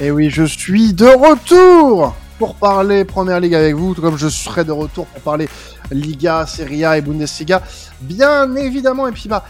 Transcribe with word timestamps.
Et 0.00 0.10
oui, 0.10 0.30
je 0.30 0.42
suis 0.42 0.94
de 0.94 1.06
retour 1.06 2.16
pour 2.38 2.54
parler 2.56 3.04
Première 3.04 3.40
Ligue 3.40 3.54
avec 3.54 3.74
vous, 3.74 3.94
tout 3.94 4.00
comme 4.00 4.16
je 4.16 4.28
serai 4.28 4.64
de 4.64 4.72
retour 4.72 5.06
pour 5.06 5.20
parler 5.20 5.48
Liga, 5.90 6.46
Serie 6.46 6.84
A 6.84 6.96
et 6.96 7.02
Bundesliga, 7.02 7.62
bien 8.00 8.56
évidemment. 8.56 9.06
Et 9.06 9.12
puis 9.12 9.28
bah, 9.28 9.44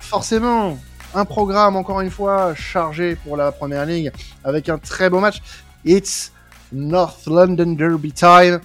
forcément, 0.00 0.76
un 1.14 1.24
programme 1.24 1.76
encore 1.76 2.00
une 2.00 2.10
fois 2.10 2.54
chargé 2.56 3.14
pour 3.14 3.36
la 3.36 3.52
Première 3.52 3.86
Ligue 3.86 4.10
avec 4.42 4.68
un 4.68 4.78
très 4.78 5.08
beau 5.08 5.20
match. 5.20 5.40
It's 5.84 6.32
North 6.72 7.26
London 7.26 7.72
Derby 7.74 8.12
time. 8.12 8.60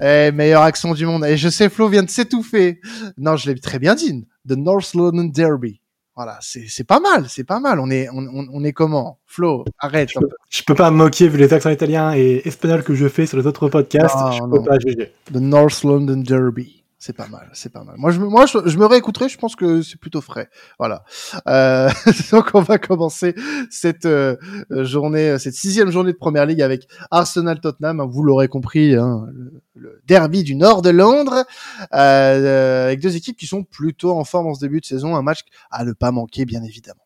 Eh, 0.00 0.32
meilleur 0.32 0.62
accent 0.62 0.94
du 0.94 1.04
monde. 1.04 1.26
Et 1.26 1.36
je 1.36 1.50
sais, 1.50 1.68
Flo 1.68 1.88
vient 1.88 2.02
de 2.02 2.10
s'étouffer. 2.10 2.80
Non, 3.18 3.36
je 3.36 3.50
l'ai 3.50 3.60
très 3.60 3.78
bien 3.78 3.94
dit. 3.94 4.26
The 4.48 4.56
North 4.56 4.94
London 4.94 5.24
Derby. 5.24 5.81
Voilà, 6.24 6.38
c'est 6.40 6.86
pas 6.86 7.00
mal, 7.00 7.28
c'est 7.28 7.42
pas 7.42 7.58
mal. 7.58 7.80
On 7.80 7.90
est, 7.90 8.08
on, 8.10 8.46
on 8.52 8.62
est 8.62 8.72
comment? 8.72 9.18
Flo, 9.26 9.64
arrête. 9.80 10.08
Je 10.08 10.20
peux, 10.20 10.28
peux 10.66 10.74
pas 10.76 10.92
me 10.92 10.96
moquer 10.96 11.26
vu 11.26 11.36
les 11.36 11.52
accents 11.52 11.70
italiens 11.70 12.14
et 12.14 12.42
espagnols 12.44 12.84
que 12.84 12.94
je 12.94 13.08
fais 13.08 13.26
sur 13.26 13.38
les 13.38 13.46
autres 13.48 13.68
podcasts. 13.68 14.14
je 14.34 14.48
peux 14.48 14.62
pas 14.62 14.78
juger. 14.78 15.12
The 15.32 15.38
North 15.38 15.82
London 15.82 16.18
Derby. 16.18 16.81
C'est 17.04 17.16
pas 17.16 17.26
mal, 17.26 17.50
c'est 17.52 17.72
pas 17.72 17.82
mal. 17.82 17.96
Moi, 17.98 18.12
je, 18.12 18.20
moi, 18.20 18.46
je, 18.46 18.78
me 18.78 18.86
réécouterai. 18.86 19.28
Je 19.28 19.36
pense 19.36 19.56
que 19.56 19.82
c'est 19.82 19.98
plutôt 19.98 20.20
frais. 20.20 20.48
Voilà. 20.78 21.02
Euh, 21.48 21.90
donc, 22.30 22.50
on 22.54 22.60
va 22.60 22.78
commencer 22.78 23.34
cette 23.70 24.06
euh, 24.06 24.36
journée, 24.70 25.36
cette 25.40 25.54
sixième 25.54 25.90
journée 25.90 26.12
de 26.12 26.16
Première 26.16 26.46
Ligue 26.46 26.62
avec 26.62 26.86
Arsenal-Tottenham. 27.10 28.06
Vous 28.08 28.22
l'aurez 28.22 28.46
compris, 28.46 28.94
hein, 28.94 29.26
le, 29.74 30.00
derby 30.06 30.44
du 30.44 30.54
nord 30.54 30.80
de 30.80 30.90
Londres, 30.90 31.44
euh, 31.92 32.86
avec 32.86 33.00
deux 33.00 33.16
équipes 33.16 33.36
qui 33.36 33.48
sont 33.48 33.64
plutôt 33.64 34.16
en 34.16 34.22
forme 34.22 34.46
en 34.46 34.54
ce 34.54 34.60
début 34.60 34.78
de 34.78 34.86
saison. 34.86 35.16
Un 35.16 35.22
match 35.22 35.40
à 35.72 35.84
ne 35.84 35.94
pas 35.94 36.12
manquer, 36.12 36.44
bien 36.44 36.62
évidemment. 36.62 37.02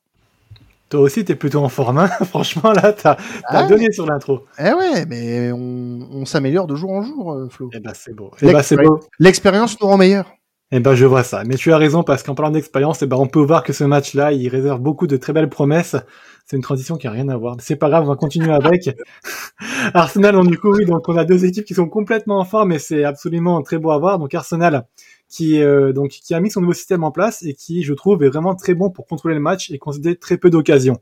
Toi 0.88 1.00
aussi, 1.00 1.24
t'es 1.24 1.34
plutôt 1.34 1.62
en 1.64 1.68
forme, 1.68 1.98
hein 1.98 2.08
Franchement, 2.28 2.72
là, 2.72 2.92
t'as 2.92 3.16
ah 3.45 3.66
donné 3.66 3.90
sur 3.90 4.06
l'intro. 4.06 4.45
Eh 4.59 4.73
ouais, 4.73 5.04
mais 5.06 5.51
on, 5.52 6.24
s'améliore 6.24 6.66
de 6.66 6.76
jour 6.76 6.90
en 6.90 7.02
jour, 7.02 7.32
euh, 7.32 7.48
Flo. 7.48 7.70
Eh 7.73 7.80
ben, 7.80 7.93
c'est 7.95 8.15
beau. 8.15 8.30
Eh 8.40 8.52
ben, 8.52 8.62
c'est 8.62 8.76
beau. 8.76 9.01
L'expérience 9.18 9.80
nous 9.80 9.87
rend 9.88 9.96
meilleur. 9.96 10.32
Eh 10.73 10.80
ben, 10.80 10.95
je 10.95 11.04
vois 11.06 11.23
ça. 11.23 11.43
Mais 11.45 11.56
tu 11.56 11.73
as 11.73 11.78
raison, 11.78 12.02
parce 12.02 12.23
qu'en 12.23 12.34
parlant 12.34 12.52
d'expérience, 12.52 13.02
eh 13.02 13.06
ben, 13.06 13.16
on 13.16 13.26
peut 13.26 13.40
voir 13.40 13.65
que 13.65 13.73
ce 13.73 13.84
match-là, 13.84 14.32
il 14.32 14.48
réserve 14.48 14.80
beaucoup 14.80 15.06
de 15.06 15.16
très 15.16 15.32
belles 15.32 15.48
promesses. 15.48 15.96
C'est 16.45 16.56
une 16.56 16.62
transition 16.62 16.96
qui 16.96 17.09
a 17.09 17.10
rien 17.10 17.28
à 17.28 17.37
voir. 17.37 17.56
C'est 17.59 17.74
pas 17.74 17.88
grave, 17.88 18.04
on 18.04 18.09
va 18.09 18.16
continuer 18.16 18.52
avec. 18.52 18.90
Arsenal, 19.95 20.37
on, 20.37 20.45
du 20.45 20.59
coup, 20.59 20.73
oui, 20.73 20.84
donc 20.84 21.09
on 21.09 21.16
a 21.16 21.24
deux 21.24 21.45
équipes 21.45 21.65
qui 21.65 21.74
sont 21.74 21.88
complètement 21.88 22.38
en 22.38 22.45
forme 22.45 22.71
et 22.73 22.78
c'est 22.78 23.02
absolument 23.02 23.60
très 23.62 23.78
beau 23.78 23.90
à 23.90 23.98
voir. 23.98 24.21
Donc 24.21 24.32
Arsenal, 24.34 24.87
qui 25.29 25.63
euh, 25.63 25.93
donc 25.93 26.10
qui 26.10 26.35
a 26.35 26.41
mis 26.41 26.51
son 26.51 26.60
nouveau 26.60 26.73
système 26.73 27.05
en 27.05 27.10
place 27.10 27.43
et 27.43 27.55
qui, 27.55 27.82
je 27.82 27.95
trouve, 27.95 28.23
est 28.23 28.29
vraiment 28.29 28.55
très 28.55 28.74
bon 28.74 28.91
pour 28.91 29.07
contrôler 29.07 29.35
le 29.35 29.41
match 29.41 29.71
et 29.71 29.79
concéder 29.79 30.16
très 30.16 30.37
peu 30.37 30.51
d'occasions. 30.51 30.99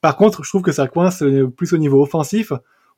Par 0.00 0.16
contre, 0.16 0.44
je 0.44 0.48
trouve 0.48 0.62
que 0.62 0.72
ça 0.72 0.86
coince 0.86 1.22
euh, 1.22 1.48
plus 1.48 1.72
au 1.72 1.78
niveau 1.78 2.02
offensif, 2.02 2.52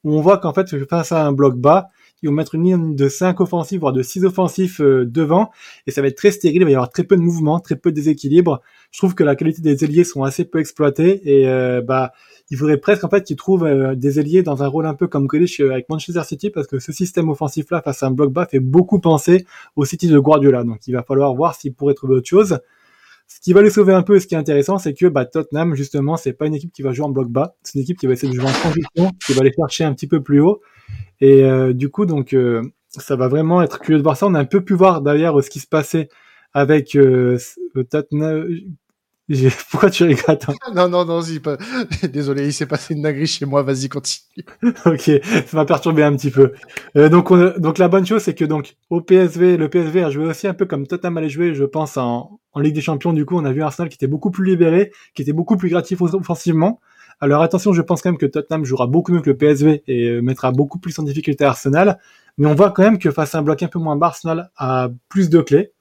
où 0.05 0.15
on 0.15 0.21
voit 0.21 0.39
qu'en 0.39 0.53
fait, 0.53 0.77
face 0.87 1.13
à 1.13 1.25
un 1.27 1.33
bloc 1.33 1.57
bas, 1.57 1.89
ils 2.23 2.29
vont 2.29 2.35
mettre 2.35 2.55
une 2.55 2.65
ligne 2.65 2.97
de 2.97 3.09
5 3.09 3.41
offensifs, 3.41 3.81
voire 3.81 3.93
de 3.93 4.03
6 4.03 4.25
offensifs 4.25 4.81
euh, 4.81 5.05
devant, 5.07 5.51
et 5.87 5.91
ça 5.91 6.03
va 6.03 6.09
être 6.09 6.17
très 6.17 6.31
stérile, 6.31 6.63
il 6.63 6.65
va 6.65 6.71
y 6.71 6.75
avoir 6.75 6.91
très 6.91 7.05
peu 7.05 7.17
de 7.17 7.23
mouvement, 7.23 7.61
très 7.61 7.77
peu 7.77 7.91
de 7.91 7.97
déséquilibre. 7.97 8.61
Je 8.91 8.99
trouve 8.99 9.15
que 9.15 9.25
la 9.25 9.37
qualité 9.37 9.63
des 9.63 9.85
ailiers 9.85 10.05
sont 10.05 10.23
assez 10.23 10.45
peu 10.45 10.59
exploités, 10.59 11.21
et 11.25 11.47
bah 11.83 12.13
il 12.51 12.57
faudrait 12.57 12.77
presque 12.77 13.05
en 13.05 13.09
fait 13.09 13.25
qu'ils 13.25 13.37
trouvent 13.37 13.65
euh, 13.65 13.95
des 13.95 14.21
ailiers 14.21 14.43
dans 14.43 14.63
un 14.63 14.69
rôle 14.69 14.87
un 14.87 14.95
peu 14.95 15.09
comme 15.09 15.27
Grealish 15.27 15.61
euh, 15.61 15.73
avec 15.73 15.89
Manchester 15.89 16.23
City 16.25 16.51
parce 16.51 16.67
que 16.67 16.79
ce 16.79 16.93
système 16.93 17.29
offensif 17.29 17.71
là 17.71 17.83
face 17.83 18.03
à 18.03 18.07
un 18.07 18.11
bloc 18.13 18.33
bas 18.33 18.47
fait 18.47 18.61
beaucoup 18.61 19.01
penser 19.01 19.47
au 19.75 19.85
City 19.85 20.09
de 20.09 20.19
Guardiola. 20.19 20.63
Donc 20.65 20.87
il 20.87 20.93
va 20.93 21.03
falloir 21.03 21.35
voir 21.35 21.55
s'il 21.55 21.75
pourrait 21.75 21.95
trouver 21.95 22.15
autre 22.15 22.29
chose. 22.29 22.59
Ce 23.29 23.41
qui 23.41 23.53
va 23.53 23.61
le 23.61 23.71
sauver 23.71 23.93
un 23.93 24.03
peu, 24.03 24.21
ce 24.21 24.29
qui 24.29 24.37
est 24.37 24.39
intéressant, 24.39 24.79
c'est 24.79 24.95
que 24.95 25.07
bah, 25.07 25.25
Tottenham, 25.25 25.75
justement, 25.75 26.17
c'est 26.17 26.33
pas 26.33 26.47
une 26.47 26.55
équipe 26.55 26.73
qui 26.73 26.83
va 26.83 26.93
jouer 26.93 27.07
en 27.07 27.11
bloc 27.11 27.29
bas, 27.29 27.57
c'est 27.65 27.75
une 27.75 27.81
équipe 27.81 27.99
qui 27.99 28.07
va 28.07 28.13
essayer 28.13 28.33
de 28.33 28.39
jouer 28.39 28.49
en 28.49 28.53
transition, 28.53 29.11
qui 29.27 29.33
va 29.33 29.41
aller 29.41 29.53
chercher 29.53 29.83
un 29.83 29.93
petit 29.95 30.07
peu 30.07 30.23
plus 30.23 30.39
haut. 30.39 30.61
Et 31.21 31.43
euh, 31.43 31.73
du 31.73 31.89
coup, 31.89 32.07
donc, 32.07 32.37
ça 32.89 33.17
va 33.17 33.27
vraiment 33.27 33.63
être 33.63 33.81
curieux 33.81 33.99
de 33.99 34.05
voir 34.05 34.17
ça. 34.17 34.29
On 34.29 34.35
a 34.35 34.39
un 34.39 34.45
peu 34.45 34.61
pu 34.61 34.75
voir 34.75 35.03
d'ailleurs 35.03 35.43
ce 35.43 35.51
qui 35.51 35.59
se 35.59 35.67
passait 35.67 36.09
avec 36.55 36.97
Tottenham, 37.91 38.47
Pourquoi 39.71 39.91
tu 39.91 40.05
rigoles 40.05 40.39
Non, 40.75 40.89
non, 40.89 41.05
non, 41.05 41.21
pas... 41.43 41.57
désolé, 42.13 42.47
il 42.47 42.53
s'est 42.53 42.67
passé 42.67 42.95
une 42.95 43.03
dinguerie 43.03 43.27
chez 43.27 43.45
moi, 43.45 43.63
vas-y, 43.63 43.89
continue. 43.89 44.45
ok, 44.85 45.11
ça 45.47 45.57
m'a 45.57 45.65
perturbé 45.65 46.03
un 46.05 46.15
petit 46.15 46.31
peu. 46.31 46.53
Euh, 46.97 47.09
donc, 47.09 47.33
donc 47.59 47.79
la 47.79 47.89
bonne 47.89 48.07
chose, 48.07 48.23
c'est 48.23 48.35
que 48.35 48.45
donc 48.45 48.77
au 48.91 49.01
PSV, 49.01 49.57
le 49.57 49.69
PSV 49.69 50.05
a 50.05 50.11
joué 50.11 50.27
aussi 50.27 50.47
un 50.47 50.55
peu 50.55 50.67
comme 50.67 50.87
Tottenham 50.87 51.17
allait 51.19 51.29
jouer, 51.29 51.55
je 51.55 51.65
pense, 51.65 51.97
en, 51.97 52.39
en 52.53 52.61
Ligue 52.61 52.75
des 52.75 52.81
Champions. 52.81 53.13
Du 53.13 53.25
coup, 53.25 53.37
on 53.37 53.45
a 53.45 53.53
vu 53.53 53.63
Arsenal 53.63 53.89
qui 53.89 53.97
était 53.97 54.07
beaucoup 54.07 54.31
plus 54.31 54.45
libéré, 54.45 54.93
qui 55.15 55.23
était 55.23 55.33
beaucoup 55.33 55.57
plus 55.57 55.71
créatif 55.71 56.01
offensivement. 56.01 56.81
Alors 57.21 57.43
attention, 57.43 57.73
je 57.73 57.81
pense 57.81 58.03
quand 58.03 58.11
même 58.11 58.19
que 58.19 58.27
Tottenham 58.27 58.65
jouera 58.65 58.87
beaucoup 58.87 59.13
mieux 59.13 59.23
que 59.23 59.31
le 59.31 59.37
PSV 59.37 59.83
et 59.87 60.09
euh, 60.09 60.21
mettra 60.21 60.53
beaucoup 60.53 60.79
plus 60.79 60.99
en 60.99 61.03
difficulté 61.03 61.45
Arsenal. 61.45 61.99
Mais 62.37 62.47
on 62.47 62.55
voit 62.55 62.71
quand 62.71 62.83
même 62.83 62.99
que 62.99 63.11
face 63.11 63.35
à 63.35 63.39
un 63.39 63.43
bloc 63.43 63.63
un 63.63 63.69
peu 63.69 63.79
moins 63.79 63.97
bas, 63.97 64.09
Arsenal 64.09 64.51
a 64.57 64.91
plus 65.09 65.31
de 65.31 65.41
clés. 65.41 65.73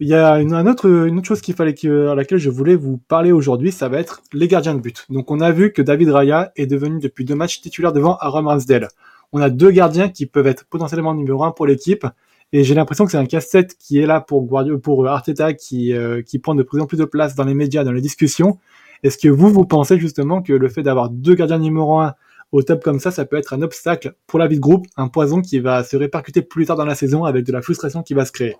Il 0.00 0.08
y 0.08 0.14
a 0.14 0.40
une, 0.40 0.52
autre, 0.68 1.08
chose 1.22 1.40
qu'il 1.40 1.54
fallait 1.54 1.74
que, 1.74 2.08
à 2.08 2.16
laquelle 2.16 2.38
je 2.38 2.50
voulais 2.50 2.74
vous 2.74 2.98
parler 2.98 3.30
aujourd'hui, 3.30 3.70
ça 3.70 3.88
va 3.88 3.98
être 3.98 4.22
les 4.32 4.48
gardiens 4.48 4.74
de 4.74 4.80
but. 4.80 5.06
Donc 5.08 5.30
on 5.30 5.40
a 5.40 5.52
vu 5.52 5.72
que 5.72 5.82
David 5.82 6.08
Raya 6.10 6.52
est 6.56 6.66
devenu 6.66 6.98
depuis 6.98 7.24
deux 7.24 7.36
matchs 7.36 7.60
titulaire 7.60 7.92
devant 7.92 8.16
Aaron 8.16 8.42
Ramsdale. 8.42 8.88
On 9.32 9.40
a 9.40 9.50
deux 9.50 9.70
gardiens 9.70 10.08
qui 10.08 10.26
peuvent 10.26 10.48
être 10.48 10.64
potentiellement 10.66 11.14
numéro 11.14 11.44
un 11.44 11.52
pour 11.52 11.66
l'équipe. 11.66 12.06
Et 12.52 12.64
j'ai 12.64 12.74
l'impression 12.74 13.04
que 13.04 13.12
c'est 13.12 13.18
un 13.18 13.26
casse-tête 13.26 13.76
qui 13.78 13.98
est 13.98 14.06
là 14.06 14.20
pour 14.20 14.42
Guardiola, 14.42 14.78
pour 14.78 15.06
Arteta, 15.06 15.54
qui, 15.54 15.92
euh, 15.92 16.22
qui 16.22 16.38
prend 16.38 16.54
de 16.54 16.62
plus 16.62 16.80
en 16.80 16.86
plus 16.86 16.98
de 16.98 17.04
place 17.04 17.34
dans 17.36 17.44
les 17.44 17.54
médias, 17.54 17.84
dans 17.84 17.92
les 17.92 18.00
discussions. 18.00 18.58
Est-ce 19.04 19.18
que 19.18 19.28
vous, 19.28 19.50
vous 19.50 19.64
pensez 19.64 19.98
justement 19.98 20.42
que 20.42 20.52
le 20.52 20.68
fait 20.68 20.82
d'avoir 20.82 21.08
deux 21.08 21.34
gardiens 21.34 21.58
numéro 21.58 22.00
un 22.00 22.14
au 22.52 22.62
top 22.62 22.82
comme 22.82 23.00
ça, 23.00 23.10
ça 23.10 23.24
peut 23.24 23.36
être 23.36 23.52
un 23.52 23.62
obstacle 23.62 24.14
pour 24.26 24.38
la 24.38 24.46
vie 24.46 24.56
de 24.56 24.60
groupe, 24.60 24.86
un 24.96 25.08
poison 25.08 25.40
qui 25.40 25.58
va 25.60 25.82
se 25.82 25.96
répercuter 25.96 26.42
plus 26.42 26.66
tard 26.66 26.76
dans 26.76 26.84
la 26.84 26.94
saison 26.94 27.24
avec 27.24 27.44
de 27.44 27.52
la 27.52 27.62
frustration 27.62 28.02
qui 28.02 28.14
va 28.14 28.24
se 28.24 28.32
créer? 28.32 28.56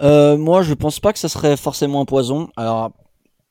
Euh, 0.00 0.36
moi, 0.36 0.62
je 0.62 0.74
pense 0.74 1.00
pas 1.00 1.12
que 1.12 1.18
ça 1.18 1.28
serait 1.28 1.56
forcément 1.56 2.00
un 2.00 2.04
poison. 2.04 2.48
Alors, 2.56 2.90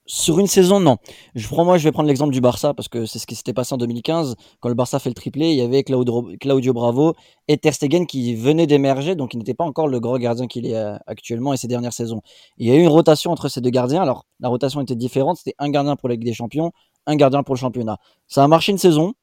sur 0.06 0.40
une 0.40 0.48
saison, 0.48 0.82
non. 0.82 0.98
Je 1.34 1.48
prends 1.48 1.64
moi, 1.64 1.78
je 1.78 1.84
vais 1.86 1.92
prendre 1.92 2.08
l'exemple 2.08 2.34
du 2.34 2.42
Barça 2.42 2.74
parce 2.74 2.90
que 2.90 3.06
c'est 3.06 3.20
ce 3.20 3.28
qui 3.28 3.36
s'était 3.36 3.54
passé 3.54 3.74
en 3.74 3.78
2015 3.78 4.36
quand 4.60 4.68
le 4.68 4.76
Barça 4.76 5.00
fait 5.00 5.10
le 5.10 5.16
triplé. 5.16 5.52
Il 5.52 5.56
y 5.56 5.62
avait 5.62 5.84
Claudio, 5.84 6.74
Bravo 6.74 7.14
et 7.48 7.58
Ter 7.58 7.74
Stegen 7.74 8.06
qui 8.06 8.36
venaient 8.36 8.68
d'émerger, 8.68 9.16
donc 9.16 9.34
il 9.34 9.38
n'était 9.38 9.54
pas 9.54 9.64
encore 9.64 9.88
le 9.88 10.00
gros 10.02 10.18
gardien 10.18 10.48
qu'il 10.48 10.66
est 10.66 10.76
euh, 10.76 10.98
actuellement 11.08 11.54
et 11.54 11.58
ces 11.58 11.68
dernières 11.68 11.94
saisons. 11.94 12.22
Il 12.58 12.68
y 12.68 12.72
a 12.72 12.76
eu 12.76 12.82
une 12.82 12.90
rotation 12.90 13.32
entre 13.32 13.48
ces 13.48 13.62
deux 13.62 13.70
gardiens. 13.70 14.02
Alors 14.02 14.26
la 14.42 14.50
rotation 14.50 14.82
était 14.82 14.96
différente. 14.96 15.38
C'était 15.38 15.56
un 15.58 15.70
gardien 15.70 15.96
pour 15.96 16.10
la 16.10 16.16
Ligue 16.16 16.26
des 16.26 16.34
Champions, 16.34 16.72
un 17.06 17.16
gardien 17.16 17.44
pour 17.44 17.56
le 17.56 17.60
championnat. 17.60 17.98
Ça 18.28 18.44
a 18.44 18.48
marché 18.48 18.74
une 18.74 18.78
saison. 18.78 19.14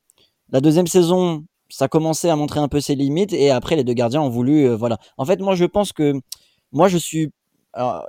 La 0.51 0.61
deuxième 0.63 0.87
saison, 0.87 1.45
ça 1.69 1.89
commençait 1.89 2.31
à 2.31 2.37
montrer 2.37 2.61
un 2.61 2.69
peu 2.69 2.81
ses 2.81 2.95
limites 2.95 3.33
et 3.33 3.51
après 3.51 3.77
les 3.77 3.85
deux 3.85 3.93
gardiens 3.93 4.23
ont 4.23 4.31
voulu, 4.31 4.67
euh, 4.67 4.77
voilà. 4.77 4.99
En 5.19 5.25
fait, 5.25 5.41
moi 5.41 5.55
je 5.55 5.67
pense 5.67 5.93
que 5.93 6.15
moi, 6.73 6.89
je 6.89 6.99
suis 6.99 7.31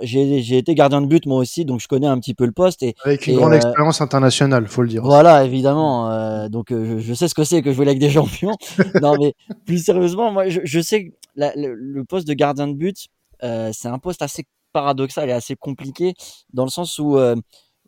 j'ai 0.02 0.58
été 0.58 0.76
gardien 0.76 1.02
de 1.02 1.08
but 1.08 1.26
moi 1.26 1.38
aussi, 1.38 1.66
donc 1.66 1.82
je 1.82 1.88
connais 1.88 2.08
un 2.08 2.20
petit 2.20 2.34
peu 2.34 2.46
le 2.46 2.52
poste. 2.52 2.84
Et, 2.84 2.96
Avec 3.06 3.28
une 3.28 3.36
grande 3.36 3.54
euh, 3.54 3.58
expérience 3.58 4.02
internationale, 4.02 4.68
faut 4.68 4.82
le 4.82 4.88
dire. 4.88 5.04
Voilà, 5.04 5.46
évidemment. 5.46 6.12
Euh, 6.12 6.50
donc 6.50 6.72
euh, 6.72 7.00
je, 7.00 7.14
sais 7.14 7.28
ce 7.28 7.36
que 7.36 7.44
c'est 7.44 7.62
que 7.62 7.72
jouer 7.72 7.86
avec 7.88 8.00
des 8.00 8.10
champions. 8.10 8.56
non, 9.02 9.16
mais 9.20 9.34
plus 9.66 9.84
sérieusement, 9.84 10.32
moi 10.32 10.50
je, 10.50 10.62
je 10.64 10.80
sais 10.80 11.06
que 11.06 11.12
le, 11.36 12.04
poste 12.04 12.28
de 12.28 12.34
gardien 12.34 12.68
de 12.68 12.74
but, 12.74 13.08
c'est 13.42 13.88
un 13.88 14.00
poste 14.00 14.22
assez 14.22 14.46
paradoxal 14.74 15.30
et 15.30 15.34
assez 15.34 15.56
compliqué 15.56 16.14
dans 16.54 16.64
le 16.64 16.70
sens 16.70 16.98
où 16.98 17.18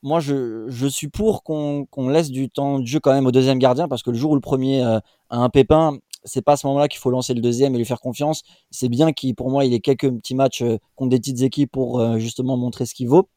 moi 0.02 0.20
je, 0.20 0.66
je 0.68 0.88
suis 0.88 1.08
pour 1.08 1.44
qu'on 1.44 1.88
laisse 2.10 2.30
du 2.30 2.50
temps 2.50 2.80
de 2.80 2.86
jeu 2.86 3.00
quand 3.00 3.14
même 3.14 3.26
au 3.26 3.32
deuxième 3.32 3.60
gardien 3.60 3.88
parce 3.88 4.04
que 4.04 4.12
le 4.12 4.18
jour 4.18 4.32
où 4.32 4.36
le 4.36 4.42
premier 4.42 4.82
a 4.84 5.02
un 5.30 5.50
pépin, 5.50 5.98
c'est 6.26 6.42
pas 6.42 6.54
à 6.54 6.58
ce 6.58 6.68
moment-là 6.68 6.88
qu'il 6.88 7.00
faut 7.00 7.10
lancer 7.10 7.34
le 7.34 7.42
deuxième 7.42 7.76
et 7.76 7.78
lui 7.78 7.86
faire 7.86 8.00
confiance. 8.00 8.44
C'est 8.72 8.90
bien 8.90 9.12
qu'il, 9.14 9.36
pour 9.36 9.50
moi, 9.50 9.66
il 9.66 9.74
ait 9.74 9.80
quelques 9.80 10.10
petits 10.10 10.36
matchs 10.36 10.62
euh, 10.62 10.78
contre 10.96 11.10
des 11.10 11.20
petites 11.20 11.42
équipes 11.42 11.72
pour 11.72 12.00
euh, 12.00 12.18
justement 12.18 12.58
montrer 12.58 12.86
ce 12.86 12.94
qu'il 12.94 13.08
vaut. 13.08 13.30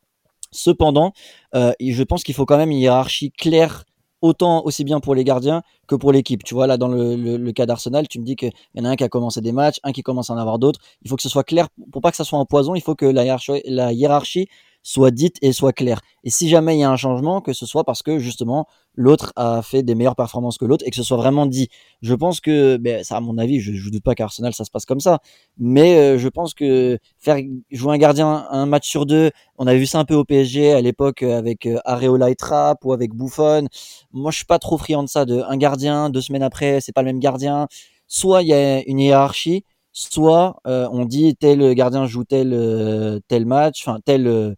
Cependant, 0.52 1.12
euh, 1.54 1.72
je 1.80 2.02
pense 2.02 2.22
qu'il 2.22 2.34
faut 2.34 2.46
quand 2.46 2.56
même 2.56 2.70
une 2.70 2.78
hiérarchie 2.78 3.32
claire 3.32 3.84
autant 4.22 4.64
aussi 4.64 4.84
bien 4.84 5.00
pour 5.00 5.14
les 5.14 5.24
gardiens 5.24 5.62
que 5.86 5.94
pour 5.94 6.12
l'équipe. 6.12 6.42
Tu 6.42 6.54
vois, 6.54 6.66
là, 6.66 6.76
dans 6.78 6.88
le, 6.88 7.52
cas 7.52 7.66
d'Arsenal, 7.66 8.08
tu 8.08 8.18
me 8.18 8.24
dis 8.24 8.36
qu'il 8.36 8.52
y 8.74 8.80
en 8.80 8.84
a 8.84 8.88
un 8.90 8.96
qui 8.96 9.04
a 9.04 9.08
commencé 9.08 9.40
des 9.40 9.52
matchs, 9.52 9.78
un 9.82 9.92
qui 9.92 10.02
commence 10.02 10.30
à 10.30 10.34
en 10.34 10.38
avoir 10.38 10.58
d'autres. 10.58 10.80
Il 11.02 11.10
faut 11.10 11.16
que 11.16 11.22
ce 11.22 11.28
soit 11.28 11.44
clair. 11.44 11.68
Pour 11.92 12.00
pas 12.00 12.10
que 12.10 12.16
ça 12.16 12.24
soit 12.24 12.38
un 12.38 12.44
poison, 12.44 12.74
il 12.74 12.80
faut 12.80 12.94
que 12.94 13.06
la 13.06 13.92
hiérarchie 13.92 14.48
soit 14.86 15.10
dite 15.10 15.36
et 15.42 15.52
soit 15.52 15.72
claire. 15.72 16.00
Et 16.22 16.30
si 16.30 16.48
jamais 16.48 16.76
il 16.76 16.78
y 16.78 16.84
a 16.84 16.90
un 16.90 16.96
changement, 16.96 17.40
que 17.40 17.52
ce 17.52 17.66
soit 17.66 17.82
parce 17.82 18.04
que 18.04 18.20
justement 18.20 18.68
l'autre 18.94 19.32
a 19.34 19.60
fait 19.60 19.82
des 19.82 19.96
meilleures 19.96 20.14
performances 20.14 20.58
que 20.58 20.64
l'autre 20.64 20.84
et 20.86 20.90
que 20.90 20.96
ce 20.96 21.02
soit 21.02 21.16
vraiment 21.16 21.46
dit. 21.46 21.68
Je 22.02 22.14
pense 22.14 22.40
que, 22.40 22.76
ben, 22.76 23.02
ça 23.02 23.16
à 23.16 23.20
mon 23.20 23.36
avis, 23.36 23.58
je 23.58 23.72
ne 23.72 23.90
doute 23.90 24.04
pas 24.04 24.14
qu'Arsenal 24.14 24.54
ça 24.54 24.64
se 24.64 24.70
passe 24.70 24.84
comme 24.84 25.00
ça, 25.00 25.18
mais 25.58 25.96
euh, 25.98 26.18
je 26.18 26.28
pense 26.28 26.54
que 26.54 26.98
faire 27.18 27.38
jouer 27.72 27.94
un 27.94 27.98
gardien 27.98 28.46
un 28.48 28.66
match 28.66 28.88
sur 28.88 29.06
deux, 29.06 29.32
on 29.58 29.66
a 29.66 29.74
vu 29.74 29.86
ça 29.86 29.98
un 29.98 30.04
peu 30.04 30.14
au 30.14 30.24
PSG 30.24 30.72
à 30.72 30.80
l'époque 30.80 31.24
avec 31.24 31.66
euh, 31.66 31.78
Areola 31.84 32.30
et 32.30 32.36
Trapp 32.36 32.84
ou 32.84 32.92
avec 32.92 33.12
Buffon. 33.12 33.66
Moi, 34.12 34.30
je 34.30 34.36
suis 34.36 34.46
pas 34.46 34.60
trop 34.60 34.78
friand 34.78 35.02
de 35.02 35.08
ça. 35.08 35.24
De 35.24 35.40
un 35.48 35.56
gardien, 35.56 36.10
deux 36.10 36.20
semaines 36.20 36.44
après, 36.44 36.80
c'est 36.80 36.92
pas 36.92 37.02
le 37.02 37.06
même 37.06 37.18
gardien. 37.20 37.66
Soit 38.06 38.42
il 38.42 38.48
y 38.48 38.52
a 38.54 38.82
une 38.86 39.00
hiérarchie, 39.00 39.64
soit 39.92 40.60
euh, 40.68 40.88
on 40.92 41.06
dit 41.06 41.34
tel 41.34 41.74
gardien 41.74 42.06
joue 42.06 42.22
tel 42.22 43.20
tel 43.26 43.46
match, 43.46 43.82
enfin 43.84 43.98
tel 44.04 44.56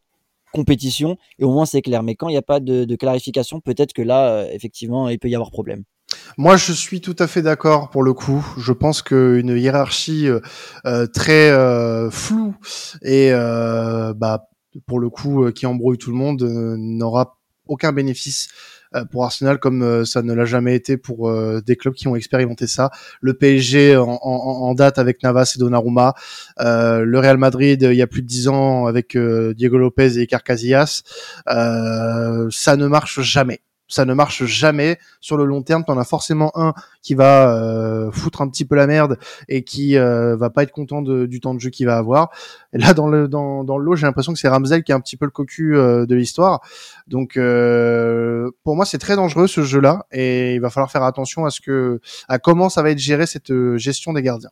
compétition 0.52 1.16
et 1.38 1.44
au 1.44 1.52
moins 1.52 1.66
c'est 1.66 1.82
clair. 1.82 2.02
Mais 2.02 2.14
quand 2.14 2.28
il 2.28 2.32
n'y 2.32 2.38
a 2.38 2.42
pas 2.42 2.60
de, 2.60 2.96
clarification, 2.96 3.60
peut-être 3.60 3.92
que 3.92 4.02
là, 4.02 4.28
euh, 4.28 4.50
effectivement, 4.52 5.08
il 5.08 5.18
peut 5.18 5.28
y 5.28 5.34
avoir 5.34 5.50
problème. 5.50 5.84
Moi, 6.36 6.56
je 6.56 6.72
suis 6.72 7.00
tout 7.00 7.16
à 7.18 7.26
fait 7.26 7.42
d'accord 7.42 7.90
pour 7.90 8.02
le 8.02 8.12
coup. 8.12 8.46
Je 8.58 8.72
pense 8.72 9.02
qu'une 9.02 9.56
hiérarchie 9.56 10.28
euh, 10.28 10.40
euh, 10.86 11.06
très 11.06 11.50
floue 12.10 12.54
et 13.02 13.30
euh, 13.32 14.14
bah, 14.14 14.48
pour 14.86 15.00
le 15.00 15.10
coup 15.10 15.50
qui 15.52 15.66
embrouille 15.66 15.98
tout 15.98 16.10
le 16.10 16.16
monde 16.16 16.42
n'aura 16.42 17.38
aucun 17.66 17.92
bénéfice 17.92 18.48
pour 19.10 19.24
Arsenal 19.24 19.58
comme 19.58 19.82
euh, 19.82 20.04
ça 20.04 20.22
ne 20.22 20.32
l'a 20.32 20.44
jamais 20.44 20.74
été 20.74 20.96
pour 20.96 21.28
euh, 21.28 21.60
des 21.64 21.76
clubs 21.76 21.94
qui 21.94 22.08
ont 22.08 22.16
expérimenté 22.16 22.66
ça. 22.66 22.90
Le 23.20 23.34
PSG 23.34 23.96
en, 23.96 24.06
en- 24.08 24.18
en 24.22 24.74
date 24.74 24.98
avec 24.98 25.22
Navas 25.22 25.52
et 25.56 25.58
Donnarumma, 25.58 26.14
euh, 26.60 27.04
le 27.04 27.18
Real 27.18 27.36
Madrid 27.38 27.82
euh, 27.84 27.92
il 27.92 27.96
y 27.98 28.02
a 28.02 28.06
plus 28.06 28.22
de 28.22 28.26
dix 28.26 28.48
ans 28.48 28.86
avec 28.86 29.16
euh, 29.16 29.54
Diego 29.54 29.78
Lopez 29.78 30.18
et 30.18 30.22
Iker 30.22 30.42
Casillas. 30.42 31.02
Euh, 31.48 32.48
ça 32.50 32.76
ne 32.76 32.86
marche 32.86 33.20
jamais. 33.20 33.60
Ça 33.88 34.04
ne 34.04 34.14
marche 34.14 34.44
jamais 34.44 34.98
sur 35.20 35.36
le 35.36 35.44
long 35.44 35.62
terme. 35.62 35.84
T'en 35.84 35.96
as 35.98 36.04
forcément 36.04 36.52
un 36.54 36.74
qui 37.02 37.14
va 37.14 37.50
euh, 37.56 38.10
foutre 38.12 38.42
un 38.42 38.48
petit 38.48 38.64
peu 38.66 38.74
la 38.76 38.86
merde 38.86 39.18
et 39.48 39.64
qui 39.64 39.96
euh, 39.96 40.36
va 40.36 40.50
pas 40.50 40.62
être 40.62 40.72
content 40.72 41.00
de- 41.02 41.26
du 41.26 41.40
temps 41.40 41.54
de 41.54 41.60
jeu 41.60 41.70
qu'il 41.70 41.86
va 41.86 41.96
avoir. 41.96 42.30
Et 42.74 42.78
là, 42.78 42.92
dans 42.94 43.06
le 43.08 43.28
dans, 43.28 43.64
dans 43.64 43.78
le 43.78 43.84
lot, 43.84 43.96
j'ai 43.96 44.06
l'impression 44.06 44.32
que 44.32 44.38
c'est 44.38 44.48
Ramsel 44.48 44.82
qui 44.84 44.92
est 44.92 44.94
un 44.94 45.00
petit 45.00 45.16
peu 45.16 45.24
le 45.24 45.30
cocu 45.30 45.74
euh, 45.76 46.04
de 46.06 46.14
l'histoire. 46.14 46.60
Donc, 47.06 47.36
euh, 47.36 48.50
pour 48.62 48.76
moi, 48.76 48.84
c'est 48.84 48.98
très 48.98 49.16
dangereux 49.16 49.46
ce 49.46 49.62
jeu-là, 49.62 50.06
et 50.12 50.54
il 50.54 50.60
va 50.60 50.68
falloir 50.70 50.90
faire 50.90 51.02
attention 51.02 51.46
à 51.46 51.50
ce 51.50 51.60
que 51.60 52.00
à 52.28 52.38
comment 52.38 52.68
ça 52.68 52.82
va 52.82 52.90
être 52.90 52.98
géré 52.98 53.26
cette 53.26 53.50
euh, 53.50 53.78
gestion 53.78 54.12
des 54.12 54.22
gardiens. 54.22 54.50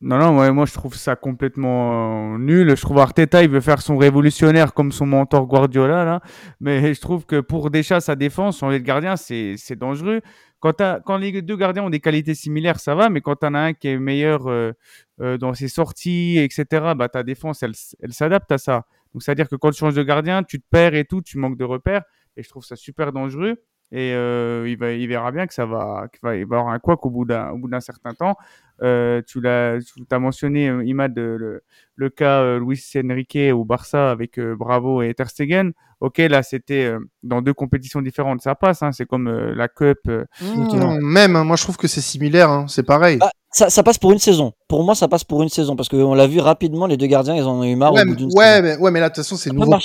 Non, 0.00 0.18
non, 0.18 0.32
moi, 0.32 0.50
moi 0.52 0.66
je 0.66 0.74
trouve 0.74 0.94
ça 0.94 1.16
complètement 1.16 2.34
euh, 2.34 2.38
nul. 2.38 2.76
Je 2.76 2.80
trouve 2.80 2.98
Arteta, 2.98 3.42
il 3.42 3.48
veut 3.48 3.60
faire 3.60 3.80
son 3.80 3.96
révolutionnaire 3.96 4.74
comme 4.74 4.92
son 4.92 5.06
mentor 5.06 5.46
Guardiola, 5.46 6.04
là. 6.04 6.20
Mais 6.60 6.94
je 6.94 7.00
trouve 7.00 7.26
que 7.26 7.40
pour 7.40 7.70
Deschamps, 7.70 8.00
sa 8.00 8.16
défense, 8.16 8.58
changer 8.58 8.78
de 8.78 8.84
gardien, 8.84 9.16
c'est 9.16 9.76
dangereux. 9.76 10.20
Quand, 10.58 10.74
quand 11.06 11.16
les 11.16 11.40
deux 11.40 11.56
gardiens 11.56 11.84
ont 11.84 11.90
des 11.90 12.00
qualités 12.00 12.34
similaires, 12.34 12.78
ça 12.80 12.94
va, 12.94 13.08
mais 13.08 13.22
quand 13.22 13.36
t'en 13.36 13.54
as 13.54 13.60
un 13.60 13.72
qui 13.72 13.88
est 13.88 13.98
meilleur 13.98 14.46
euh, 14.48 14.72
euh, 15.20 15.38
dans 15.38 15.54
ses 15.54 15.68
sorties, 15.68 16.38
etc., 16.38 16.92
bah, 16.96 17.08
ta 17.08 17.22
défense, 17.22 17.62
elle, 17.62 17.72
elle 18.02 18.12
s'adapte 18.12 18.52
à 18.52 18.58
ça. 18.58 18.84
Donc, 19.14 19.22
c'est-à-dire 19.22 19.48
que 19.48 19.56
quand 19.56 19.70
tu 19.70 19.78
changes 19.78 19.94
de 19.94 20.02
gardien, 20.02 20.42
tu 20.42 20.60
te 20.60 20.66
perds 20.70 20.94
et 20.94 21.04
tout, 21.04 21.22
tu 21.22 21.38
manques 21.38 21.56
de 21.56 21.64
repères. 21.64 22.02
Et 22.36 22.42
je 22.42 22.48
trouve 22.48 22.64
ça 22.64 22.76
super 22.76 23.12
dangereux. 23.12 23.56
Et 23.92 24.10
il, 24.12 24.76
va, 24.78 24.92
il 24.92 25.08
verra 25.08 25.32
bien 25.32 25.48
que 25.48 25.54
ça 25.54 25.66
va, 25.66 26.06
qu'il 26.12 26.20
va, 26.22 26.36
il 26.36 26.46
va 26.46 26.58
avoir 26.58 26.72
un 26.72 26.78
couac 26.78 27.04
au 27.04 27.10
bout 27.10 27.24
d'un, 27.24 27.50
au 27.50 27.58
bout 27.58 27.68
d'un 27.68 27.80
certain 27.80 28.14
temps. 28.14 28.36
Euh, 28.82 29.20
tu 29.26 29.40
l'as, 29.40 29.78
tu 29.80 30.02
as 30.10 30.18
mentionné, 30.18 30.68
euh, 30.68 30.84
Imad, 30.84 31.18
euh, 31.18 31.36
le, 31.38 31.62
le 31.96 32.10
cas 32.10 32.40
euh, 32.40 32.58
Luis 32.58 32.82
Enrique 32.96 33.38
au 33.52 33.64
Barça 33.64 34.10
avec 34.10 34.38
euh, 34.38 34.56
Bravo 34.56 35.02
et 35.02 35.12
Ter 35.14 35.28
Stegen. 35.28 35.72
Ok, 36.00 36.16
là, 36.16 36.42
c'était 36.42 36.86
euh, 36.86 36.98
dans 37.22 37.42
deux 37.42 37.52
compétitions 37.52 38.00
différentes, 38.00 38.40
ça 38.40 38.54
passe. 38.54 38.82
Hein, 38.82 38.92
c'est 38.92 39.04
comme 39.06 39.28
euh, 39.28 39.54
la 39.54 39.68
Cup. 39.68 39.98
euh. 40.08 40.24
Mmh, 40.40 40.98
même, 41.02 41.36
hein, 41.36 41.44
moi 41.44 41.56
je 41.56 41.62
trouve 41.62 41.76
que 41.76 41.88
c'est 41.88 42.00
similaire, 42.00 42.48
hein, 42.50 42.66
c'est 42.68 42.82
pareil. 42.86 43.18
Ah, 43.20 43.30
ça, 43.52 43.68
ça 43.68 43.82
passe 43.82 43.98
pour 43.98 44.12
une 44.12 44.18
saison. 44.18 44.52
Pour 44.68 44.84
moi, 44.84 44.94
ça 44.94 45.08
passe 45.08 45.24
pour 45.24 45.42
une 45.42 45.48
saison 45.48 45.74
parce 45.74 45.88
qu'on 45.88 46.14
l'a 46.14 46.26
vu 46.26 46.38
rapidement, 46.38 46.86
les 46.86 46.96
deux 46.96 47.06
gardiens, 47.06 47.34
ils 47.34 47.42
en 47.42 47.58
ont 47.58 47.64
eu 47.64 47.74
marre 47.74 47.92
ouais, 47.92 48.02
au 48.02 48.06
bout 48.06 48.14
d'une 48.14 48.30
ouais, 48.34 48.44
saison. 48.44 48.62
mais, 48.62 48.76
ouais, 48.76 48.90
mais 48.92 49.00
là 49.00 49.08
de 49.08 49.14
toute 49.14 49.24
façon 49.24 49.36
c'est 49.36 49.52
nouveau. 49.52 49.76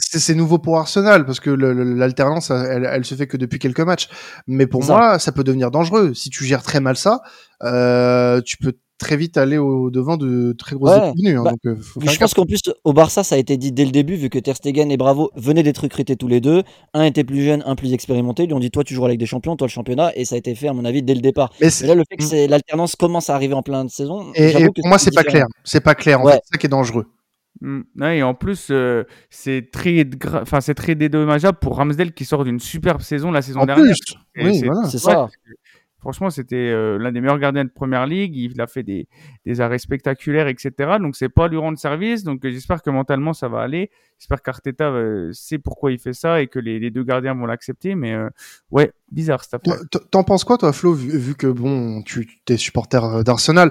c'est- 0.00 0.34
nouveau 0.34 0.58
pour 0.58 0.78
Arsenal 0.78 1.26
parce 1.26 1.38
que 1.40 1.50
l'alternance, 1.50 2.50
elle, 2.50 2.88
elle 2.90 3.04
se 3.04 3.14
fait 3.14 3.26
que 3.26 3.36
depuis 3.36 3.58
quelques 3.58 3.80
matchs. 3.80 4.08
Mais 4.46 4.66
pour 4.66 4.82
ça. 4.84 4.92
moi, 4.96 5.18
ça 5.18 5.32
peut 5.32 5.44
devenir 5.44 5.70
dangereux 5.70 6.14
si 6.14 6.30
tu 6.30 6.44
gères 6.44 6.62
très 6.62 6.80
mal 6.80 6.96
ça. 6.96 7.20
Euh, 7.62 8.40
tu 8.40 8.56
peux 8.56 8.72
très 8.98 9.16
vite 9.16 9.36
aller 9.36 9.58
au 9.58 9.90
devant 9.90 10.16
de 10.16 10.52
très 10.56 10.76
grosses 10.76 10.90
Ouais. 10.90 11.12
Hein, 11.34 11.42
bah, 11.44 11.50
donc, 11.50 11.58
euh, 11.66 11.76
je 12.10 12.18
pense 12.18 12.32
qu'en 12.34 12.46
plus, 12.46 12.60
au 12.84 12.92
Barça, 12.92 13.22
ça 13.24 13.34
a 13.34 13.38
été 13.38 13.56
dit 13.56 13.72
dès 13.72 13.84
le 13.84 13.90
début, 13.90 14.14
vu 14.14 14.30
que 14.30 14.38
Ter 14.38 14.56
Stegen 14.56 14.90
et 14.90 14.96
Bravo 14.96 15.30
venaient 15.34 15.62
d'être 15.62 15.78
recrutés 15.78 16.16
tous 16.16 16.28
les 16.28 16.40
deux. 16.40 16.62
Un 16.94 17.02
était 17.04 17.24
plus 17.24 17.42
jeune, 17.44 17.62
un 17.66 17.74
plus 17.76 17.92
expérimenté. 17.92 18.44
Ils 18.44 18.46
lui 18.46 18.54
ont 18.54 18.60
dit, 18.60 18.70
toi, 18.70 18.84
tu 18.84 18.94
joueras 18.94 19.08
avec 19.08 19.18
des 19.18 19.26
champions, 19.26 19.56
toi, 19.56 19.66
le 19.66 19.70
championnat. 19.72 20.12
Et 20.16 20.24
ça 20.24 20.36
a 20.36 20.38
été 20.38 20.54
fait, 20.54 20.68
à 20.68 20.72
mon 20.72 20.84
avis, 20.84 21.02
dès 21.02 21.14
le 21.14 21.20
départ. 21.20 21.52
Mais 21.60 21.68
Et 21.82 21.86
là, 21.86 21.94
le 21.94 22.04
fait 22.08 22.16
que 22.16 22.48
l'alternance 22.50 22.96
commence 22.96 23.30
à 23.30 23.34
arriver 23.34 23.54
en 23.54 23.62
plein 23.62 23.84
de 23.84 23.90
saison, 23.90 24.26
et, 24.34 24.52
pour 24.74 24.86
moi, 24.86 24.98
c'est 24.98 25.14
pas 25.14 25.24
clair. 25.24 25.46
C'est 25.64 25.80
pas 25.80 25.94
clair. 25.94 26.20
En 26.20 26.24
Ouais. 26.24 26.32
fait, 26.34 26.40
c'est 26.44 26.54
ça 26.54 26.58
qui 26.58 26.66
est 26.66 26.70
dangereux. 26.70 27.06
Mm. 27.60 27.80
Ouais, 28.00 28.18
et 28.18 28.22
en 28.24 28.34
plus, 28.34 28.68
euh, 28.72 29.04
c'est 29.30 29.70
très, 29.72 30.02
gra- 30.02 30.42
enfin, 30.42 30.60
c'est 30.60 30.74
très 30.74 30.96
dédommageable 30.96 31.56
pour 31.60 31.76
Ramsdale 31.76 32.12
qui 32.12 32.24
sort 32.24 32.44
d'une 32.44 32.58
superbe 32.58 33.00
saison 33.00 33.30
la 33.30 33.42
saison 33.42 33.60
En 33.60 33.66
dernière. 33.66 33.94
oui, 34.36 34.58
c'est- 34.58 34.66
voilà. 34.66 34.88
C'est 34.88 35.04
Ouais, 35.06 35.12
ça. 35.12 35.28
Franchement, 36.04 36.28
c'était 36.28 36.56
euh, 36.56 36.98
l'un 36.98 37.12
des 37.12 37.22
meilleurs 37.22 37.38
gardiens 37.38 37.64
de 37.64 37.70
première 37.70 38.06
ligue. 38.06 38.36
Il 38.36 38.60
a 38.60 38.66
fait 38.66 38.82
des, 38.82 39.08
des 39.46 39.62
arrêts 39.62 39.78
spectaculaires, 39.78 40.48
etc. 40.48 40.98
Donc, 41.00 41.16
c'est 41.16 41.30
pas 41.30 41.48
lui 41.48 41.56
rendre 41.56 41.78
service. 41.78 42.24
Donc, 42.24 42.40
j'espère 42.42 42.82
que 42.82 42.90
mentalement, 42.90 43.32
ça 43.32 43.48
va 43.48 43.62
aller. 43.62 43.90
J'espère 44.18 44.42
qu'Arteta 44.42 44.90
euh, 44.90 45.30
sait 45.32 45.58
pourquoi 45.58 45.92
il 45.92 45.98
fait 45.98 46.12
ça 46.14 46.40
et 46.40 46.46
que 46.46 46.58
les, 46.58 46.90
deux 46.90 47.04
gardiens 47.04 47.34
vont 47.34 47.46
l'accepter. 47.46 47.94
Mais 47.94 48.14
euh, 48.14 48.30
ouais, 48.70 48.92
bizarre 49.10 49.44
cette 49.44 49.54
affaire. 49.54 49.80
T'en 50.10 50.24
penses 50.24 50.44
quoi, 50.44 50.56
toi, 50.56 50.72
Flo, 50.72 50.94
vu, 50.94 51.34
que 51.34 51.46
bon, 51.46 52.02
tu 52.02 52.26
es 52.48 52.56
supporter 52.56 53.04
euh, 53.04 53.22
d'Arsenal, 53.22 53.70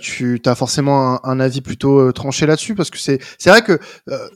tu 0.00 0.40
as 0.44 0.54
forcément 0.54 1.14
un, 1.14 1.20
un 1.24 1.40
avis 1.40 1.62
plutôt 1.62 2.12
tranché 2.12 2.44
là-dessus, 2.44 2.74
parce 2.74 2.90
que 2.90 2.98
c'est 2.98 3.20
vrai 3.46 3.62
que 3.62 3.78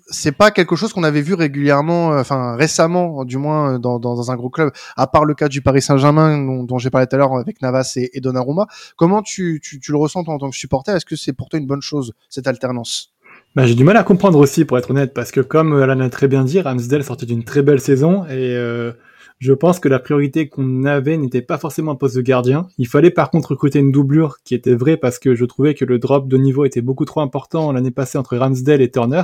c'est 0.08 0.32
pas 0.32 0.50
quelque 0.50 0.76
chose 0.76 0.92
qu'on 0.92 1.04
avait 1.04 1.22
vu 1.22 1.34
régulièrement, 1.34 2.08
enfin 2.10 2.56
récemment, 2.56 3.24
du 3.24 3.36
moins 3.36 3.78
dans, 3.78 3.98
dans, 3.98 4.14
dans 4.14 4.30
un 4.30 4.36
gros 4.36 4.50
club, 4.50 4.70
à 4.96 5.06
part 5.06 5.24
le 5.24 5.34
cas 5.34 5.48
du 5.48 5.60
Paris 5.60 5.82
Saint-Germain 5.82 6.38
dont, 6.38 6.64
dont 6.64 6.78
j'ai 6.78 6.90
parlé 6.90 7.06
tout 7.06 7.16
à 7.16 7.18
l'heure 7.18 7.36
avec 7.36 7.60
Navas 7.60 7.92
et, 7.96 8.16
et 8.16 8.20
Donnarumma. 8.20 8.66
Comment 8.96 9.22
tu, 9.22 9.60
tu, 9.62 9.80
tu 9.80 9.92
le 9.92 9.98
ressens 9.98 10.24
toi, 10.24 10.34
en 10.34 10.38
tant 10.38 10.50
que 10.50 10.56
supporter? 10.56 10.96
Est-ce 10.96 11.06
que 11.06 11.16
c'est 11.16 11.32
pour 11.32 11.48
toi 11.48 11.58
une 11.58 11.66
bonne 11.66 11.82
chose 11.82 12.14
cette 12.30 12.46
alternance? 12.46 13.12
Bah, 13.56 13.66
j'ai 13.66 13.74
du 13.74 13.82
mal 13.82 13.96
à 13.96 14.04
comprendre 14.04 14.38
aussi, 14.38 14.64
pour 14.64 14.78
être 14.78 14.90
honnête, 14.90 15.14
parce 15.14 15.32
que 15.32 15.40
comme 15.40 15.72
euh, 15.72 15.82
Alan 15.82 16.00
a 16.00 16.10
très 16.10 16.28
bien 16.28 16.44
dit, 16.44 16.60
Ramsdale 16.60 17.02
sortait 17.02 17.26
d'une 17.26 17.44
très 17.44 17.62
belle 17.62 17.80
saison 17.80 18.24
et 18.26 18.54
euh, 18.56 18.92
je 19.38 19.52
pense 19.52 19.80
que 19.80 19.88
la 19.88 19.98
priorité 19.98 20.48
qu'on 20.48 20.84
avait 20.84 21.16
n'était 21.16 21.42
pas 21.42 21.58
forcément 21.58 21.92
un 21.92 21.94
poste 21.94 22.16
de 22.16 22.20
gardien. 22.20 22.66
Il 22.76 22.86
fallait 22.86 23.10
par 23.10 23.30
contre 23.30 23.50
recruter 23.50 23.78
une 23.78 23.90
doublure 23.90 24.38
qui 24.44 24.54
était 24.54 24.74
vraie 24.74 24.96
parce 24.96 25.18
que 25.18 25.34
je 25.34 25.44
trouvais 25.44 25.74
que 25.74 25.84
le 25.84 25.98
drop 25.98 26.28
de 26.28 26.36
niveau 26.36 26.64
était 26.64 26.82
beaucoup 26.82 27.04
trop 27.04 27.20
important 27.20 27.72
l'année 27.72 27.90
passée 27.90 28.18
entre 28.18 28.36
Ramsdale 28.36 28.82
et 28.82 28.90
Turner. 28.90 29.22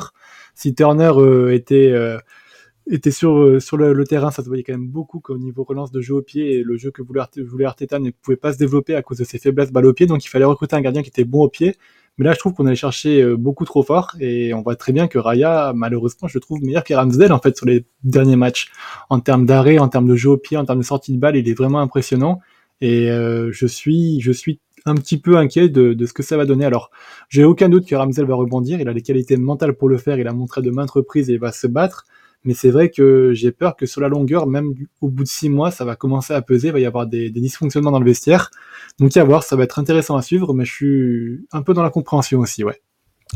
Si 0.55 0.75
Turner 0.75 1.13
euh, 1.17 1.53
était 1.53 3.11
sur 3.11 3.37
le, 3.37 4.05
terrain, 4.05 4.31
ça 4.31 4.43
se 4.43 4.49
voyait 4.49 4.63
quand 4.63 4.73
même 4.73 4.89
beaucoup 4.89 5.21
qu'au 5.21 5.37
niveau 5.37 5.65
relance 5.65 5.91
de 5.91 6.01
jeu 6.01 6.15
au 6.15 6.23
pied 6.23 6.55
et 6.55 6.63
le 6.63 6.77
jeu 6.77 6.91
que 6.93 7.03
voulait 7.03 7.67
Arteta 7.67 7.99
ne 7.99 8.11
pouvait 8.11 8.37
pas 8.37 8.53
se 8.53 8.59
développer 8.59 8.95
à 8.95 9.03
cause 9.03 9.19
de 9.19 9.25
ses 9.25 9.39
faiblesses 9.39 9.73
balle 9.73 9.87
au 9.87 9.93
pied, 9.93 10.07
donc 10.07 10.25
il 10.25 10.29
fallait 10.29 10.45
recruter 10.45 10.77
un 10.77 10.81
gardien 10.81 11.03
qui 11.03 11.09
était 11.09 11.25
bon 11.25 11.43
au 11.43 11.49
pied. 11.49 11.77
Mais 12.19 12.25
là, 12.25 12.33
je 12.33 12.39
trouve 12.39 12.55
qu'on 12.55 12.67
allait 12.67 12.77
chercher 12.77 13.23
euh, 13.23 13.37
beaucoup 13.37 13.65
trop 13.65 13.83
fort 13.83 14.13
et 14.21 14.55
on 14.55 14.63
voit 14.63 14.77
très 14.77 14.93
bien 14.93 15.09
que 15.09 15.19
Raya, 15.19 15.73
malheureusement, 15.75 16.29
je 16.29 16.37
le 16.37 16.41
trouve 16.41 16.63
meilleur 16.63 16.85
que 16.85 16.95
Ramsdale 16.95 17.33
en 17.33 17.41
fait 17.41 17.57
sur 17.57 17.67
les 17.67 17.85
derniers 18.05 18.37
matchs. 18.37 18.71
En 19.11 19.21
termes 19.21 19.47
d'arrêt, 19.47 19.79
en 19.79 19.89
termes 19.89 20.07
de 20.07 20.15
jeu 20.15 20.31
au 20.31 20.37
pied, 20.37 20.57
en 20.57 20.65
termes 20.65 20.79
de 20.79 20.85
sortie 20.85 21.13
de 21.13 21.19
balle, 21.19 21.37
il 21.37 21.49
est 21.49 21.55
vraiment 21.55 21.81
impressionnant 21.81 22.41
et 22.81 23.11
euh, 23.11 23.51
je 23.53 23.67
suis 23.67 24.21
je 24.21 24.33
suis 24.33 24.61
un 24.87 24.95
petit 24.95 25.19
peu 25.19 25.39
inquiet 25.39 25.69
de, 25.69 25.95
de 25.95 26.07
ce 26.07 26.13
que 26.13 26.23
ça 26.23 26.37
va 26.37 26.45
donner. 26.45 26.65
Alors, 26.67 26.91
j'ai 27.29 27.45
aucun 27.45 27.69
doute 27.69 27.87
que 27.87 27.95
Ramsdale 27.95 28.27
va 28.27 28.35
rebondir. 28.35 28.81
Il 28.81 28.89
a 28.89 28.93
les 28.93 29.03
qualités 29.03 29.37
mentales 29.37 29.75
pour 29.75 29.89
le 29.89 29.97
faire. 29.97 30.19
Il 30.19 30.29
a 30.29 30.33
montré 30.33 30.61
de 30.61 30.71
maintes 30.71 30.91
reprises 30.91 31.31
et 31.31 31.35
il 31.35 31.39
va 31.39 31.53
se 31.53 31.67
battre. 31.67 32.05
Mais 32.45 32.55
c'est 32.55 32.71
vrai 32.71 32.91
que 32.91 33.33
j'ai 33.33 33.53
peur 33.53 33.77
que 33.77 33.87
sur 33.87 34.01
la 34.01 34.09
longueur, 34.09 34.47
même 34.47 34.75
au 35.01 35.09
bout 35.09 35.25
de 35.25 35.29
six 35.29 35.49
mois, 35.49 35.71
ça 35.71 35.85
va 35.85 35.97
commencer 35.97 36.35
à 36.35 36.43
peser. 36.43 36.69
Il 36.69 36.73
va 36.73 36.81
y 36.81 36.87
avoir 36.87 37.07
des, 37.07 37.31
dysfonctionnements 37.31 37.91
dans 37.91 38.01
le 38.01 38.05
vestiaire. 38.05 38.51
Donc, 38.99 39.17
à 39.17 39.25
voir, 39.25 39.43
ça 39.43 39.57
va 39.57 39.65
être 39.65 39.79
intéressant 39.79 40.17
à 40.17 40.23
suivre, 40.23 40.55
mais 40.55 40.65
je 40.65 40.73
suis 40.73 41.47
un 41.53 41.63
peu 41.63 41.75
dans 41.75 41.83
la 41.83 41.91
compréhension 41.91 42.41
aussi, 42.41 42.65
ouais. 42.65 42.81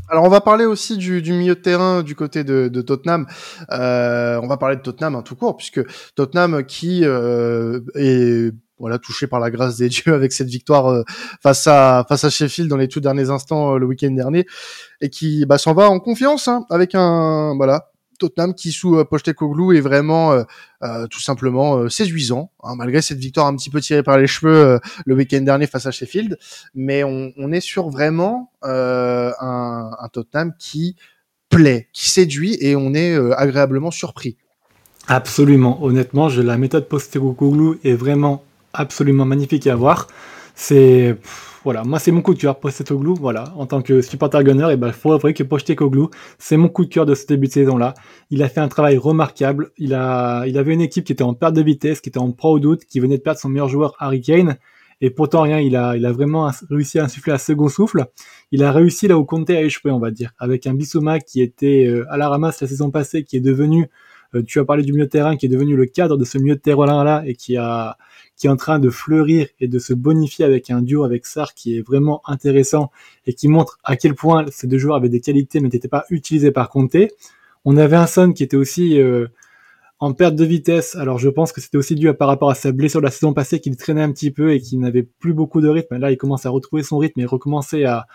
Alors 0.09 0.25
on 0.25 0.29
va 0.29 0.41
parler 0.41 0.65
aussi 0.65 0.97
du, 0.97 1.23
milieu 1.33 1.55
de 1.55 1.61
terrain 1.61 2.03
du 2.03 2.15
côté 2.15 2.45
de, 2.45 2.69
Tottenham. 2.83 3.27
Euh, 3.71 4.38
on 4.43 4.47
va 4.47 4.57
parler 4.57 4.77
de 4.77 4.83
Tottenham 4.83 5.17
hein, 5.17 5.23
tout 5.23 5.35
court 5.35 5.57
puisque 5.57 5.81
Tottenham 6.15 6.65
qui 6.65 7.05
euh, 7.05 7.81
est 7.95 8.53
voilà 8.79 8.99
touché 8.99 9.27
par 9.27 9.41
la 9.41 9.50
grâce 9.50 9.77
des 9.77 9.88
dieux 9.88 10.15
avec 10.15 10.33
cette 10.33 10.49
victoire 10.49 10.87
euh, 10.87 11.03
face 11.43 11.67
à 11.67 12.05
face 12.09 12.25
à 12.25 12.31
Sheffield 12.31 12.71
dans 12.71 12.77
les 12.77 12.88
tout 12.88 13.00
derniers 13.00 13.31
instants 13.31 13.75
euh, 13.75 13.79
le 13.79 13.87
week-end 13.87 14.11
dernier 14.11 14.47
et 15.00 15.11
qui 15.11 15.47
bah, 15.47 15.59
s'en 15.59 15.75
va 15.75 15.88
en 15.91 16.00
confiance 16.00 16.49
hein, 16.49 16.65
avec 16.71 16.95
un 16.95 17.55
voilà 17.57 17.91
Tottenham 18.19 18.55
qui 18.55 18.73
sous 18.73 18.97
euh, 18.97 19.05
Postecoglou 19.05 19.73
est 19.73 19.81
vraiment 19.81 20.33
euh, 20.33 20.43
euh, 20.83 21.07
tout 21.07 21.21
simplement 21.21 21.77
euh, 21.77 21.89
séduisant 21.89 22.51
hein, 22.63 22.75
malgré 22.77 23.01
cette 23.01 23.19
victoire 23.19 23.47
un 23.47 23.57
petit 23.57 23.71
peu 23.71 23.81
tirée 23.81 24.03
par 24.03 24.19
les 24.19 24.27
cheveux 24.27 24.55
euh, 24.55 24.79
le 25.07 25.15
week-end 25.15 25.41
dernier 25.41 25.67
face 25.67 25.87
à 25.87 25.91
Sheffield 25.91 26.39
mais 26.75 27.05
on, 27.05 27.33
on 27.37 27.53
est 27.53 27.61
sur 27.61 27.89
vraiment 27.89 28.53
euh, 28.65 29.33
un, 29.41 29.91
un 29.99 30.09
Tottenham 30.09 30.53
qui 30.59 30.97
plaît, 31.49 31.89
qui 31.93 32.11
séduit 32.11 32.59
et 32.61 32.77
on 32.77 32.93
est 32.93 33.17
agréablement 33.37 33.91
surpris. 33.91 34.37
Absolument. 35.07 35.83
Honnêtement, 35.83 36.29
je, 36.29 36.43
la 36.43 36.59
méthode 36.59 36.87
Postecoglou 36.89 37.79
est 37.83 37.95
vraiment 37.95 38.45
absolument 38.75 39.25
magnifique 39.25 39.67
à 39.67 39.75
voir. 39.75 40.09
C'est 40.55 41.17
voilà, 41.65 41.85
moi 41.85 41.99
c'est 41.99 42.12
mon 42.12 42.23
coup 42.23 42.35
de 42.35 42.38
cœur 42.38 42.59
Postecoglou. 42.59 43.15
Voilà, 43.15 43.53
en 43.57 43.67
tant 43.67 43.83
que 43.83 44.00
supporter 44.00 44.43
gunner, 44.45 44.73
et 44.73 44.77
ben 44.77 44.88
il 44.88 44.93
faut 44.93 45.12
avouer 45.12 45.35
que 45.35 45.43
Postecoglou, 45.43 46.11
c'est 46.38 46.57
mon 46.57 46.69
coup 46.69 46.85
de 46.85 46.91
cœur 46.91 47.07
de 47.07 47.15
ce 47.15 47.27
début 47.27 47.49
de 47.49 47.53
saison 47.53 47.77
là. 47.77 47.95
Il 48.31 48.43
a 48.43 48.49
fait 48.49 48.61
un 48.61 48.69
travail 48.69 48.97
remarquable. 48.97 49.71
Il 49.77 49.95
a, 49.95 50.45
il 50.47 50.59
avait 50.59 50.75
une 50.75 50.81
équipe 50.81 51.05
qui 51.05 51.12
était 51.12 51.23
en 51.23 51.35
perte 51.35 51.55
de 51.55 51.62
vitesse, 51.62 52.00
qui 52.00 52.09
était 52.09 52.19
en 52.19 52.33
proie 52.33 52.50
au 52.53 52.59
doute, 52.59 52.85
qui 52.85 53.00
venait 53.00 53.19
de 53.19 53.23
perdre 53.23 53.41
son 53.41 53.49
meilleur 53.49 53.69
joueur 53.69 53.95
Harry 53.99 54.21
Kane. 54.21 54.57
Et 55.00 55.11
pourtant, 55.11 55.43
rien, 55.43 55.61
il 55.61 55.77
a, 55.77 55.97
il 55.97 56.05
a 56.07 56.12
vraiment 56.12 56.50
réussi 56.71 56.99
à 56.99 57.05
insuffler 57.05 57.33
un 57.33 57.38
second 57.38 57.69
souffle. 57.69 58.07
Il 58.50 58.65
a 58.65 58.73
réussi 58.73 59.07
là 59.07 59.17
où 59.17 59.25
Conte 59.25 59.50
a 59.50 59.62
échoué, 59.62 59.93
on 59.93 60.00
va 60.00 60.11
dire, 60.11 60.33
avec 60.38 60.67
un 60.67 60.75
Bissouma 60.75 61.21
qui 61.21 61.41
était 61.41 61.87
euh, 61.87 62.05
à 62.11 62.17
la 62.17 62.29
ramasse 62.29 62.61
la 62.61 62.67
saison 62.67 62.91
passée, 62.91 63.23
qui 63.23 63.37
est 63.37 63.41
devenu, 63.41 63.88
tu 64.47 64.58
as 64.58 64.64
parlé 64.64 64.82
du 64.82 64.92
milieu 64.92 65.06
de 65.06 65.11
terrain, 65.11 65.37
qui 65.37 65.47
est 65.47 65.49
devenu 65.49 65.76
le 65.76 65.87
cadre 65.87 66.16
de 66.16 66.25
ce 66.25 66.38
milieu 66.38 66.54
de 66.54 66.61
terrain-là 66.61 67.23
et 67.26 67.35
qui 67.35 67.54
est 67.54 67.58
en 68.49 68.56
train 68.56 68.78
de 68.78 68.90
fleurir 68.90 69.49
et 69.61 69.68
de 69.68 69.78
se 69.78 69.94
bonifier 69.94 70.44
avec 70.44 70.70
un 70.70 70.82
duo 70.82 71.04
avec 71.04 71.26
Sar 71.26 71.54
qui 71.54 71.76
est 71.76 71.82
vraiment 71.82 72.20
intéressant 72.26 72.90
et 73.26 73.32
qui 73.32 73.49
montre 73.49 73.78
à 73.85 73.97
quel 73.97 74.14
point 74.14 74.44
ces 74.50 74.66
deux 74.66 74.78
joueurs 74.78 74.97
avaient 74.97 75.08
des 75.08 75.20
qualités 75.20 75.61
mais 75.61 75.68
n'étaient 75.68 75.88
pas 75.88 76.04
utilisés 76.11 76.50
par 76.50 76.68
Conte. 76.68 76.97
On 77.64 77.76
avait 77.76 77.97
un 77.97 78.06
Son 78.06 78.32
qui 78.32 78.42
était 78.42 78.56
aussi 78.56 79.00
euh, 79.00 79.28
en 79.99 80.12
perte 80.12 80.35
de 80.35 80.44
vitesse. 80.44 80.94
Alors 80.94 81.18
je 81.18 81.28
pense 81.28 81.52
que 81.52 81.61
c'était 81.61 81.78
aussi 81.78 81.94
dû 81.94 82.08
à, 82.08 82.14
par 82.14 82.28
rapport 82.28 82.50
à 82.50 82.54
sa 82.54 82.73
blessure 82.73 83.00
de 83.00 83.06
la 83.06 83.11
saison 83.11 83.32
passée 83.32 83.61
qu'il 83.61 83.76
traînait 83.76 84.02
un 84.02 84.12
petit 84.12 84.30
peu 84.30 84.52
et 84.52 84.61
qu'il 84.61 84.78
n'avait 84.80 85.02
plus 85.02 85.32
beaucoup 85.32 85.61
de 85.61 85.68
rythme. 85.68 85.97
Là, 85.97 86.11
il 86.11 86.16
commence 86.16 86.47
à 86.47 86.50
retrouver 86.50 86.82
son 86.82 86.99
rythme 86.99 87.20
et 87.20 87.25
recommencer 87.25 87.85
à, 87.85 88.06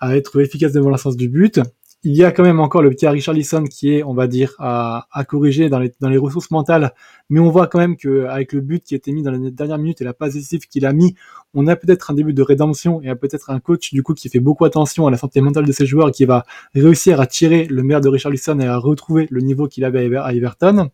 à 0.00 0.16
être 0.16 0.40
efficace 0.40 0.72
devant 0.72 0.90
la 0.90 0.98
sens 0.98 1.16
du 1.16 1.28
but. 1.28 1.60
Il 2.02 2.16
y 2.16 2.24
a 2.24 2.32
quand 2.32 2.42
même 2.42 2.60
encore 2.60 2.80
le 2.80 2.88
petit 2.88 3.06
Richarlison 3.06 3.64
qui 3.64 3.94
est, 3.94 4.02
on 4.02 4.14
va 4.14 4.26
dire, 4.26 4.54
à, 4.58 5.06
corriger 5.28 5.68
dans 5.68 5.78
les, 5.78 6.16
ressources 6.16 6.50
mentales. 6.50 6.94
Mais 7.28 7.40
on 7.40 7.50
voit 7.50 7.66
quand 7.66 7.78
même 7.78 7.98
que 7.98 8.24
avec 8.24 8.54
le 8.54 8.62
but 8.62 8.82
qui 8.82 8.94
a 8.94 8.96
été 8.96 9.12
mis 9.12 9.22
dans 9.22 9.30
les 9.32 9.50
dernières 9.50 9.76
minutes 9.76 10.00
et 10.00 10.04
la 10.04 10.14
passe 10.14 10.34
qu'il 10.70 10.86
a 10.86 10.94
mis, 10.94 11.14
on 11.52 11.66
a 11.66 11.76
peut-être 11.76 12.10
un 12.10 12.14
début 12.14 12.32
de 12.32 12.42
rédemption 12.42 13.02
et 13.02 13.14
peut-être 13.14 13.50
un 13.50 13.60
coach 13.60 13.92
du 13.92 14.02
coup 14.02 14.14
qui 14.14 14.30
fait 14.30 14.40
beaucoup 14.40 14.64
attention 14.64 15.06
à 15.06 15.10
la 15.10 15.18
santé 15.18 15.42
mentale 15.42 15.66
de 15.66 15.72
ses 15.72 15.84
joueurs 15.84 16.08
et 16.08 16.12
qui 16.12 16.24
va 16.24 16.46
réussir 16.74 17.20
à 17.20 17.26
tirer 17.26 17.66
le 17.66 17.82
meilleur 17.82 18.00
de 18.00 18.08
Richarlison 18.08 18.58
et 18.60 18.66
à 18.66 18.78
retrouver 18.78 19.26
le 19.30 19.42
niveau 19.42 19.68
qu'il 19.68 19.84
avait 19.84 20.16
à 20.16 20.32
Everton. 20.32 20.88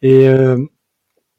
Et 0.00 0.26
euh, 0.26 0.64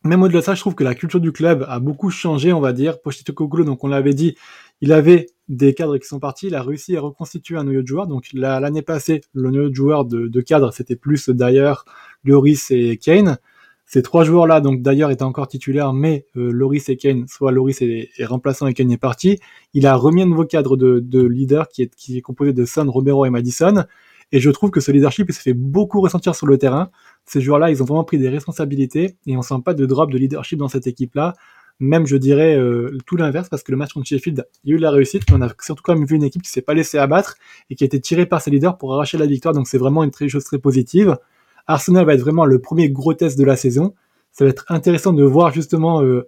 même 0.03 0.23
au-delà 0.23 0.39
de 0.39 0.45
ça, 0.45 0.55
je 0.55 0.59
trouve 0.61 0.75
que 0.75 0.83
la 0.83 0.95
culture 0.95 1.19
du 1.19 1.31
club 1.31 1.65
a 1.67 1.79
beaucoup 1.79 2.09
changé, 2.09 2.53
on 2.53 2.59
va 2.59 2.73
dire. 2.73 3.01
Pochettino, 3.01 3.63
donc 3.63 3.83
on 3.83 3.87
l'avait 3.87 4.13
dit, 4.13 4.35
il 4.81 4.93
avait 4.93 5.27
des 5.51 5.73
cadres 5.73 5.97
qui 5.97 6.07
sont 6.07 6.19
partis, 6.19 6.47
il 6.47 6.55
a 6.55 6.63
réussi 6.63 6.95
à 6.95 7.01
reconstituer 7.01 7.57
un 7.57 7.65
noyau 7.65 7.81
de 7.81 7.87
joueurs. 7.87 8.07
Donc 8.07 8.27
l'année 8.33 8.81
passée, 8.81 9.21
le 9.33 9.51
noyau 9.51 9.69
de 9.69 9.75
joueurs 9.75 10.05
de, 10.05 10.27
de 10.27 10.41
cadre, 10.41 10.71
c'était 10.73 10.95
plus 10.95 11.29
d'ailleurs 11.29 11.85
Loris 12.23 12.71
et 12.71 12.97
Kane. 12.97 13.37
Ces 13.85 14.01
trois 14.01 14.23
joueurs-là, 14.23 14.61
donc 14.61 14.81
d'ailleurs, 14.81 15.11
étaient 15.11 15.23
encore 15.23 15.49
titulaires, 15.49 15.91
mais 15.91 16.25
euh, 16.37 16.49
Loris 16.49 16.87
et 16.87 16.95
Kane, 16.95 17.27
soit 17.27 17.51
Loris 17.51 17.81
est, 17.81 18.09
remplaçant 18.23 18.67
et 18.67 18.73
Kane 18.73 18.89
est 18.89 18.97
parti. 18.97 19.39
Il 19.73 19.85
a 19.85 19.95
remis 19.95 20.21
un 20.21 20.25
nouveau 20.25 20.45
cadre 20.45 20.77
de, 20.77 21.01
de 21.01 21.21
leader 21.21 21.67
qui 21.67 21.81
est, 21.81 21.93
qui 21.93 22.17
est 22.17 22.21
composé 22.21 22.53
de 22.53 22.63
Son, 22.63 22.89
Romero 22.89 23.25
et 23.25 23.29
Madison. 23.29 23.83
Et 24.31 24.39
je 24.39 24.49
trouve 24.49 24.71
que 24.71 24.79
ce 24.79 24.93
leadership, 24.93 25.27
il 25.27 25.33
se 25.33 25.41
fait 25.41 25.53
beaucoup 25.53 25.99
ressentir 25.99 26.35
sur 26.35 26.47
le 26.47 26.57
terrain. 26.57 26.89
Ces 27.25 27.41
joueurs-là, 27.41 27.69
ils 27.69 27.83
ont 27.83 27.85
vraiment 27.85 28.05
pris 28.05 28.17
des 28.17 28.29
responsabilités 28.29 29.17
et 29.27 29.35
on 29.35 29.41
sent 29.41 29.55
pas 29.65 29.73
de 29.73 29.85
drop 29.85 30.09
de 30.09 30.17
leadership 30.17 30.57
dans 30.57 30.69
cette 30.69 30.87
équipe-là. 30.87 31.33
Même, 31.81 32.05
je 32.05 32.15
dirais, 32.15 32.55
euh, 32.55 32.95
tout 33.07 33.17
l'inverse, 33.17 33.49
parce 33.49 33.63
que 33.63 33.71
le 33.71 33.77
match 33.77 33.93
contre 33.93 34.07
Sheffield, 34.07 34.45
il 34.63 34.69
y 34.69 34.73
a 34.73 34.75
eu 34.75 34.77
de 34.77 34.83
la 34.83 34.91
réussite, 34.91 35.23
mais 35.29 35.37
on 35.37 35.41
a 35.41 35.49
surtout 35.61 35.81
quand 35.83 35.95
même 35.95 36.05
vu 36.05 36.15
une 36.15 36.23
équipe 36.23 36.43
qui 36.43 36.49
s'est 36.49 36.61
pas 36.61 36.75
laissée 36.75 36.99
abattre 36.99 37.35
et 37.69 37.75
qui 37.75 37.83
a 37.83 37.85
été 37.85 37.99
tirée 37.99 38.27
par 38.27 38.39
ses 38.39 38.51
leaders 38.51 38.77
pour 38.77 38.93
arracher 38.93 39.17
la 39.17 39.25
victoire. 39.25 39.53
Donc 39.53 39.67
c'est 39.67 39.79
vraiment 39.79 40.03
une 40.03 40.11
très, 40.11 40.29
chose 40.29 40.43
très 40.43 40.59
positive. 40.59 41.17
Arsenal 41.65 42.05
va 42.05 42.13
être 42.13 42.21
vraiment 42.21 42.45
le 42.45 42.59
premier 42.59 42.89
gros 42.89 43.15
test 43.15 43.37
de 43.37 43.43
la 43.43 43.55
saison. 43.55 43.95
Ça 44.31 44.45
va 44.45 44.51
être 44.51 44.65
intéressant 44.69 45.11
de 45.11 45.23
voir 45.23 45.51
justement 45.53 46.03
euh, 46.03 46.27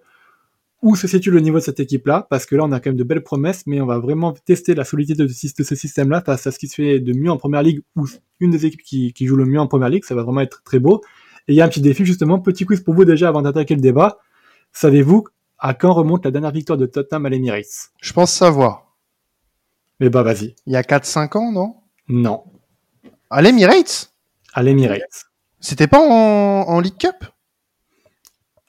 où 0.81 0.95
se 0.95 1.07
situe 1.07 1.31
le 1.31 1.39
niveau 1.39 1.59
de 1.59 1.63
cette 1.63 1.79
équipe-là, 1.79 2.27
parce 2.29 2.45
que 2.45 2.55
là, 2.55 2.63
on 2.65 2.71
a 2.71 2.79
quand 2.79 2.89
même 2.89 2.97
de 2.97 3.05
belles 3.05 3.23
promesses, 3.23 3.63
mais 3.67 3.79
on 3.79 3.85
va 3.85 3.99
vraiment 3.99 4.33
tester 4.33 4.75
la 4.75 4.83
solidité 4.83 5.23
de, 5.23 5.27
ce 5.27 5.75
système-là 5.75 6.21
face 6.21 6.45
à 6.45 6.51
ce 6.51 6.59
qui 6.59 6.67
se 6.67 6.75
fait 6.75 6.99
de 6.99 7.13
mieux 7.13 7.31
en 7.31 7.37
première 7.37 7.63
ligue, 7.63 7.81
ou 7.95 8.05
une 8.41 8.51
des 8.51 8.65
équipes 8.65 8.81
qui, 8.81 9.25
joue 9.25 9.37
le 9.37 9.45
mieux 9.45 9.59
en 9.59 9.67
première 9.67 9.89
ligue. 9.89 10.03
Ça 10.03 10.13
va 10.13 10.23
vraiment 10.23 10.41
être 10.41 10.61
très 10.63 10.79
beau. 10.79 11.01
Et 11.47 11.53
il 11.53 11.55
y 11.55 11.61
a 11.61 11.65
un 11.65 11.69
petit 11.69 11.79
défi, 11.79 12.05
justement, 12.05 12.39
petit 12.39 12.65
quiz 12.65 12.81
pour 12.81 12.95
vous 12.95 13.05
déjà 13.05 13.29
avant 13.29 13.41
d'attaquer 13.41 13.75
le 13.75 13.81
débat. 13.81 14.17
Savez-vous 14.73 15.25
à 15.59 15.73
quand 15.73 15.93
remonte 15.93 16.25
la 16.25 16.31
dernière 16.31 16.51
victoire 16.51 16.77
de 16.77 16.85
Tottenham 16.85 17.25
à 17.25 17.29
l'Emirates? 17.29 17.91
Je 18.01 18.13
pense 18.13 18.31
savoir. 18.31 18.95
Mais 19.99 20.09
bah, 20.09 20.23
vas-y. 20.23 20.55
Il 20.65 20.73
y 20.73 20.75
a 20.75 20.81
4-5 20.81 21.37
ans, 21.37 21.51
non? 21.51 21.75
Non. 22.07 22.43
À 23.29 23.41
l'Emirates? 23.41 24.13
À 24.53 24.63
l'Emirates. 24.63 25.25
C'était 25.59 25.87
pas 25.87 25.99
en, 25.99 26.67
en 26.67 26.79
League 26.79 26.97
Cup? 26.97 27.25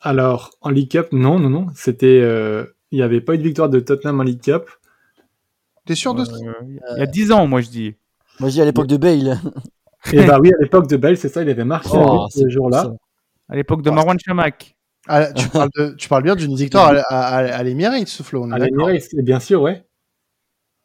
Alors, 0.00 0.50
en 0.61 0.71
League 0.71 0.91
Cup, 0.91 1.09
non, 1.12 1.38
non, 1.38 1.50
non. 1.50 1.67
C'était, 1.75 2.21
euh, 2.21 2.64
il 2.91 2.99
n'y 2.99 3.03
avait 3.03 3.21
pas 3.21 3.35
eu 3.35 3.38
de 3.38 3.43
victoire 3.43 3.69
de 3.69 3.81
Tottenham 3.81 4.21
en 4.21 4.23
League 4.23 4.43
Cup. 4.43 4.69
T'es 5.87 5.95
sûr 5.95 6.14
de 6.14 6.23
Euh, 6.23 6.25
ça 6.25 6.33
Il 6.97 6.99
y 6.99 7.03
a 7.03 7.07
10 7.07 7.33
ans, 7.33 7.47
moi 7.47 7.61
je 7.61 7.69
dis. 7.69 7.95
Moi, 8.41 8.49
je 8.49 8.55
dis 8.55 8.62
à 8.62 8.64
l'époque 8.64 8.87
de 8.87 8.97
Bale. 8.97 9.41
Et 10.12 10.25
bah 10.26 10.38
oui, 10.41 10.50
à 10.53 10.62
l'époque 10.62 10.87
de 10.88 10.97
Bale, 10.97 11.17
c'est 11.17 11.29
ça, 11.29 11.43
il 11.43 11.49
avait 11.49 11.64
marqué 11.64 11.88
Oh, 11.95 12.26
ce 12.31 12.49
jour-là. 12.49 12.93
À 13.49 13.57
l'époque 13.57 13.83
de 13.83 13.91
Oh, 13.91 13.93
Marwan 13.95 14.19
Chamak. 14.19 14.76
Ah, 15.07 15.33
tu, 15.33 15.49
parles 15.51 15.71
de- 15.77 15.95
tu 15.99 16.09
parles 16.09 16.23
bien 16.23 16.35
d'une 16.37 16.55
victoire 16.57 16.89
à, 16.89 17.15
à, 17.15 17.37
à, 17.39 17.57
à 17.57 17.63
l'Emirates, 17.63 18.09
Flo. 18.23 18.51
À 18.53 18.59
l'Emirates, 18.59 19.13
et 19.17 19.23
bien 19.23 19.41
sûr, 19.41 19.63
ouais. 19.63 19.85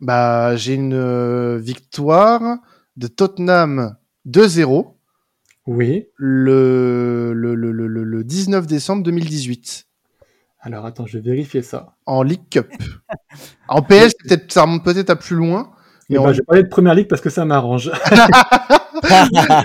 Bah, 0.01 0.55
j'ai 0.55 0.75
une 0.75 0.93
euh, 0.93 1.57
victoire 1.57 2.59
de 2.95 3.07
Tottenham 3.07 3.95
2-0 4.27 4.95
Oui. 5.67 6.07
le, 6.15 7.33
le, 7.33 7.55
le- 7.55 7.71
le 7.71 8.23
19 8.23 8.65
décembre 8.67 9.03
2018 9.03 9.87
Alors 10.61 10.85
attends, 10.85 11.05
je 11.05 11.17
vais 11.17 11.29
vérifier 11.31 11.61
ça. 11.61 11.95
en 12.05 12.23
League 12.23 12.47
Cup. 12.49 12.67
en 13.67 13.81
PS, 13.81 14.13
peut-être, 14.23 14.51
ça 14.51 14.61
remonte 14.63 14.83
peut-être 14.85 15.09
à 15.09 15.15
plus 15.17 15.35
loin. 15.35 15.71
Mais 16.09 16.17
bah, 16.17 16.23
on- 16.25 16.33
je 16.33 16.37
vais 16.39 16.43
parler 16.45 16.63
de 16.63 16.67
Première 16.69 16.95
Ligue 16.95 17.07
parce 17.07 17.21
que 17.21 17.29
ça 17.29 17.45
m'arrange. 17.45 17.91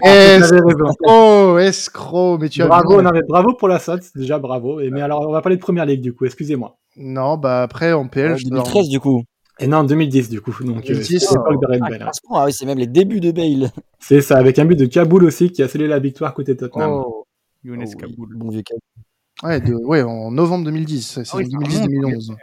Eh, 0.05 0.37
raison. 0.39 0.69
escroc, 0.69 1.59
escroc, 1.59 2.39
mais 2.39 2.49
tu 2.49 2.63
as 2.63 2.67
Bravo, 2.69 2.99
vu- 2.99 3.05
non, 3.05 3.11
mais 3.13 3.23
bravo 3.27 3.55
pour 3.55 3.67
la 3.69 3.79
SOT, 3.81 4.01
déjà 4.15 4.39
bravo. 4.39 4.79
Et, 4.81 4.91
mais 4.91 5.01
alors, 5.03 5.29
on 5.29 5.33
va 5.33 5.41
parler 5.43 5.57
de 5.57 5.61
Première 5.61 5.87
Ligue 5.87 6.01
du 6.03 6.13
coup, 6.13 6.25
excusez-moi. 6.25 6.77
Non, 6.97 7.37
bah 7.37 7.63
après 7.63 7.93
en 7.93 8.07
PL, 8.07 8.37
te- 8.37 8.49
2013, 8.49 8.89
du 8.89 9.01
coup. 9.01 9.25
Et 9.59 9.67
non, 9.67 9.79
en 9.79 9.85
2010 9.85 10.29
du 10.31 10.41
coup. 10.41 10.53
Donc, 10.63 10.85
euh, 10.85 10.93
2010, 10.95 11.19
c'est 11.21 11.31
l'époque 11.35 11.61
de 11.63 11.67
Red 11.67 11.81
Ah, 11.83 12.07
hein. 12.07 12.11
ah 12.31 12.45
oui, 12.47 12.53
c'est 12.53 12.65
même 12.67 12.79
les 12.79 12.87
débuts 12.87 13.21
de 13.21 13.33
Bale. 13.33 13.71
C'est 13.99 14.21
ça, 14.21 14.37
avec 14.37 14.59
un 14.61 14.65
but 14.67 14.77
de 14.79 14.87
Kaboul 14.87 15.25
aussi 15.25 15.51
qui 15.51 15.63
a 15.63 15.69
scellé 15.69 15.89
la 15.89 15.99
victoire 15.99 16.33
côté 16.35 16.57
Tottenham. 16.57 16.91
Oh, 17.05 17.27
Younes 17.65 17.83
oh 17.85 17.89
oui, 17.89 17.97
Kaboul. 17.97 18.29
bon 18.37 18.51
vieux 18.51 18.63
Kaboul. 18.63 18.81
Ouais, 19.43 19.61
de, 19.61 19.75
ouais, 19.75 20.03
en 20.03 20.31
novembre 20.31 20.65
2010, 20.67 21.03
c'est 21.03 21.21
Ah 21.33 21.37
oui, 21.39 21.51
ça 21.51 21.59
2010-2011. 21.59 22.37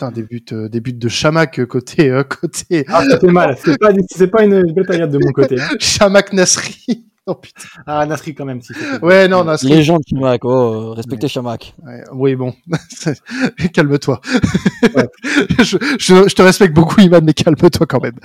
Putain, 0.00 0.12
des 0.12 0.22
buts, 0.22 0.42
euh, 0.52 0.70
des 0.70 0.80
buts 0.80 0.94
de 0.94 1.08
Chamac 1.10 1.60
euh, 1.60 1.66
côté, 1.66 2.08
euh, 2.08 2.22
côté 2.24 2.86
Ah, 2.88 3.04
ça 3.06 3.20
fait 3.20 3.26
mal. 3.26 3.54
C'est 3.62 3.78
pas, 3.78 3.90
c'est 4.08 4.28
pas 4.28 4.44
une 4.44 4.72
belle 4.72 4.86
période 4.86 5.10
de 5.10 5.18
mon 5.18 5.30
côté. 5.30 5.60
Hein. 5.60 5.68
Chamac 5.78 6.32
Nasri. 6.32 7.04
oh 7.26 7.34
putain. 7.34 7.68
Ah, 7.86 8.06
Nasri 8.06 8.34
quand 8.34 8.46
même, 8.46 8.62
si. 8.62 8.72
Ouais, 9.02 9.28
non, 9.28 9.44
Nasri. 9.44 9.68
Légende 9.68 10.00
Chamac. 10.08 10.42
Oh, 10.42 10.94
respectez 10.94 11.28
Chamac. 11.28 11.74
Ouais, 11.84 12.02
oui, 12.14 12.34
bon. 12.34 12.54
calme-toi. 13.74 14.22
Ouais. 14.94 15.08
je, 15.58 15.76
je, 15.98 16.28
je 16.30 16.34
te 16.34 16.40
respecte 16.40 16.74
beaucoup, 16.74 17.02
Iman, 17.02 17.22
mais 17.22 17.34
calme-toi 17.34 17.86
quand 17.86 18.00
même. 18.02 18.16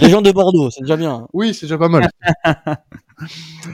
Légende 0.00 0.26
de 0.26 0.30
Bordeaux, 0.30 0.70
c'est 0.70 0.82
déjà 0.82 0.96
bien. 0.96 1.26
Oui, 1.32 1.52
c'est 1.52 1.66
déjà 1.66 1.78
pas 1.78 1.88
mal. 1.88 2.08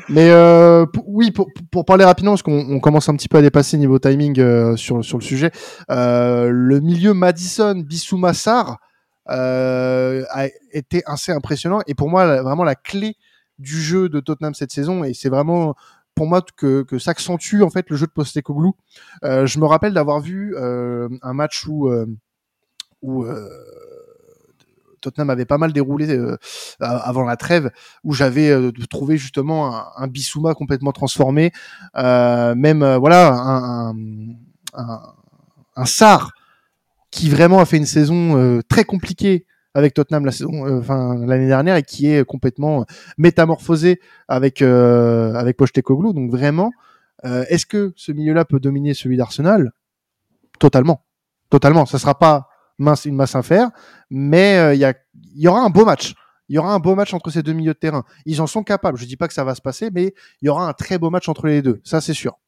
Mais 0.09 0.31
euh, 0.31 0.87
oui, 1.07 1.31
pour, 1.31 1.85
parler 1.85 2.05
rapidement, 2.05 2.33
parce 2.33 2.43
qu'on 2.43 2.67
on 2.71 2.81
commence 2.81 3.09
un 3.09 3.17
petit 3.17 3.29
peu 3.29 3.39
à 3.39 3.43
dépasser 3.43 3.77
niveau 3.79 3.99
timing 3.99 4.39
euh, 4.41 4.77
sur, 4.77 5.05
sur 5.05 5.19
le 5.19 5.25
sujet, 5.25 5.51
euh, 5.91 6.51
le 6.51 6.81
milieu 6.81 7.15
Madison, 7.15 7.75
Bissouma, 7.77 8.35
Sarr 8.35 8.79
a 9.27 10.47
été 10.73 11.03
assez 11.07 11.31
impressionnant 11.31 11.81
et 11.87 11.95
pour 11.95 12.09
moi 12.09 12.43
vraiment 12.43 12.65
la 12.65 12.75
clé 12.75 13.15
du 13.61 13.81
jeu 13.81 14.09
de 14.09 14.19
Tottenham 14.19 14.55
cette 14.55 14.73
saison 14.73 15.05
et 15.05 15.15
c'est 15.15 15.29
vraiment 15.29 15.77
pour 16.17 16.27
moi 16.27 16.43
que, 16.57 16.83
que 16.83 16.99
s'accentue 16.99 17.63
en 17.63 17.71
fait 17.71 17.89
le 17.91 17.97
jeu 17.97 18.07
de 18.07 18.11
Postecoglou. 18.11 18.75
Je 19.23 19.59
me 19.61 19.67
rappelle 19.67 19.95
d'avoir 19.95 20.19
vu 20.19 20.57
un 20.59 21.33
match 21.33 21.65
où 21.69 21.89
où 23.03 23.25
Tottenham 25.01 25.31
avait 25.31 25.45
pas 25.45 25.59
mal 25.59 25.73
déroulé 25.73 26.09
euh, 26.11 26.37
avant 26.79 27.25
la 27.25 27.37
trêve, 27.37 27.71
où 28.05 28.13
j'avais 28.13 28.51
euh, 28.51 28.71
trouvé 28.89 29.17
justement 29.17 29.77
un, 29.77 29.87
un 29.97 30.07
Bissouma 30.07 30.55
complètement 30.55 30.93
transformé, 30.93 31.53
euh, 31.97 32.55
même 32.55 32.85
voilà 32.97 33.33
un, 33.35 33.95
Sarr 35.85 36.33
qui 37.11 37.31
vraiment 37.31 37.59
a 37.59 37.65
fait 37.65 37.79
une 37.79 37.87
saison 37.87 38.61
très 38.69 38.85
compliquée 38.85 39.47
avec 39.75 39.95
Tottenham 39.95 40.25
la 40.25 40.33
saison, 40.33 40.83
l'année 41.27 41.47
dernière 41.47 41.77
et 41.77 41.83
qui 41.83 42.09
est 42.09 42.25
complètement 42.25 42.85
métamorphosé 43.19 44.01
avec 44.29 44.63
euh, 44.63 45.35
avec. 45.35 45.57
Donc 45.59 46.31
vraiment, 46.31 46.71
est-ce 47.25 47.67
que 47.67 47.93
ce 47.97 48.13
milieu-là 48.13 48.45
peut 48.45 48.61
dominer 48.61 48.95
celui 48.95 49.17
d'Arsenal? 49.17 49.73
Totalement, 50.59 51.05
totalement. 51.49 51.87
Ça 51.87 51.99
sera 51.99 52.19
pas 52.19 52.50
une 52.81 53.15
masse 53.15 53.37
à 53.37 53.43
faire, 53.43 53.71
mais 54.11 54.57
euh, 54.57 54.75
il 54.75 54.95
y, 55.35 55.49
aura 55.49 55.61
un 55.61 55.71
beau 55.71 55.85
match. 55.85 56.15
Il 56.49 56.57
y 56.57 56.59
aura 56.59 56.75
un 56.75 56.79
beau 56.81 56.95
match 56.95 57.15
entre 57.15 57.31
ces 57.31 57.43
deux 57.43 57.53
milieux 57.53 57.75
de 57.75 57.79
terrain. 57.79 58.05
Ils 58.27 58.41
en 58.41 58.47
sont 58.47 58.65
capables. 58.65 58.99
Je 58.99 59.07
dis 59.07 59.17
pas 59.17 59.29
que 59.29 59.35
ça 59.35 59.45
va 59.45 59.55
se 59.55 59.63
passer, 59.63 59.91
mais 59.93 60.15
il 60.43 60.47
y 60.47 60.49
aura 60.49 60.69
un 60.69 60.73
très 60.73 60.99
beau 60.99 61.11
match 61.11 61.29
entre 61.29 61.47
les 61.47 61.63
deux. 61.63 61.81
Ça, 61.85 62.01
c'est 62.01 62.15
sûr. 62.15 62.39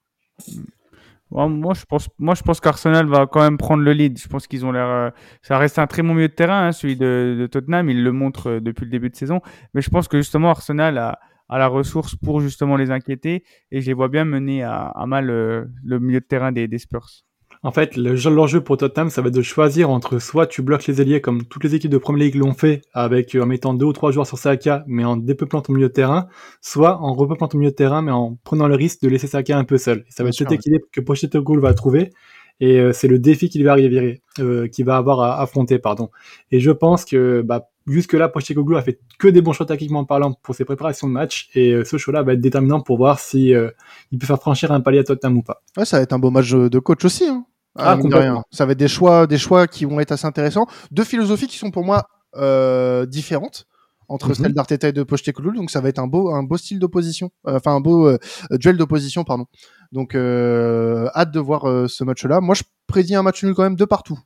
Ouais, 1.31 1.49
moi, 1.49 1.73
je 1.75 1.85
pense, 1.85 2.09
pense 2.43 2.61
qu'Arsenal 2.61 3.07
va 3.07 3.27
quand 3.27 3.41
même 3.41 3.59
prendre 3.59 3.83
le 3.83 3.93
lead. 3.93 4.19
Je 4.19 4.29
pense 4.29 4.47
qu'ils 4.47 4.67
ont 4.67 4.73
l'air. 4.73 4.87
euh, 4.87 5.11
ça 5.41 5.57
reste 5.57 5.79
un 5.79 5.87
très 5.87 6.03
bon 6.03 6.15
milieu 6.15 6.29
de 6.29 6.35
terrain, 6.35 6.67
hein, 6.67 6.73
celui 6.73 6.97
de, 6.97 7.49
Tottenham. 7.51 7.89
Il 7.89 8.03
le 8.03 8.13
montre 8.13 8.51
euh, 8.51 8.61
depuis 8.61 8.85
le 8.85 8.91
début 8.91 9.09
de 9.09 9.17
saison. 9.17 9.41
Mais 9.73 9.81
je 9.83 9.89
pense 9.89 10.09
que 10.09 10.19
justement, 10.19 10.51
Arsenal 10.51 10.99
a, 10.99 11.19
la 11.49 11.69
ressource 11.69 12.17
pour 12.17 12.41
justement 12.41 12.77
les 12.77 12.91
inquiéter. 12.91 13.45
Et 13.71 13.81
je 13.81 13.87
les 13.87 13.95
vois 13.95 14.09
bien 14.09 14.25
mener 14.25 14.63
à, 14.63 14.93
mal 15.07 15.27
le 15.27 15.99
milieu 16.01 16.21
de 16.21 16.25
terrain 16.25 16.51
des 16.51 16.79
Spurs. 16.79 17.25
En 17.65 17.71
fait, 17.71 17.97
le 17.97 18.17
jeu- 18.17 18.31
l'enjeu 18.31 18.61
pour 18.61 18.77
Tottenham, 18.77 19.09
ça 19.09 19.23
va 19.23 19.29
être 19.29 19.35
de 19.35 19.43
choisir 19.43 19.89
entre 19.89 20.19
soit 20.19 20.49
tu 20.49 20.63
bloques 20.63 20.87
les 20.89 21.01
ailiers 21.01 21.21
comme 21.21 21.45
toutes 21.45 21.63
les 21.63 21.77
équipes 21.77 21.93
de 21.93 21.99
Premier 21.99 22.25
League 22.25 22.35
l'ont 22.35 22.55
fait, 22.55 22.83
avec 22.93 23.37
euh, 23.37 23.43
en 23.43 23.47
mettant 23.47 23.73
deux 23.73 23.87
ou 23.87 23.93
trois 23.93 24.11
joueurs 24.11 24.27
sur 24.27 24.37
Saka, 24.37 24.83
mais 24.89 25.05
en 25.05 25.17
dépeuplant 25.17 25.61
ton 25.61 25.73
milieu 25.73 25.87
de 25.87 25.93
terrain, 25.93 26.27
soit 26.61 26.99
en 26.99 27.13
repeuplant 27.15 27.47
ton 27.47 27.59
milieu 27.59 27.71
de 27.71 27.77
terrain, 27.77 28.03
mais 28.03 28.11
en 28.11 28.37
prenant 28.43 28.67
le 28.67 28.75
risque 28.75 29.03
de 29.03 29.09
laisser 29.09 29.29
Saka 29.29 29.57
un 29.57 29.63
peu 29.65 29.79
seul. 29.79 29.99
Et 30.09 30.11
ça 30.11 30.25
va 30.25 30.25
Bien 30.25 30.29
être 30.31 30.35
sûr, 30.35 30.45
cet 30.45 30.51
ouais. 30.51 30.57
équilibre 30.57 30.87
que 30.91 31.01
Pochettino 31.01 31.61
va 31.61 31.73
trouver, 31.73 32.11
et 32.59 32.81
euh, 32.81 32.93
c'est 32.93 33.07
le 33.07 33.21
défi 33.21 33.49
qu'il 33.49 33.65
va 33.65 33.71
arriver, 33.73 34.23
euh, 34.41 34.67
qu'il 34.67 34.85
va 34.85 34.97
avoir 34.97 35.21
à 35.21 35.41
affronter, 35.41 35.79
pardon. 35.79 36.11
Et 36.51 36.59
je 36.59 36.73
pense 36.73 37.05
que 37.05 37.43
bah, 37.43 37.69
jusque 37.87 38.15
là, 38.15 38.29
Pochettino 38.29 38.75
a 38.75 38.83
fait 38.83 38.99
que 39.21 39.29
des 39.29 39.41
bons 39.41 39.53
choix 39.53 39.67
tactiquement 39.67 40.05
parlant 40.05 40.33
pour 40.43 40.57
ses 40.57 40.65
préparations 40.65 41.07
de 41.07 41.13
match, 41.13 41.49
et 41.55 41.71
euh, 41.75 41.85
ce 41.85 41.97
choix-là 41.97 42.25
va 42.25 42.33
être 42.33 42.41
déterminant 42.41 42.81
pour 42.81 42.97
voir 42.97 43.21
si 43.21 43.55
euh, 43.55 43.71
il 44.11 44.19
peut 44.19 44.27
faire 44.27 44.41
franchir 44.41 44.73
un 44.73 44.81
palier 44.81 44.99
à 44.99 45.05
Tottenham 45.05 45.37
ou 45.37 45.43
pas. 45.43 45.63
Ouais, 45.77 45.85
ça 45.85 45.99
va 45.99 46.03
être 46.03 46.13
un 46.13 46.19
beau 46.19 46.31
match 46.33 46.51
de 46.53 46.79
coach 46.81 47.05
aussi. 47.05 47.27
Hein. 47.29 47.47
Ah, 47.77 47.97
complètement. 47.97 48.21
rien. 48.35 48.45
Ça 48.51 48.67
va 48.67 48.73
être 48.73 48.79
des 48.79 48.89
choix, 48.89 49.27
des 49.27 49.39
choix 49.39 49.67
qui 49.67 49.85
vont 49.85 49.99
être 50.01 50.13
assez 50.13 50.27
intéressants. 50.27 50.67
Deux 50.91 51.05
philosophies 51.05 51.47
qui 51.47 51.59
sont 51.59 51.71
pour 51.71 51.85
moi 51.85 52.07
euh, 52.37 53.07
différentes 53.07 53.67
entre 54.09 54.29
Mhm. 54.29 54.35
celle 54.35 54.53
d'Arteta 54.55 54.89
et 54.89 54.93
de 54.93 55.03
Pochettino. 55.03 55.53
Donc 55.53 55.71
ça 55.71 55.81
va 55.81 55.89
être 55.89 55.99
un 55.99 56.07
beau, 56.07 56.35
un 56.35 56.43
beau 56.43 56.57
style 56.59 56.79
d'opposition. 56.79 57.31
Euh, 57.47 57.57
Enfin 57.57 57.75
un 57.75 57.81
beau 57.81 58.09
euh, 58.09 58.19
duel 58.53 58.77
d'opposition, 58.77 59.25
pardon. 59.25 59.47
Donc 59.93 60.15
hâte 60.15 61.31
de 61.31 61.41
voir 61.41 61.89
ce 61.89 62.05
match-là. 62.05 62.41
Moi, 62.41 62.55
je 62.55 62.63
prédis 62.87 63.15
un 63.15 63.23
match 63.23 63.43
nul 63.45 63.55
quand 63.55 63.63
même 63.63 63.77
de 63.77 63.85
partout. 63.85 64.19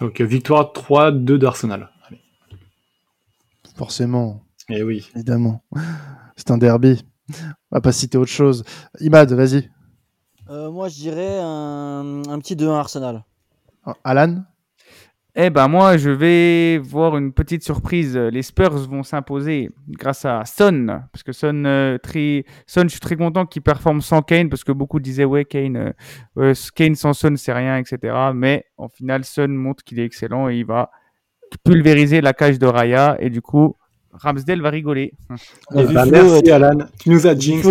Donc 0.00 0.20
victoire 0.20 0.72
3-2 0.72 1.38
d'Arsenal. 1.38 1.90
Forcément, 3.76 4.42
Eh 4.68 4.82
oui. 4.82 5.08
évidemment. 5.14 5.64
C'est 6.36 6.50
un 6.50 6.58
derby. 6.58 7.04
On 7.70 7.76
va 7.76 7.80
pas 7.80 7.92
citer 7.92 8.18
autre 8.18 8.30
chose. 8.30 8.64
Imad, 9.00 9.32
vas-y. 9.32 9.70
Euh, 10.50 10.70
moi, 10.70 10.88
je 10.88 10.94
dirais 10.94 11.38
un, 11.40 12.22
un 12.28 12.38
petit 12.38 12.54
2-1 12.54 12.70
Arsenal. 12.70 13.24
Alan. 14.04 14.42
Eh 15.36 15.50
ben 15.50 15.66
moi, 15.66 15.96
je 15.96 16.10
vais 16.10 16.78
voir 16.78 17.16
une 17.16 17.32
petite 17.32 17.64
surprise. 17.64 18.16
Les 18.16 18.42
Spurs 18.42 18.88
vont 18.88 19.02
s'imposer 19.02 19.68
grâce 19.88 20.24
à 20.24 20.44
Son, 20.44 21.00
parce 21.10 21.24
que 21.24 21.32
Son, 21.32 21.64
euh, 21.64 21.98
très... 21.98 22.44
Son, 22.68 22.82
je 22.82 22.88
suis 22.88 23.00
très 23.00 23.16
content 23.16 23.44
qu'il 23.44 23.62
performe 23.62 24.00
sans 24.00 24.22
Kane, 24.22 24.48
parce 24.48 24.62
que 24.62 24.70
beaucoup 24.70 25.00
disaient 25.00 25.24
ouais 25.24 25.44
Kane, 25.44 25.92
euh, 26.38 26.54
Kane 26.76 26.94
sans 26.94 27.14
Son 27.14 27.34
c'est 27.36 27.52
rien, 27.52 27.78
etc. 27.78 28.14
Mais 28.32 28.64
en 28.76 28.88
final, 28.88 29.24
Son 29.24 29.48
montre 29.48 29.82
qu'il 29.82 29.98
est 29.98 30.04
excellent 30.04 30.48
et 30.48 30.58
il 30.58 30.66
va 30.66 30.90
pulvériser 31.64 32.20
la 32.20 32.32
cage 32.32 32.60
de 32.60 32.66
Raya 32.66 33.16
et 33.18 33.28
du 33.28 33.42
coup, 33.42 33.76
Ramsdale 34.12 34.60
va 34.60 34.70
rigoler. 34.70 35.14
Eh 35.74 35.84
ben, 35.84 36.06
merci 36.06 36.48
Alan. 36.48 36.78
Tu 37.00 37.10
nous 37.10 37.26
as 37.26 37.36
jinx. 37.36 37.66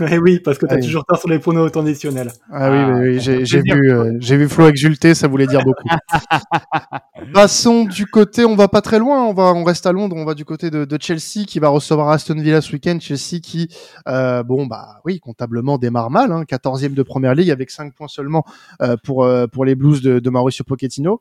Eh 0.10 0.18
oui, 0.18 0.40
parce 0.40 0.58
que 0.58 0.66
t'as 0.66 0.76
Ah 0.76 0.78
oui. 0.78 0.84
toujours 0.84 1.04
tort 1.04 1.18
sur 1.18 1.28
les 1.28 1.38
pronos 1.38 1.70
traditionnels. 1.70 2.32
Ah 2.50 2.70
oui, 2.70 2.76
Ah, 2.78 2.90
oui, 2.94 3.08
oui, 3.10 3.20
j'ai 3.20 3.44
plaisir. 3.44 3.74
vu, 3.76 3.92
euh, 3.92 4.12
j'ai 4.20 4.36
vu 4.36 4.48
Flo 4.48 4.68
exulter, 4.68 5.14
ça 5.14 5.28
voulait 5.28 5.46
dire 5.46 5.62
beaucoup. 5.62 5.88
Passons 7.34 7.84
du 7.84 8.06
côté, 8.06 8.44
on 8.44 8.56
va 8.56 8.68
pas 8.68 8.80
très 8.80 8.98
loin, 8.98 9.24
on 9.26 9.32
va, 9.34 9.52
on 9.54 9.64
reste 9.64 9.86
à 9.86 9.92
Londres, 9.92 10.16
on 10.18 10.24
va 10.24 10.34
du 10.34 10.44
côté 10.44 10.70
de, 10.70 10.84
de 10.84 10.98
Chelsea 11.00 11.44
qui 11.46 11.58
va 11.58 11.68
recevoir 11.68 12.08
Aston 12.10 12.34
Villa 12.40 12.60
ce 12.60 12.72
week-end. 12.72 12.98
Chelsea 13.00 13.40
qui, 13.42 13.68
euh, 14.08 14.42
bon 14.42 14.66
bah 14.66 15.00
oui, 15.04 15.20
comptablement 15.20 15.78
démarre 15.78 16.10
mal, 16.10 16.32
hein, 16.32 16.44
14e 16.44 16.94
de 16.94 17.02
Première 17.02 17.34
Ligue 17.34 17.50
avec 17.50 17.70
5 17.70 17.94
points 17.94 18.08
seulement 18.08 18.44
euh, 18.80 18.96
pour 19.04 19.28
pour 19.52 19.64
les 19.64 19.74
Blues 19.74 20.00
de, 20.02 20.18
de 20.18 20.30
Mauricio 20.30 20.64
Pochettino. 20.64 21.20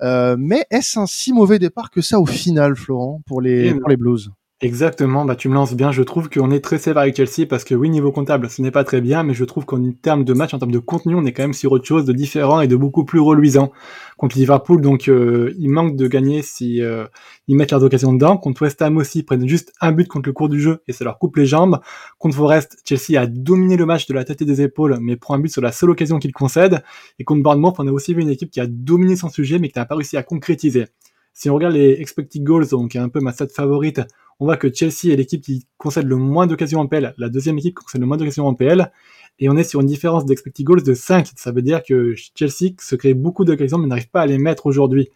Mais 0.00 0.64
est-ce 0.70 0.98
un 0.98 1.06
si 1.06 1.32
mauvais 1.32 1.58
départ 1.58 1.90
que 1.90 2.00
ça 2.00 2.20
au 2.20 2.26
final, 2.26 2.76
Florent, 2.76 3.20
pour 3.26 3.40
les 3.40 3.68
Eh 3.68 3.74
pour 3.74 3.88
les 3.88 3.96
Blues? 3.96 4.30
Exactement, 4.60 5.24
bah 5.26 5.36
tu 5.36 5.48
me 5.48 5.54
lances 5.54 5.74
bien. 5.74 5.90
Je 5.92 6.02
trouve 6.02 6.30
qu'on 6.30 6.50
est 6.50 6.60
très 6.64 6.78
sévère 6.78 7.02
avec 7.02 7.16
Chelsea 7.16 7.46
parce 7.46 7.64
que 7.64 7.74
oui, 7.74 7.90
niveau 7.90 8.12
comptable, 8.12 8.48
ce 8.48 8.62
n'est 8.62 8.70
pas 8.70 8.84
très 8.84 9.00
bien, 9.02 9.22
mais 9.22 9.34
je 9.34 9.44
trouve 9.44 9.66
qu'en 9.66 9.90
termes 10.00 10.24
de 10.24 10.32
match, 10.32 10.54
en 10.54 10.58
termes 10.58 10.70
de 10.70 10.78
contenu, 10.78 11.14
on 11.16 11.24
est 11.26 11.32
quand 11.32 11.42
même 11.42 11.52
sur 11.52 11.72
autre 11.72 11.84
chose 11.84 12.04
de 12.06 12.12
différent 12.14 12.60
et 12.62 12.68
de 12.68 12.76
beaucoup 12.76 13.04
plus 13.04 13.18
reluisant 13.20 13.72
contre 14.16 14.38
Liverpool. 14.38 14.80
Donc 14.80 15.08
euh, 15.08 15.52
il 15.58 15.68
manque 15.70 15.96
de 15.96 16.06
gagner 16.06 16.40
si 16.40 16.80
euh, 16.82 17.04
ils 17.48 17.56
mettent 17.56 17.72
leurs 17.72 17.82
occasions 17.84 18.12
dedans. 18.14 18.38
Contre 18.38 18.62
West 18.62 18.80
Ham 18.80 18.96
aussi, 18.96 19.18
ils 19.18 19.22
prennent 19.24 19.46
juste 19.46 19.72
un 19.82 19.92
but 19.92 20.08
contre 20.08 20.28
le 20.28 20.32
cours 20.32 20.48
du 20.48 20.60
jeu 20.60 20.82
et 20.88 20.92
ça 20.92 21.04
leur 21.04 21.18
coupe 21.18 21.36
les 21.36 21.46
jambes. 21.46 21.80
Contre 22.18 22.36
Forest, 22.36 22.78
Chelsea 22.86 23.20
a 23.20 23.26
dominé 23.26 23.76
le 23.76 23.84
match 23.86 24.06
de 24.06 24.14
la 24.14 24.24
tête 24.24 24.40
et 24.40 24.46
des 24.46 24.62
épaules, 24.62 24.96
mais 25.00 25.16
prend 25.16 25.34
un 25.34 25.40
but 25.40 25.50
sur 25.52 25.62
la 25.62 25.72
seule 25.72 25.90
occasion 25.90 26.18
qu'il 26.20 26.32
concède. 26.32 26.82
Et 27.18 27.24
contre 27.24 27.42
Bournemouth, 27.42 27.74
on 27.80 27.88
a 27.88 27.92
aussi 27.92 28.14
vu 28.14 28.22
une 28.22 28.30
équipe 28.30 28.50
qui 28.52 28.60
a 28.60 28.66
dominé 28.66 29.16
son 29.16 29.28
sujet, 29.28 29.58
mais 29.58 29.68
qui 29.68 29.78
n'a 29.78 29.84
pas 29.84 29.96
réussi 29.96 30.16
à 30.16 30.22
concrétiser. 30.22 30.86
Si 31.32 31.50
on 31.50 31.54
regarde 31.54 31.74
les 31.74 32.00
expected 32.00 32.44
goals, 32.44 32.68
donc 32.68 32.94
un 32.94 33.08
peu 33.08 33.20
ma 33.20 33.32
stat 33.32 33.48
favorite, 33.48 34.00
on 34.40 34.46
voit 34.46 34.56
que 34.56 34.72
Chelsea 34.72 35.12
est 35.12 35.16
l'équipe 35.16 35.42
qui 35.42 35.66
concède 35.78 36.06
le 36.06 36.16
moins 36.16 36.46
d'occasions 36.46 36.80
en 36.80 36.86
PL, 36.86 37.14
la 37.16 37.28
deuxième 37.28 37.58
équipe 37.58 37.78
qui 37.78 37.84
concède 37.84 38.00
le 38.00 38.06
moins 38.06 38.16
d'occasions 38.16 38.46
en 38.46 38.54
PL, 38.54 38.90
et 39.38 39.48
on 39.48 39.56
est 39.56 39.64
sur 39.64 39.80
une 39.80 39.86
différence 39.86 40.24
d'expected 40.24 40.64
goals 40.64 40.82
de 40.82 40.94
5. 40.94 41.32
Ça 41.36 41.50
veut 41.50 41.62
dire 41.62 41.82
que 41.82 42.14
Chelsea 42.34 42.72
se 42.78 42.94
crée 42.94 43.14
beaucoup 43.14 43.44
d'occasions, 43.44 43.78
mais 43.78 43.86
n'arrive 43.86 44.10
pas 44.10 44.22
à 44.22 44.26
les 44.26 44.38
mettre 44.38 44.66
aujourd'hui. 44.66 45.10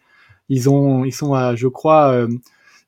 Ils 0.49 0.69
ont, 0.69 1.05
ils 1.05 1.13
sont 1.13 1.33
à, 1.33 1.55
je 1.55 1.67
crois, 1.67 2.11
euh, 2.11 2.27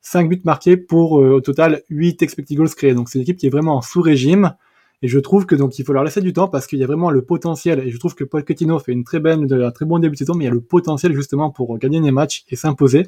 5 0.02 0.28
buts 0.28 0.42
marqués 0.44 0.78
pour 0.78 1.22
euh, 1.22 1.36
au 1.36 1.42
total 1.42 1.84
8 1.90 2.22
expected 2.22 2.58
goals 2.58 2.70
créés. 2.70 2.94
Donc 2.94 3.10
c'est 3.10 3.20
une 3.20 3.24
équipe 3.24 3.38
qui 3.38 3.48
est 3.48 3.52
vraiment 3.52 3.78
en 3.78 3.82
sous-régime. 3.82 4.56
Et 5.04 5.08
je 5.08 5.18
trouve 5.20 5.46
que 5.46 5.56
donc 5.56 5.80
il 5.80 5.86
faut 5.86 5.94
leur 5.94 6.04
laisser 6.04 6.22
du 6.22 6.34
temps 6.34 6.48
parce 6.48 6.68
qu'il 6.68 6.78
y 6.80 6.84
a 6.84 6.88
vraiment 6.88 7.10
le 7.10 7.24
potentiel. 7.24 7.80
Et 7.80 7.90
je 7.92 7.98
trouve 7.98 8.14
que 8.14 8.24
Pochettino 8.24 8.78
fait 8.80 8.92
une 8.92 9.04
très 9.04 9.20
belle, 9.20 9.48
un 9.52 9.72
très 9.72 9.86
bon 9.86 10.00
début 10.00 10.14
de 10.14 10.20
saison, 10.20 10.34
mais 10.36 10.44
il 10.44 10.48
y 10.48 10.52
a 10.52 10.54
le 10.54 10.62
potentiel 10.62 11.14
justement 11.14 11.50
pour 11.50 11.78
gagner 11.80 12.02
des 12.02 12.12
matchs 12.12 12.44
et 12.50 12.56
s'imposer. 12.56 13.08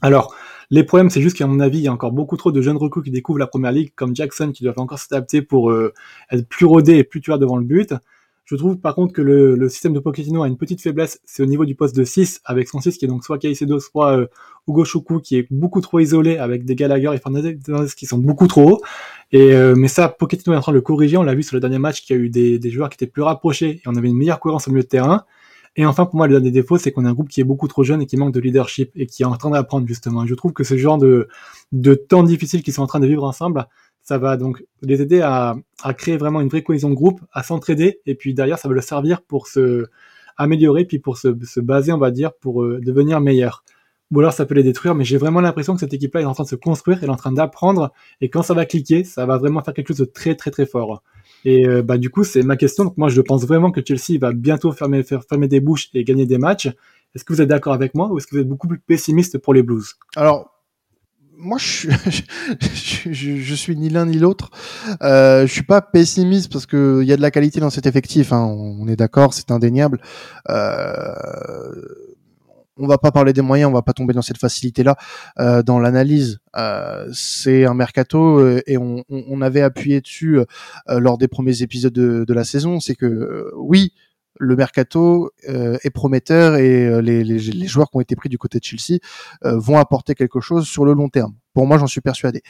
Alors, 0.00 0.34
les 0.72 0.84
problèmes, 0.84 1.10
c'est 1.10 1.20
juste 1.20 1.36
qu'à 1.36 1.46
mon 1.46 1.60
avis, 1.60 1.80
il 1.80 1.84
y 1.84 1.88
a 1.88 1.92
encore 1.92 2.12
beaucoup 2.12 2.38
trop 2.38 2.50
de 2.50 2.62
jeunes 2.62 2.78
recrues 2.78 3.02
qui 3.02 3.10
découvrent 3.10 3.38
la 3.38 3.46
première 3.46 3.72
ligue, 3.72 3.92
comme 3.94 4.16
Jackson, 4.16 4.52
qui 4.52 4.64
doivent 4.64 4.78
encore 4.78 4.98
s'adapter 4.98 5.42
pour 5.42 5.70
euh, 5.70 5.92
être 6.30 6.48
plus 6.48 6.64
rodé 6.64 6.96
et 6.96 7.04
plus 7.04 7.20
tueur 7.20 7.38
devant 7.38 7.58
le 7.58 7.64
but. 7.64 7.92
Je 8.46 8.56
trouve 8.56 8.78
par 8.78 8.94
contre 8.94 9.12
que 9.12 9.20
le, 9.20 9.54
le 9.54 9.68
système 9.68 9.92
de 9.92 9.98
Pochettino 9.98 10.42
a 10.42 10.48
une 10.48 10.56
petite 10.56 10.80
faiblesse, 10.80 11.20
c'est 11.26 11.42
au 11.42 11.46
niveau 11.46 11.66
du 11.66 11.74
poste 11.74 11.94
de 11.94 12.04
6, 12.04 12.40
avec 12.46 12.68
son 12.68 12.80
6 12.80 12.96
qui 12.96 13.04
est 13.04 13.08
donc 13.08 13.22
soit 13.22 13.36
Caicedo, 13.36 13.80
soit 13.80 14.16
euh, 14.16 14.26
Hugo 14.66 14.86
Choukou, 14.86 15.20
qui 15.20 15.36
est 15.36 15.46
beaucoup 15.50 15.82
trop 15.82 16.00
isolé, 16.00 16.38
avec 16.38 16.64
des 16.64 16.74
Gallagher 16.74 17.10
et 17.12 17.18
Fernandez 17.18 17.58
qui 17.94 18.06
sont 18.06 18.18
beaucoup 18.18 18.46
trop 18.46 18.70
hauts. 18.70 18.80
Et, 19.30 19.52
euh, 19.52 19.74
mais 19.76 19.88
ça, 19.88 20.08
Pochettino 20.08 20.54
est 20.54 20.58
en 20.58 20.62
train 20.62 20.72
de 20.72 20.76
le 20.78 20.82
corriger, 20.82 21.18
on 21.18 21.22
l'a 21.22 21.34
vu 21.34 21.42
sur 21.42 21.54
le 21.54 21.60
dernier 21.60 21.78
match, 21.78 22.00
qu'il 22.00 22.16
y 22.16 22.18
a 22.18 22.22
eu 22.22 22.30
des, 22.30 22.58
des 22.58 22.70
joueurs 22.70 22.88
qui 22.88 22.94
étaient 22.94 23.06
plus 23.12 23.22
rapprochés, 23.22 23.68
et 23.68 23.82
on 23.84 23.94
avait 23.94 24.08
une 24.08 24.16
meilleure 24.16 24.40
cohérence 24.40 24.68
au 24.68 24.70
milieu 24.70 24.84
de 24.84 24.88
terrain. 24.88 25.26
Et 25.76 25.86
enfin, 25.86 26.04
pour 26.04 26.16
moi, 26.16 26.26
le 26.26 26.34
dernier 26.34 26.50
défaut, 26.50 26.76
c'est 26.76 26.92
qu'on 26.92 27.04
a 27.06 27.08
un 27.08 27.14
groupe 27.14 27.28
qui 27.28 27.40
est 27.40 27.44
beaucoup 27.44 27.66
trop 27.66 27.82
jeune 27.82 28.02
et 28.02 28.06
qui 28.06 28.16
manque 28.16 28.34
de 28.34 28.40
leadership 28.40 28.90
et 28.94 29.06
qui 29.06 29.22
est 29.22 29.26
en 29.26 29.36
train 29.36 29.50
d'apprendre, 29.50 29.86
justement. 29.88 30.26
Je 30.26 30.34
trouve 30.34 30.52
que 30.52 30.64
ce 30.64 30.76
genre 30.76 30.98
de, 30.98 31.28
de 31.72 31.94
temps 31.94 32.22
difficiles 32.22 32.62
qu'ils 32.62 32.74
sont 32.74 32.82
en 32.82 32.86
train 32.86 33.00
de 33.00 33.06
vivre 33.06 33.24
ensemble, 33.24 33.66
ça 34.02 34.18
va 34.18 34.36
donc 34.36 34.64
les 34.82 35.00
aider 35.00 35.20
à, 35.20 35.54
à 35.82 35.94
créer 35.94 36.16
vraiment 36.16 36.40
une 36.40 36.48
vraie 36.48 36.62
cohésion 36.62 36.90
de 36.90 36.94
groupe, 36.94 37.20
à 37.32 37.42
s'entraider, 37.42 38.00
et 38.04 38.14
puis 38.14 38.34
derrière, 38.34 38.58
ça 38.58 38.68
va 38.68 38.74
le 38.74 38.80
servir 38.80 39.22
pour 39.22 39.46
se 39.46 39.86
améliorer, 40.36 40.84
puis 40.84 40.98
pour 40.98 41.18
se, 41.18 41.28
se 41.44 41.60
baser, 41.60 41.92
on 41.92 41.98
va 41.98 42.10
dire, 42.10 42.32
pour 42.34 42.62
euh, 42.62 42.80
devenir 42.80 43.20
meilleur. 43.20 43.64
Ou 44.10 44.20
alors 44.20 44.32
ça 44.32 44.44
peut 44.44 44.54
les 44.54 44.62
détruire, 44.62 44.94
mais 44.94 45.04
j'ai 45.04 45.16
vraiment 45.16 45.40
l'impression 45.40 45.72
que 45.74 45.80
cette 45.80 45.94
équipe-là 45.94 46.20
est 46.20 46.24
en 46.26 46.34
train 46.34 46.44
de 46.44 46.48
se 46.48 46.56
construire, 46.56 46.98
elle 47.02 47.08
est 47.08 47.12
en 47.12 47.16
train 47.16 47.32
d'apprendre, 47.32 47.92
et 48.20 48.28
quand 48.28 48.42
ça 48.42 48.52
va 48.52 48.66
cliquer, 48.66 49.04
ça 49.04 49.24
va 49.24 49.38
vraiment 49.38 49.62
faire 49.62 49.72
quelque 49.72 49.88
chose 49.88 49.98
de 49.98 50.04
très 50.04 50.34
très 50.34 50.50
très 50.50 50.66
fort. 50.66 51.02
Et 51.44 51.66
euh, 51.66 51.82
bah 51.82 51.98
du 51.98 52.10
coup, 52.10 52.24
c'est 52.24 52.42
ma 52.42 52.56
question. 52.56 52.84
Donc 52.84 52.96
moi, 52.96 53.08
je 53.08 53.20
pense 53.20 53.44
vraiment 53.46 53.70
que 53.70 53.80
Chelsea 53.86 54.18
va 54.20 54.32
bientôt 54.32 54.72
fermer, 54.72 55.02
faire 55.02 55.22
fermer 55.28 55.48
des 55.48 55.60
bouches 55.60 55.88
et 55.94 56.04
gagner 56.04 56.26
des 56.26 56.38
matchs. 56.38 56.68
Est-ce 57.14 57.24
que 57.24 57.32
vous 57.32 57.42
êtes 57.42 57.48
d'accord 57.48 57.74
avec 57.74 57.94
moi 57.94 58.08
ou 58.10 58.18
est-ce 58.18 58.26
que 58.26 58.36
vous 58.36 58.42
êtes 58.42 58.48
beaucoup 58.48 58.68
plus 58.68 58.78
pessimiste 58.78 59.38
pour 59.38 59.52
les 59.54 59.62
Blues? 59.62 59.94
Alors, 60.16 60.48
moi, 61.36 61.58
je 61.58 61.66
suis, 61.66 61.88
je, 62.60 63.12
je- 63.12 63.36
je 63.36 63.54
suis 63.54 63.76
ni 63.76 63.88
l'un 63.88 64.06
ni 64.06 64.18
l'autre. 64.18 64.50
Euh, 65.02 65.46
je 65.46 65.52
suis 65.52 65.64
pas 65.64 65.80
pessimiste 65.82 66.52
parce 66.52 66.66
que 66.66 67.00
il 67.02 67.08
y 67.08 67.12
a 67.12 67.16
de 67.16 67.22
la 67.22 67.30
qualité 67.32 67.58
dans 67.60 67.70
cet 67.70 67.86
effectif. 67.86 68.32
Hein, 68.32 68.44
on 68.46 68.86
est 68.88 68.96
d'accord, 68.96 69.34
c'est 69.34 69.50
indéniable. 69.50 70.00
Euh, 70.48 71.72
on 72.78 72.86
va 72.86 72.98
pas 72.98 73.10
parler 73.12 73.32
des 73.32 73.42
moyens, 73.42 73.68
on 73.70 73.72
va 73.74 73.82
pas 73.82 73.92
tomber 73.92 74.14
dans 74.14 74.22
cette 74.22 74.38
facilité-là 74.38 74.96
euh, 75.38 75.62
dans 75.62 75.78
l'analyse. 75.78 76.38
Euh, 76.56 77.06
c'est 77.12 77.64
un 77.66 77.74
mercato 77.74 78.38
euh, 78.40 78.62
et 78.66 78.78
on, 78.78 79.04
on- 79.08 79.42
avait 79.42 79.60
appuyé 79.60 80.00
dessus 80.00 80.38
euh, 80.38 80.44
lors 81.00 81.18
des 81.18 81.28
premiers 81.28 81.62
épisodes 81.62 81.92
de, 81.92 82.24
de 82.26 82.34
la 82.34 82.44
saison. 82.44 82.80
C'est 82.80 82.94
que 82.94 83.06
euh, 83.06 83.50
oui, 83.56 83.92
le 84.38 84.56
mercato 84.56 85.30
euh, 85.48 85.76
est 85.84 85.90
prometteur 85.90 86.56
et 86.56 87.02
les, 87.02 87.22
les, 87.24 87.38
les 87.38 87.66
joueurs 87.66 87.90
qui 87.90 87.96
ont 87.98 88.00
été 88.00 88.16
pris 88.16 88.28
du 88.30 88.38
côté 88.38 88.58
de 88.58 88.64
Chelsea 88.64 88.98
vont 89.42 89.76
apporter 89.78 90.14
quelque 90.14 90.40
chose 90.40 90.66
sur 90.66 90.84
le 90.86 90.94
long 90.94 91.08
terme. 91.10 91.34
Pour 91.54 91.66
moi, 91.66 91.76
j'en 91.76 91.86
suis 91.86 92.00
persuadé. 92.00 92.42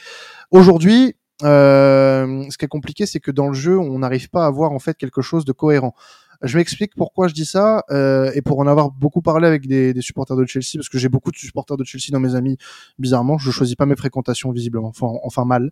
Aujourd'hui, 0.51 1.15
ce 1.41 2.57
qui 2.57 2.65
est 2.65 2.69
compliqué, 2.69 3.05
c'est 3.05 3.19
que 3.19 3.31
dans 3.31 3.47
le 3.47 3.53
jeu, 3.53 3.77
on 3.77 3.99
n'arrive 3.99 4.29
pas 4.29 4.43
à 4.45 4.47
avoir 4.47 4.71
en 4.71 4.79
fait 4.79 4.95
quelque 4.97 5.21
chose 5.21 5.43
de 5.45 5.51
cohérent. 5.51 5.93
Je 6.43 6.57
m'explique 6.57 6.95
pourquoi 6.95 7.27
je 7.27 7.33
dis 7.33 7.45
ça 7.45 7.83
euh, 7.89 8.31
et 8.35 8.41
pour 8.41 8.59
en 8.59 8.67
avoir 8.67 8.91
beaucoup 8.91 9.21
parlé 9.21 9.47
avec 9.47 9.67
des, 9.67 9.93
des 9.93 10.01
supporters 10.01 10.35
de 10.35 10.45
Chelsea 10.45 10.75
parce 10.75 10.89
que 10.89 10.97
j'ai 10.97 11.09
beaucoup 11.09 11.31
de 11.31 11.37
supporters 11.37 11.77
de 11.77 11.83
Chelsea 11.83 12.11
dans 12.11 12.19
mes 12.19 12.35
amis. 12.35 12.57
Bizarrement, 12.99 13.37
je 13.37 13.49
choisis 13.49 13.75
pas 13.75 13.85
mes 13.85 13.95
fréquentations 13.95 14.51
visiblement, 14.51 14.89
enfin, 14.89 15.07
enfin 15.23 15.45
mal. 15.45 15.71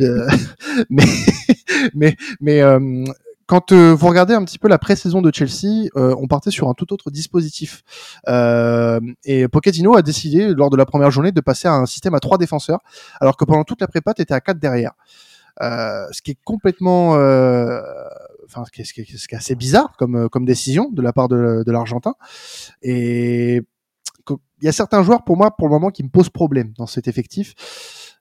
Euh, 0.00 0.28
mais 0.90 1.04
mais 1.94 2.16
mais 2.40 2.62
euh, 2.62 3.04
quand 3.46 3.72
euh, 3.72 3.92
vous 3.92 4.08
regardez 4.08 4.32
un 4.32 4.44
petit 4.44 4.58
peu 4.58 4.68
la 4.68 4.78
pré-saison 4.78 5.20
de 5.20 5.30
Chelsea, 5.30 5.88
euh, 5.96 6.14
on 6.18 6.26
partait 6.26 6.50
sur 6.50 6.70
un 6.70 6.74
tout 6.74 6.90
autre 6.92 7.10
dispositif. 7.10 7.82
Euh, 8.28 8.98
et 9.24 9.46
Pochettino 9.46 9.94
a 9.94 10.00
décidé, 10.00 10.54
lors 10.54 10.70
de 10.70 10.76
la 10.78 10.86
première 10.86 11.10
journée, 11.10 11.32
de 11.32 11.40
passer 11.42 11.68
à 11.68 11.74
un 11.74 11.84
système 11.84 12.14
à 12.14 12.20
trois 12.20 12.38
défenseurs, 12.38 12.80
alors 13.20 13.36
que 13.36 13.44
pendant 13.44 13.64
toute 13.64 13.82
la 13.82 13.88
prépa, 13.88 14.14
était 14.16 14.32
à 14.32 14.40
quatre 14.40 14.58
derrière. 14.58 14.92
Euh, 15.60 16.06
ce 16.12 16.22
qui 16.22 16.30
est 16.30 16.38
complètement 16.44 17.16
euh, 17.16 17.82
enfin, 18.52 18.64
ce 18.64 18.92
qui 18.92 19.00
est, 19.00 19.34
assez 19.34 19.54
bizarre 19.54 19.96
comme, 19.96 20.16
euh, 20.16 20.28
comme 20.28 20.44
décision 20.44 20.90
de 20.90 21.02
la 21.02 21.12
part 21.12 21.28
de, 21.28 21.70
l'Argentin. 21.70 22.14
Et 22.82 23.62
il 24.28 24.64
y 24.64 24.68
a 24.68 24.72
certains 24.72 25.02
joueurs 25.02 25.24
pour 25.24 25.36
moi, 25.36 25.56
pour 25.56 25.68
le 25.68 25.72
moment, 25.72 25.90
qui 25.90 26.04
me 26.04 26.08
posent 26.08 26.30
problème 26.30 26.72
dans 26.78 26.86
cet 26.86 27.08
effectif. 27.08 27.54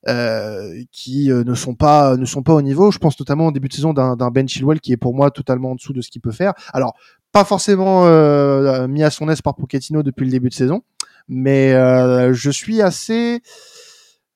Euh, 0.07 0.81
qui 0.91 1.31
euh, 1.31 1.43
ne 1.43 1.53
sont 1.53 1.75
pas 1.75 2.15
au 2.15 2.61
niveau. 2.63 2.89
Je 2.89 2.97
pense 2.97 3.19
notamment 3.19 3.45
au 3.45 3.51
début 3.51 3.67
de 3.67 3.73
saison 3.73 3.93
d'un 3.93 4.31
Ben 4.31 4.49
Chilwell 4.49 4.79
qui 4.79 4.93
est 4.93 4.97
pour 4.97 5.13
moi 5.13 5.29
totalement 5.29 5.71
en 5.71 5.75
dessous 5.75 5.93
de 5.93 6.01
ce 6.01 6.09
qu'il 6.09 6.21
peut 6.21 6.31
faire. 6.31 6.53
Alors 6.73 6.95
pas 7.31 7.43
forcément 7.43 8.07
mis 8.87 9.03
à 9.03 9.11
son 9.11 9.29
aise 9.29 9.43
par 9.43 9.55
Pochettino 9.55 10.01
depuis 10.01 10.25
le 10.25 10.31
début 10.31 10.49
de 10.49 10.55
saison, 10.55 10.81
mais 11.27 11.73
je 12.33 12.49
suis 12.49 12.81
assez 12.81 13.43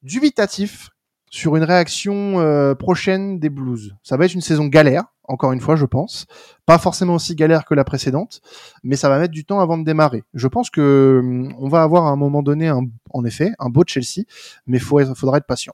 dubitatif 0.04 0.92
sur 1.32 1.56
une 1.56 1.64
réaction 1.64 2.76
prochaine 2.78 3.40
des 3.40 3.50
Blues. 3.50 3.96
Ça 4.04 4.18
va 4.18 4.26
être 4.26 4.36
une 4.36 4.42
saison 4.42 4.68
galère, 4.68 5.06
encore 5.28 5.52
une 5.52 5.60
fois, 5.62 5.76
je 5.76 5.86
pense. 5.86 6.26
Pas 6.66 6.78
forcément 6.78 7.16
aussi 7.16 7.36
galère 7.36 7.66
que 7.66 7.74
la 7.74 7.84
précédente, 7.84 8.42
mais 8.84 8.96
ça 8.96 9.10
va 9.10 9.20
mettre 9.20 9.34
du 9.34 9.46
temps 9.46 9.60
avant 9.60 9.78
de 9.78 9.84
démarrer. 9.84 10.24
Je 10.34 10.48
pense 10.48 10.70
que 10.70 11.20
hum, 11.24 11.54
on 11.60 11.68
va 11.70 11.84
avoir 11.84 12.06
à 12.06 12.10
un 12.10 12.16
moment 12.16 12.44
donné, 12.44 12.72
en 13.12 13.26
effet, 13.26 13.52
un 13.60 13.70
beau 13.70 13.84
Chelsea, 13.86 14.24
mais 14.68 14.80
être- 14.80 15.14
faudra 15.16 15.38
être 15.38 15.48
patient. 15.48 15.74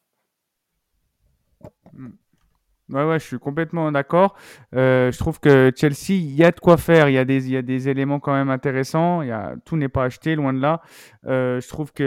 Ouais, 2.91 3.05
ouais, 3.05 3.19
je 3.19 3.25
suis 3.25 3.39
complètement 3.39 3.89
d'accord. 3.89 4.35
Euh, 4.75 5.13
je 5.13 5.17
trouve 5.17 5.39
que 5.39 5.71
Chelsea, 5.73 6.09
il 6.09 6.35
y 6.35 6.43
a 6.43 6.51
de 6.51 6.59
quoi 6.59 6.75
faire. 6.75 7.07
Il 7.07 7.13
y 7.13 7.17
a 7.17 7.23
des, 7.23 7.47
il 7.47 7.53
y 7.53 7.57
a 7.57 7.61
des 7.61 7.87
éléments 7.87 8.19
quand 8.19 8.33
même 8.33 8.49
intéressants. 8.49 9.21
Il 9.21 9.29
y 9.29 9.31
a, 9.31 9.53
tout 9.63 9.77
n'est 9.77 9.87
pas 9.87 10.03
acheté, 10.03 10.35
loin 10.35 10.51
de 10.51 10.59
là. 10.59 10.81
Euh, 11.25 11.61
je 11.61 11.67
trouve 11.69 11.93
que 11.93 12.03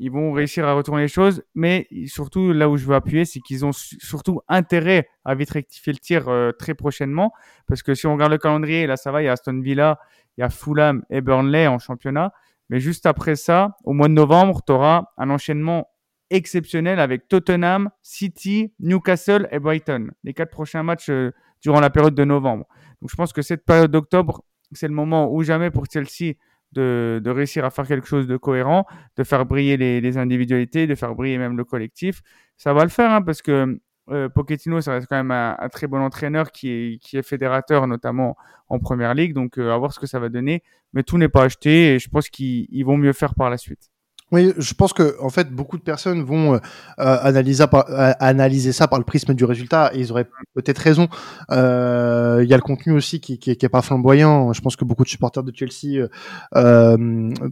euh, 0.00 0.10
vont 0.10 0.32
réussir 0.32 0.68
à 0.68 0.74
retourner 0.74 1.02
les 1.02 1.08
choses. 1.08 1.42
Mais 1.54 1.86
surtout, 2.06 2.52
là 2.52 2.68
où 2.68 2.76
je 2.76 2.84
veux 2.84 2.94
appuyer, 2.94 3.24
c'est 3.24 3.40
qu'ils 3.40 3.64
ont 3.64 3.72
su- 3.72 3.96
surtout 4.00 4.40
intérêt 4.48 5.08
à 5.24 5.34
vite 5.34 5.50
rectifier 5.50 5.94
le 5.94 5.98
tir 5.98 6.28
euh, 6.28 6.52
très 6.52 6.74
prochainement. 6.74 7.32
Parce 7.66 7.82
que 7.82 7.94
si 7.94 8.06
on 8.06 8.12
regarde 8.12 8.32
le 8.32 8.38
calendrier, 8.38 8.86
là, 8.86 8.96
ça 8.96 9.10
va. 9.10 9.22
Il 9.22 9.24
y 9.24 9.28
a 9.28 9.32
Aston 9.32 9.60
Villa, 9.62 9.98
il 10.36 10.42
y 10.42 10.44
a 10.44 10.50
Fulham 10.50 11.04
et 11.08 11.22
Burnley 11.22 11.66
en 11.68 11.78
championnat. 11.78 12.32
Mais 12.68 12.80
juste 12.80 13.06
après 13.06 13.34
ça, 13.34 13.76
au 13.84 13.94
mois 13.94 14.08
de 14.08 14.12
novembre, 14.12 14.60
tu 14.66 14.72
auras 14.72 15.04
un 15.16 15.30
enchaînement 15.30 15.88
exceptionnel 16.30 17.00
avec 17.00 17.28
Tottenham, 17.28 17.90
City, 18.02 18.72
Newcastle 18.80 19.48
et 19.50 19.58
Brighton. 19.58 20.08
Les 20.24 20.34
quatre 20.34 20.50
prochains 20.50 20.82
matchs 20.82 21.10
euh, 21.10 21.32
durant 21.62 21.80
la 21.80 21.90
période 21.90 22.14
de 22.14 22.24
novembre. 22.24 22.66
Donc 23.00 23.10
je 23.10 23.16
pense 23.16 23.32
que 23.32 23.42
cette 23.42 23.64
période 23.64 23.90
d'octobre, 23.90 24.44
c'est 24.72 24.88
le 24.88 24.94
moment 24.94 25.32
ou 25.32 25.42
jamais 25.42 25.70
pour 25.70 25.86
Chelsea 25.90 26.34
de, 26.72 27.20
de 27.22 27.30
réussir 27.30 27.64
à 27.64 27.70
faire 27.70 27.86
quelque 27.86 28.06
chose 28.06 28.26
de 28.26 28.36
cohérent, 28.36 28.86
de 29.16 29.24
faire 29.24 29.46
briller 29.46 29.76
les, 29.76 30.00
les 30.00 30.18
individualités, 30.18 30.86
de 30.86 30.94
faire 30.94 31.14
briller 31.14 31.38
même 31.38 31.56
le 31.56 31.64
collectif. 31.64 32.20
Ça 32.56 32.72
va 32.74 32.82
le 32.82 32.90
faire 32.90 33.10
hein, 33.10 33.22
parce 33.22 33.40
que 33.40 33.80
euh, 34.10 34.28
Pochettino, 34.28 34.80
ça 34.80 34.92
reste 34.92 35.06
quand 35.06 35.16
même 35.16 35.30
un, 35.30 35.56
un 35.58 35.68
très 35.68 35.86
bon 35.86 36.00
entraîneur 36.00 36.50
qui 36.50 36.70
est, 36.70 36.98
qui 36.98 37.16
est 37.16 37.22
fédérateur, 37.22 37.86
notamment 37.86 38.36
en 38.68 38.78
première 38.78 39.14
ligue. 39.14 39.34
Donc, 39.34 39.58
euh, 39.58 39.72
à 39.72 39.78
voir 39.78 39.92
ce 39.92 40.00
que 40.00 40.06
ça 40.06 40.18
va 40.18 40.28
donner. 40.28 40.62
Mais 40.92 41.02
tout 41.02 41.18
n'est 41.18 41.28
pas 41.28 41.44
acheté 41.44 41.94
et 41.94 41.98
je 41.98 42.08
pense 42.08 42.28
qu'ils 42.30 42.66
ils 42.70 42.84
vont 42.84 42.96
mieux 42.96 43.12
faire 43.12 43.34
par 43.34 43.50
la 43.50 43.58
suite. 43.58 43.90
Oui, 44.30 44.52
je 44.58 44.74
pense 44.74 44.92
que 44.92 45.16
en 45.20 45.30
fait 45.30 45.50
beaucoup 45.50 45.78
de 45.78 45.82
personnes 45.82 46.22
vont 46.22 46.54
euh, 46.54 46.58
euh, 46.98 47.32
euh, 47.32 48.12
analyser 48.20 48.72
ça 48.72 48.86
par 48.86 48.98
le 48.98 49.04
prisme 49.04 49.32
du 49.32 49.44
résultat 49.44 49.90
et 49.94 50.00
ils 50.00 50.10
auraient 50.12 50.28
peut-être 50.54 50.78
raison. 50.78 51.08
Euh, 51.50 52.40
Il 52.42 52.48
y 52.48 52.52
a 52.52 52.56
le 52.56 52.62
contenu 52.62 52.92
aussi 52.92 53.20
qui, 53.20 53.38
qui, 53.38 53.50
est 53.50 53.68
pas 53.68 53.80
flamboyant. 53.80 54.52
Je 54.52 54.60
pense 54.60 54.76
que 54.76 54.84
beaucoup 54.84 55.04
de 55.04 55.08
supporters 55.08 55.42
de 55.42 55.52
Chelsea 55.54 56.06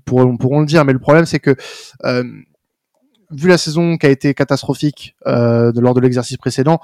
pourront, 0.05 0.61
le 0.61 0.67
dire, 0.67 0.85
mais 0.85 0.93
le 0.93 0.99
problème 0.99 1.25
c'est 1.25 1.41
que 1.41 1.57
vu 3.31 3.49
la 3.49 3.59
saison 3.59 3.97
qui 3.97 4.07
a 4.07 4.11
été 4.11 4.35
catastrophique 4.35 5.17
lors 5.25 5.95
de 5.95 6.01
l'exercice 6.01 6.37
précédent, 6.37 6.81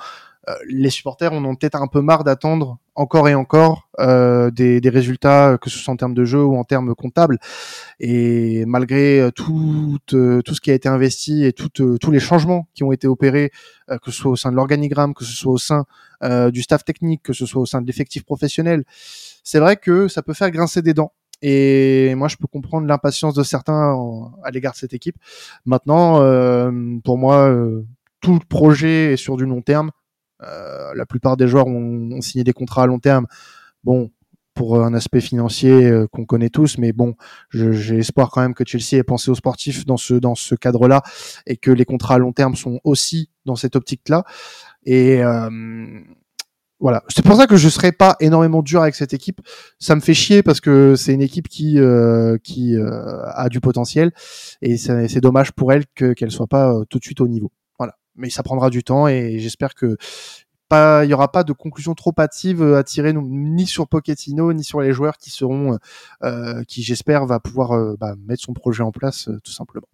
les 0.69 0.91
supporters 0.91 1.33
en 1.33 1.45
ont 1.45 1.55
peut-être 1.55 1.81
un 1.81 1.87
peu 1.87 2.01
marre 2.01 2.25
d'attendre 2.25 2.79
encore 2.95 3.29
et 3.29 3.35
encore 3.35 3.89
euh, 4.01 4.51
des, 4.51 4.81
des 4.81 4.89
résultats, 4.91 5.57
que 5.59 5.71
ce 5.71 5.79
soit 5.79 5.95
en 5.95 5.97
termes 5.97 6.15
de 6.15 6.25
jeu 6.25 6.45
ou 6.45 6.57
en 6.57 6.65
termes 6.65 6.95
comptables. 6.95 7.39
Et 8.01 8.65
malgré 8.67 9.21
euh, 9.21 9.31
tout, 9.31 9.99
euh, 10.13 10.43
tout 10.43 10.55
ce 10.55 10.61
qui 10.61 10.71
a 10.71 10.75
été 10.75 10.89
investi 10.89 11.45
et 11.45 11.53
tout, 11.53 11.71
euh, 11.81 11.97
tous 11.97 12.11
les 12.11 12.21
changements 12.21 12.69
qui 12.75 12.85
ont 12.85 12.93
été 12.93 13.07
opérés, 13.07 13.51
euh, 13.91 13.99
que 13.99 14.11
ce 14.11 14.19
soit 14.19 14.33
au 14.33 14.37
sein 14.37 14.51
de 14.51 14.57
l'organigramme, 14.57 15.15
que 15.15 15.25
ce 15.25 15.33
soit 15.33 15.53
au 15.53 15.59
sein 15.59 15.85
euh, 16.23 16.51
du 16.51 16.63
staff 16.63 16.85
technique, 16.85 17.23
que 17.23 17.33
ce 17.33 17.47
soit 17.47 17.63
au 17.63 17.67
sein 17.67 17.81
de 17.81 17.87
l'effectif 17.87 18.25
professionnel, 18.25 18.85
c'est 19.43 19.59
vrai 19.59 19.77
que 19.77 20.09
ça 20.09 20.23
peut 20.23 20.35
faire 20.35 20.51
grincer 20.51 20.83
des 20.83 20.93
dents. 20.93 21.13
Et 21.41 22.15
moi, 22.15 22.29
je 22.29 22.37
peux 22.37 22.47
comprendre 22.47 22.87
l'impatience 22.87 23.35
de 23.35 23.43
certains 23.43 23.97
à 24.45 24.51
l'égard 24.51 24.73
de 24.73 24.79
cette 24.79 24.93
équipe. 24.93 25.17
Maintenant, 25.65 26.21
euh, 26.21 26.71
pour 27.03 27.19
moi, 27.19 27.49
euh, 27.49 27.85
tout 28.21 28.39
projet 28.49 29.15
est 29.15 29.17
sur 29.17 29.37
du 29.37 29.45
long 29.47 29.63
terme. 29.63 29.91
Euh, 30.43 30.93
la 30.95 31.07
plupart 31.07 31.37
des 31.37 31.49
joueurs 31.49 31.67
ont, 31.67 32.11
ont 32.13 32.21
signé 32.21 32.45
des 32.45 32.53
contrats 32.53 32.85
à 32.85 32.87
long 32.87 32.99
terme. 32.99 33.27
Bon, 33.85 34.11
pour 34.55 34.83
un 34.83 34.93
aspect 34.95 35.21
financier 35.21 35.87
euh, 35.87 36.07
qu'on 36.07 36.27
connaît 36.27 36.51
tous, 36.51 36.77
mais 36.79 36.93
bon, 36.93 37.15
j'ai 37.51 37.99
espoir 37.99 38.31
quand 38.31 38.43
même 38.43 38.55
que 38.55 38.65
Chelsea 38.67 38.99
ait 38.99 39.03
pensé 39.03 39.31
aux 39.31 39.35
sportifs 39.35 39.87
dans 39.87 39.97
ce 39.97 40.15
dans 40.15 40.35
ce 40.35 40.55
cadre-là 40.55 41.03
et 41.47 41.57
que 41.57 41.71
les 41.71 41.85
contrats 41.85 42.17
à 42.17 42.19
long 42.19 42.33
terme 42.33 42.55
sont 42.55 42.81
aussi 42.85 43.31
dans 43.47 43.57
cette 43.57 43.77
optique-là. 43.77 44.25
Et 44.85 45.23
euh, 45.23 45.49
voilà, 46.83 47.05
c'est 47.09 47.25
pour 47.25 47.37
ça 47.37 47.47
que 47.47 47.57
je 47.57 47.69
serais 47.69 47.93
pas 47.93 48.17
énormément 48.19 48.61
dur 48.61 48.83
avec 48.83 48.97
cette 48.97 49.15
équipe. 49.15 49.41
Ça 49.79 49.95
me 49.95 50.01
fait 50.01 50.15
chier 50.15 50.43
parce 50.43 50.61
que 50.61 50.97
c'est 50.97 51.15
une 51.15 51.23
équipe 51.23 51.49
qui 51.49 51.79
euh, 51.79 52.39
qui 52.43 52.77
euh, 52.77 53.23
a 53.27 53.49
du 53.49 53.61
potentiel 53.61 54.11
et 54.63 54.77
c'est 54.77 55.21
dommage 55.21 55.53
pour 55.53 55.73
elle 55.73 55.85
que 55.95 56.13
qu'elle 56.13 56.33
soit 56.33 56.49
pas 56.49 56.75
euh, 56.75 56.85
tout 56.91 56.99
de 56.99 57.05
suite 57.05 57.21
au 57.21 57.29
niveau. 57.29 57.53
Mais 58.17 58.31
ça 58.31 58.43
prendra 58.43 58.71
du 58.71 58.85
temps 58.85 59.09
et 59.09 59.39
j'espère 59.39 59.75
que 59.75 59.97
il 61.05 61.11
y 61.11 61.13
aura 61.13 61.31
pas 61.31 61.45
de 61.45 61.53
conclusion 61.53 61.95
trop 61.95 62.15
hâtive 62.19 62.63
à 62.75 62.83
tirer 62.83 63.13
ni 63.13 63.67
sur 63.67 63.89
Pochettino 63.89 64.55
ni 64.55 64.65
sur 64.65 64.81
les 64.81 64.93
joueurs 64.93 65.19
qui 65.19 65.31
seront, 65.31 65.79
euh, 66.23 66.65
qui 66.65 66.83
j'espère 66.83 67.27
va 67.27 67.41
pouvoir 67.41 67.73
euh, 67.73 67.95
bah, 68.01 68.15
mettre 68.27 68.43
son 68.43 68.55
projet 68.55 68.83
en 68.83 68.91
place 68.91 69.29
euh, 69.29 69.39
tout 69.45 69.53
simplement. 69.53 69.87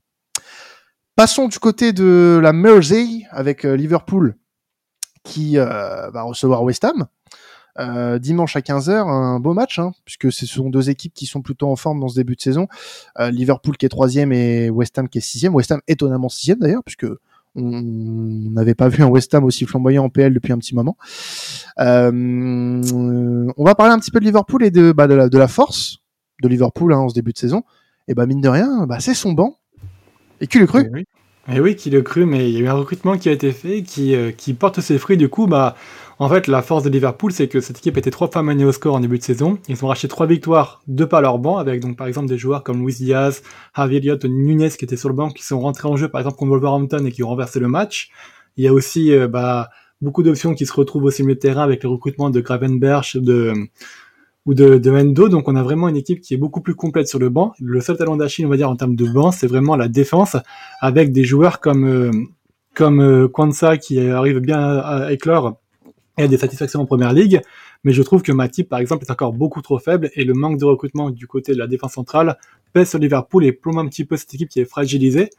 Passons 1.16 1.48
du 1.48 1.58
côté 1.58 1.92
de 1.92 2.38
la 2.40 2.52
Mersey 2.52 3.22
avec 3.32 3.64
euh, 3.64 3.74
Liverpool 3.74 4.36
qui 5.24 5.58
euh, 5.58 6.10
va 6.10 6.22
recevoir 6.22 6.62
West 6.62 6.84
Ham. 6.84 7.06
Euh, 7.80 8.18
dimanche 8.18 8.56
à 8.56 8.60
15h, 8.60 9.08
un 9.08 9.38
beau 9.38 9.54
match, 9.54 9.78
hein, 9.78 9.92
puisque 10.04 10.32
ce 10.32 10.46
sont 10.46 10.68
deux 10.68 10.90
équipes 10.90 11.14
qui 11.14 11.26
sont 11.26 11.42
plutôt 11.42 11.68
en 11.70 11.76
forme 11.76 12.00
dans 12.00 12.08
ce 12.08 12.16
début 12.16 12.34
de 12.34 12.40
saison. 12.40 12.66
Euh, 13.18 13.30
Liverpool 13.30 13.76
qui 13.76 13.86
est 13.86 13.88
troisième 13.88 14.32
et 14.32 14.70
West 14.70 14.98
Ham 14.98 15.08
qui 15.08 15.18
est 15.18 15.20
sixième. 15.20 15.54
West 15.54 15.70
Ham 15.70 15.80
étonnamment 15.86 16.28
sixième 16.28 16.58
d'ailleurs, 16.58 16.82
puisque 16.84 17.06
on 17.58 18.50
n'avait 18.52 18.74
pas 18.74 18.88
vu 18.88 19.02
un 19.02 19.08
West 19.08 19.34
Ham 19.34 19.44
aussi 19.44 19.66
flamboyant 19.66 20.04
en 20.04 20.08
PL 20.08 20.32
depuis 20.32 20.52
un 20.52 20.58
petit 20.58 20.74
moment. 20.74 20.96
Euh, 21.80 22.82
on 23.56 23.64
va 23.64 23.74
parler 23.74 23.92
un 23.92 23.98
petit 23.98 24.10
peu 24.10 24.20
de 24.20 24.24
Liverpool 24.24 24.64
et 24.64 24.70
de, 24.70 24.92
bah, 24.92 25.06
la, 25.06 25.48
force 25.48 25.98
de 26.42 26.48
Liverpool 26.48 26.92
hein, 26.92 26.98
en 26.98 27.08
ce 27.08 27.14
début 27.14 27.32
de 27.32 27.38
saison. 27.38 27.64
Et 28.06 28.14
bah 28.14 28.26
mine 28.26 28.40
de 28.40 28.48
rien, 28.48 28.86
bah, 28.86 29.00
c'est 29.00 29.14
son 29.14 29.32
banc. 29.32 29.56
Et 30.40 30.46
qui 30.46 30.58
le 30.58 30.66
cru 30.66 30.84
Eh 30.86 30.94
oui. 30.94 31.04
Eh 31.50 31.60
oui, 31.60 31.76
qui 31.76 31.88
le 31.88 32.02
cru, 32.02 32.26
mais 32.26 32.50
il 32.50 32.54
y 32.54 32.58
a 32.58 32.60
eu 32.60 32.68
un 32.68 32.74
recrutement 32.74 33.16
qui 33.16 33.30
a 33.30 33.32
été 33.32 33.52
fait 33.52 33.82
qui, 33.82 34.14
euh, 34.14 34.32
qui 34.32 34.52
porte 34.52 34.80
ses 34.80 34.98
fruits. 34.98 35.16
Du 35.16 35.30
coup, 35.30 35.46
bah, 35.46 35.76
en 36.20 36.28
fait, 36.28 36.48
la 36.48 36.62
force 36.62 36.82
de 36.82 36.88
Liverpool, 36.88 37.30
c'est 37.30 37.46
que 37.46 37.60
cette 37.60 37.78
équipe 37.78 37.96
était 37.96 38.10
trois 38.10 38.28
fois 38.28 38.42
menée 38.42 38.64
au 38.64 38.72
score 38.72 38.96
en 38.96 39.00
début 39.00 39.18
de 39.18 39.22
saison. 39.22 39.58
Ils 39.68 39.84
ont 39.84 39.88
racheté 39.88 40.08
trois 40.08 40.26
victoires 40.26 40.82
de 40.88 41.04
par 41.04 41.22
leur 41.22 41.38
banc, 41.38 41.58
avec 41.58 41.80
donc 41.80 41.96
par 41.96 42.08
exemple 42.08 42.26
des 42.26 42.38
joueurs 42.38 42.64
comme 42.64 42.84
Luis 42.84 42.94
Diaz, 42.94 43.42
Harvey 43.74 43.96
Elliott, 43.96 44.24
Nunez 44.24 44.70
qui 44.70 44.84
étaient 44.84 44.96
sur 44.96 45.08
le 45.08 45.14
banc, 45.14 45.30
qui 45.30 45.44
sont 45.44 45.60
rentrés 45.60 45.88
en 45.88 45.96
jeu 45.96 46.08
par 46.08 46.20
exemple 46.20 46.36
contre 46.36 46.50
Wolverhampton 46.50 47.04
et 47.04 47.12
qui 47.12 47.22
ont 47.22 47.28
renversé 47.28 47.60
le 47.60 47.68
match. 47.68 48.10
Il 48.56 48.64
y 48.64 48.68
a 48.68 48.72
aussi 48.72 49.12
euh, 49.12 49.28
bah, 49.28 49.70
beaucoup 50.00 50.24
d'options 50.24 50.54
qui 50.54 50.66
se 50.66 50.72
retrouvent 50.72 51.04
aussi 51.04 51.22
au 51.22 51.26
milieu 51.26 51.36
de 51.36 51.40
terrain 51.40 51.62
avec 51.62 51.84
le 51.84 51.88
recrutement 51.88 52.30
de 52.30 52.40
Gravenberch, 52.40 53.16
de 53.16 53.52
ou 54.44 54.54
de, 54.54 54.78
de 54.78 54.90
Endo. 54.90 55.28
Donc 55.28 55.46
on 55.46 55.54
a 55.54 55.62
vraiment 55.62 55.88
une 55.88 55.96
équipe 55.96 56.20
qui 56.20 56.34
est 56.34 56.38
beaucoup 56.38 56.62
plus 56.62 56.74
complète 56.74 57.06
sur 57.06 57.20
le 57.20 57.28
banc. 57.28 57.52
Le 57.60 57.80
seul 57.80 57.96
talent 57.96 58.16
d'Achille, 58.16 58.46
on 58.46 58.48
va 58.48 58.56
dire, 58.56 58.70
en 58.70 58.76
termes 58.76 58.96
de 58.96 59.06
banc, 59.06 59.30
c'est 59.30 59.46
vraiment 59.46 59.76
la 59.76 59.86
défense, 59.86 60.36
avec 60.80 61.12
des 61.12 61.22
joueurs 61.22 61.60
comme, 61.60 61.86
euh, 61.86 62.10
euh, 62.80 63.76
qui 63.76 64.00
arrive 64.00 64.40
bien 64.40 64.58
à, 64.58 65.04
à 65.04 65.12
et 66.18 66.24
a 66.24 66.28
des 66.28 66.36
satisfactions 66.36 66.80
en 66.80 66.86
première 66.86 67.12
ligue. 67.12 67.40
Mais 67.84 67.92
je 67.92 68.02
trouve 68.02 68.22
que 68.22 68.32
Matip, 68.32 68.68
par 68.68 68.80
exemple, 68.80 69.04
est 69.06 69.10
encore 69.10 69.32
beaucoup 69.32 69.62
trop 69.62 69.78
faible 69.78 70.10
et 70.14 70.24
le 70.24 70.34
manque 70.34 70.58
de 70.58 70.64
recrutement 70.64 71.10
du 71.10 71.26
côté 71.26 71.52
de 71.52 71.58
la 71.58 71.66
défense 71.66 71.92
centrale 71.92 72.36
pèse 72.72 72.90
sur 72.90 72.98
Liverpool 72.98 73.44
et 73.44 73.52
plombe 73.52 73.78
un 73.78 73.86
petit 73.86 74.04
peu 74.04 74.16
cette 74.16 74.34
équipe 74.34 74.48
qui 74.48 74.60
est 74.60 74.64
fragilisée. 74.64 75.30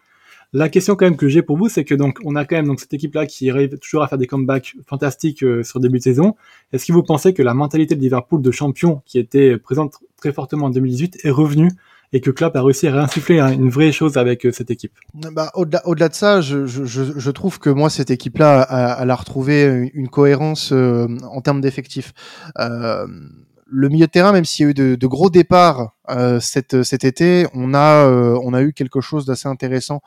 La 0.51 0.67
question 0.67 0.95
quand 0.95 1.05
même 1.05 1.17
que 1.17 1.27
j'ai 1.27 1.43
pour 1.43 1.57
vous, 1.57 1.69
c'est 1.69 1.83
que 1.83 1.93
donc 1.93 2.17
on 2.23 2.35
a 2.35 2.43
quand 2.43 2.55
même 2.55 2.65
donc 2.65 2.79
cette 2.79 2.93
équipe-là 2.93 3.27
qui 3.27 3.51
arrive 3.51 3.77
toujours 3.77 4.01
à 4.01 4.07
faire 4.07 4.17
des 4.17 4.25
comebacks 4.25 4.75
fantastiques 4.87 5.43
euh, 5.43 5.61
sur 5.61 5.79
début 5.79 5.99
de 5.99 6.03
saison. 6.03 6.35
Est-ce 6.73 6.87
que 6.87 6.91
vous 6.91 7.03
pensez 7.03 7.35
que 7.35 7.43
la 7.43 7.53
mentalité 7.53 7.95
de 7.95 8.01
Liverpool 8.01 8.41
de 8.41 8.49
champion 8.49 9.03
qui 9.05 9.19
était 9.19 9.59
présente 9.59 9.99
très 10.17 10.33
fortement 10.33 10.65
en 10.65 10.69
2018 10.71 11.19
est 11.23 11.29
revenue 11.29 11.69
et 12.11 12.21
que 12.21 12.31
Klopp 12.31 12.55
a 12.55 12.63
réussi 12.63 12.87
à 12.87 12.93
réinsuffler 12.93 13.39
une 13.39 13.69
vraie 13.69 13.91
chose 13.91 14.17
avec 14.17 14.45
euh, 14.45 14.51
cette 14.51 14.71
équipe 14.71 14.93
Bah, 15.13 15.51
au-delà, 15.53 15.81
au-delà 15.87 16.09
de 16.09 16.13
ça, 16.15 16.41
je, 16.41 16.65
je, 16.65 16.83
je, 16.85 17.31
trouve 17.31 17.59
que 17.59 17.69
moi 17.69 17.89
cette 17.89 18.09
équipe-là, 18.11 18.61
a- 18.61 19.01
elle 19.03 19.11
a 19.11 19.15
retrouvé 19.15 19.63
une, 19.65 19.89
une 19.93 20.09
cohérence 20.09 20.71
euh, 20.71 21.07
en 21.31 21.41
termes 21.41 21.61
d'effectifs. 21.61 22.13
Euh, 22.59 23.05
le 23.71 23.87
milieu 23.89 24.07
de 24.07 24.11
terrain, 24.11 24.31
même 24.31 24.45
s'il 24.45 24.63
y 24.65 24.67
a 24.67 24.71
eu 24.71 24.73
de, 24.73 25.07
gros 25.07 25.29
départs 25.29 25.93
euh, 26.09 26.39
cet, 26.39 26.81
cet 26.81 27.03
été, 27.03 27.45
on 27.53 27.75
a, 27.75 28.05
euh, 28.07 28.39
on 28.43 28.53
a 28.55 28.63
eu 28.63 28.73
quelque 28.73 28.99
chose 29.01 29.25
d'assez 29.27 29.47
intéressant. 29.47 30.01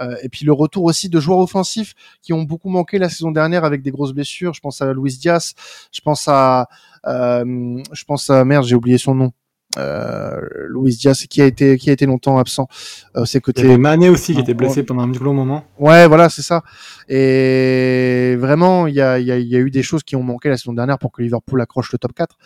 Euh, 0.00 0.14
et 0.22 0.28
puis 0.28 0.46
le 0.46 0.52
retour 0.52 0.84
aussi 0.84 1.08
de 1.08 1.18
joueurs 1.18 1.40
offensifs 1.40 1.94
qui 2.22 2.32
ont 2.32 2.44
beaucoup 2.44 2.68
manqué 2.68 2.98
la 3.00 3.08
saison 3.08 3.32
dernière 3.32 3.64
avec 3.64 3.82
des 3.82 3.90
grosses 3.90 4.12
blessures. 4.12 4.54
Je 4.54 4.60
pense 4.60 4.80
à 4.80 4.92
Luis 4.92 5.18
Diaz, 5.18 5.54
je 5.90 6.00
pense 6.00 6.28
à, 6.28 6.68
euh, 7.08 7.82
je 7.92 8.04
pense 8.04 8.30
à 8.30 8.44
merde, 8.44 8.64
j'ai 8.64 8.76
oublié 8.76 8.98
son 8.98 9.16
nom. 9.16 9.32
Euh, 9.76 10.40
Luis 10.70 10.96
Diaz 10.96 11.26
qui 11.26 11.42
a 11.42 11.46
été 11.46 11.76
qui 11.76 11.90
a 11.90 11.92
été 11.92 12.06
longtemps 12.06 12.38
absent. 12.38 12.68
Euh, 13.16 13.24
c'est 13.26 13.38
Il 13.38 13.40
y 13.40 13.42
côté 13.42 13.60
avait 13.62 13.78
Mané 13.78 14.08
aussi 14.08 14.34
qui 14.34 14.40
était 14.40 14.54
blessé 14.54 14.82
pendant 14.82 15.02
un 15.02 15.12
long 15.12 15.34
moment. 15.34 15.64
Ouais, 15.78 16.08
voilà, 16.08 16.28
c'est 16.30 16.42
ça. 16.42 16.62
Et 17.08 18.36
vraiment, 18.38 18.86
il 18.86 18.94
y 18.94 19.00
a, 19.00 19.18
il 19.18 19.26
y, 19.26 19.32
a, 19.32 19.38
il 19.38 19.46
y 19.46 19.56
a 19.56 19.58
eu 19.58 19.70
des 19.70 19.82
choses 19.82 20.02
qui 20.02 20.16
ont 20.16 20.22
manqué 20.22 20.48
la 20.48 20.56
saison 20.56 20.72
dernière 20.72 20.98
pour 20.98 21.12
que 21.12 21.22
Liverpool 21.22 21.60
accroche 21.60 21.92
le 21.92 21.98
top 21.98 22.12
4. 22.14 22.36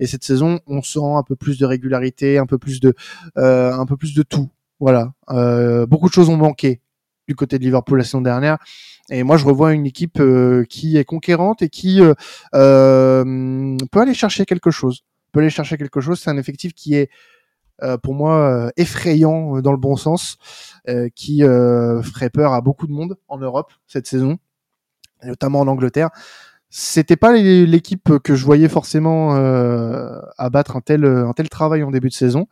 Et 0.00 0.06
cette 0.06 0.24
saison, 0.24 0.58
on 0.66 0.82
sent 0.82 0.98
un 1.02 1.22
peu 1.22 1.36
plus 1.36 1.58
de 1.58 1.66
régularité, 1.66 2.38
un 2.38 2.46
peu 2.46 2.58
plus 2.58 2.80
de, 2.80 2.94
euh, 3.38 3.72
un 3.72 3.86
peu 3.86 3.96
plus 3.96 4.14
de 4.14 4.22
tout. 4.22 4.50
Voilà. 4.80 5.12
Euh, 5.30 5.86
beaucoup 5.86 6.08
de 6.08 6.12
choses 6.12 6.28
ont 6.28 6.36
manqué 6.36 6.80
du 7.28 7.36
côté 7.36 7.58
de 7.58 7.64
Liverpool 7.64 7.98
la 7.98 8.04
saison 8.04 8.20
dernière. 8.20 8.58
Et 9.10 9.22
moi, 9.22 9.36
je 9.36 9.44
revois 9.44 9.72
une 9.72 9.86
équipe 9.86 10.20
euh, 10.20 10.64
qui 10.64 10.96
est 10.96 11.04
conquérante 11.04 11.62
et 11.62 11.68
qui 11.68 12.00
euh, 12.00 12.14
euh, 12.54 13.76
peut 13.90 14.00
aller 14.00 14.14
chercher 14.14 14.44
quelque 14.46 14.70
chose. 14.70 15.04
Peut 15.32 15.40
aller 15.40 15.50
chercher 15.50 15.76
quelque 15.78 16.00
chose. 16.00 16.20
C'est 16.20 16.30
un 16.30 16.36
effectif 16.36 16.74
qui 16.74 16.94
est 16.94 17.10
euh, 17.82 17.96
pour 17.96 18.14
moi 18.14 18.36
euh, 18.36 18.70
effrayant 18.76 19.56
euh, 19.56 19.62
dans 19.62 19.72
le 19.72 19.78
bon 19.78 19.96
sens, 19.96 20.36
euh, 20.88 21.08
qui 21.14 21.42
euh, 21.42 22.02
ferait 22.02 22.30
peur 22.30 22.52
à 22.52 22.60
beaucoup 22.60 22.86
de 22.86 22.92
monde 22.92 23.16
en 23.28 23.38
Europe 23.38 23.72
cette 23.86 24.06
saison, 24.06 24.38
notamment 25.24 25.60
en 25.60 25.66
Angleterre. 25.68 26.10
C'était 26.74 27.16
pas 27.16 27.32
l'équipe 27.36 28.18
que 28.20 28.34
je 28.34 28.44
voyais 28.44 28.68
forcément 28.68 29.36
euh, 29.36 30.20
abattre 30.38 30.76
un 30.76 30.80
tel 30.80 31.04
un 31.04 31.32
tel 31.32 31.48
travail 31.50 31.82
en 31.82 31.90
début 31.90 32.08
de 32.08 32.14
saison. 32.14 32.46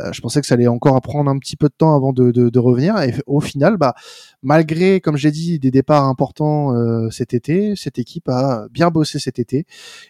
Euh, 0.00 0.12
je 0.12 0.20
pensais 0.20 0.40
que 0.40 0.46
ça 0.46 0.54
allait 0.54 0.66
encore 0.66 1.00
prendre 1.00 1.30
un 1.30 1.38
petit 1.38 1.56
peu 1.56 1.68
de 1.68 1.74
temps 1.76 1.94
avant 1.94 2.12
de, 2.12 2.30
de, 2.32 2.48
de 2.48 2.58
revenir. 2.58 3.00
Et 3.02 3.14
au 3.26 3.40
final, 3.40 3.76
bah, 3.76 3.94
malgré, 4.42 5.00
comme 5.00 5.16
j'ai 5.16 5.30
dit, 5.30 5.58
des 5.58 5.70
départs 5.70 6.04
importants 6.04 6.74
euh, 6.74 7.10
cet 7.10 7.34
été, 7.34 7.76
cette 7.76 7.98
équipe 7.98 8.28
a 8.28 8.66
bien 8.70 8.90
bossé 8.90 9.18
cet 9.18 9.38
été 9.38 9.66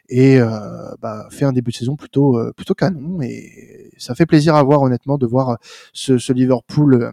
et 0.09 0.41
euh, 0.41 0.49
bah, 1.01 1.27
fait 1.31 1.45
un 1.45 1.53
début 1.53 1.71
de 1.71 1.77
saison 1.77 1.97
plutôt 1.97 2.39
plutôt 2.57 2.75
canon. 2.75 3.21
Et 3.21 3.91
ça 3.99 4.15
fait 4.15 4.27
plaisir 4.27 4.55
à 4.55 4.63
voir 4.63 4.83
honnêtement 4.83 5.19
de 5.19 5.27
voir 5.27 5.59
ce, 5.93 6.19
ce 6.19 6.33
Liverpool 6.33 7.13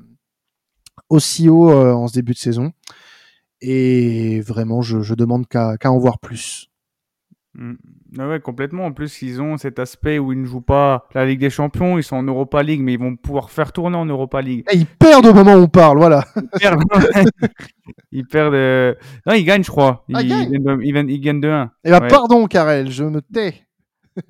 aussi 1.10 1.49
haut 1.49 1.71
en 1.71 2.07
ce 2.07 2.13
début 2.13 2.34
de 2.34 2.38
saison. 2.38 2.71
Et 3.62 4.41
vraiment, 4.41 4.81
je, 4.81 5.01
je 5.01 5.13
demande 5.13 5.47
qu'à 5.47 5.77
en 5.86 5.99
voir 5.99 6.19
plus. 6.19 6.70
Mm. 7.54 7.74
Ah 8.20 8.28
ouais, 8.30 8.40
complètement. 8.40 8.86
En 8.86 8.92
plus, 8.94 9.22
ils 9.22 9.42
ont 9.42 9.58
cet 9.58 9.78
aspect 9.80 10.20
où 10.20 10.32
ils 10.32 10.40
ne 10.42 10.46
jouent 10.46 10.62
pas 10.62 11.08
la 11.14 11.26
Ligue 11.26 11.40
des 11.42 11.50
Champions, 11.50 11.98
ils 11.98 12.04
sont 12.04 12.16
en 12.16 12.24
Europa 12.24 12.62
League, 12.64 12.82
mais 12.82 12.94
ils 12.94 13.00
vont 13.00 13.16
pouvoir 13.16 13.50
faire 13.52 13.72
tourner 13.74 13.98
en 13.98 14.06
Europa 14.06 14.42
League. 14.42 14.64
Et 14.72 14.78
ils 14.78 14.86
perdent 14.86 15.26
au 15.26 15.34
moment 15.34 15.56
où 15.56 15.64
on 15.64 15.68
parle, 15.68 15.98
voilà. 15.98 16.24
Ils 16.36 16.60
perdent. 16.60 16.82
ils 18.12 18.26
perdent. 18.26 18.54
euh, 18.54 18.94
Non, 19.26 19.34
ils 19.34 19.44
gagnent, 19.46 19.64
je 19.64 19.72
crois. 19.72 20.04
Ils, 20.08 20.16
Ah, 20.16 20.22
ils 20.22 20.30
gagnent 20.30 21.10
ils 21.10 21.20
gagnent 21.22 21.42
de 21.42 21.50
1. 21.50 21.72
Et 21.84 21.92
bah 21.92 22.00
Ouais. 22.02 22.08
pardon, 22.08 22.46
Karel, 22.48 22.90
je 22.90 23.04
me 23.04 23.22
tais. 23.22 23.56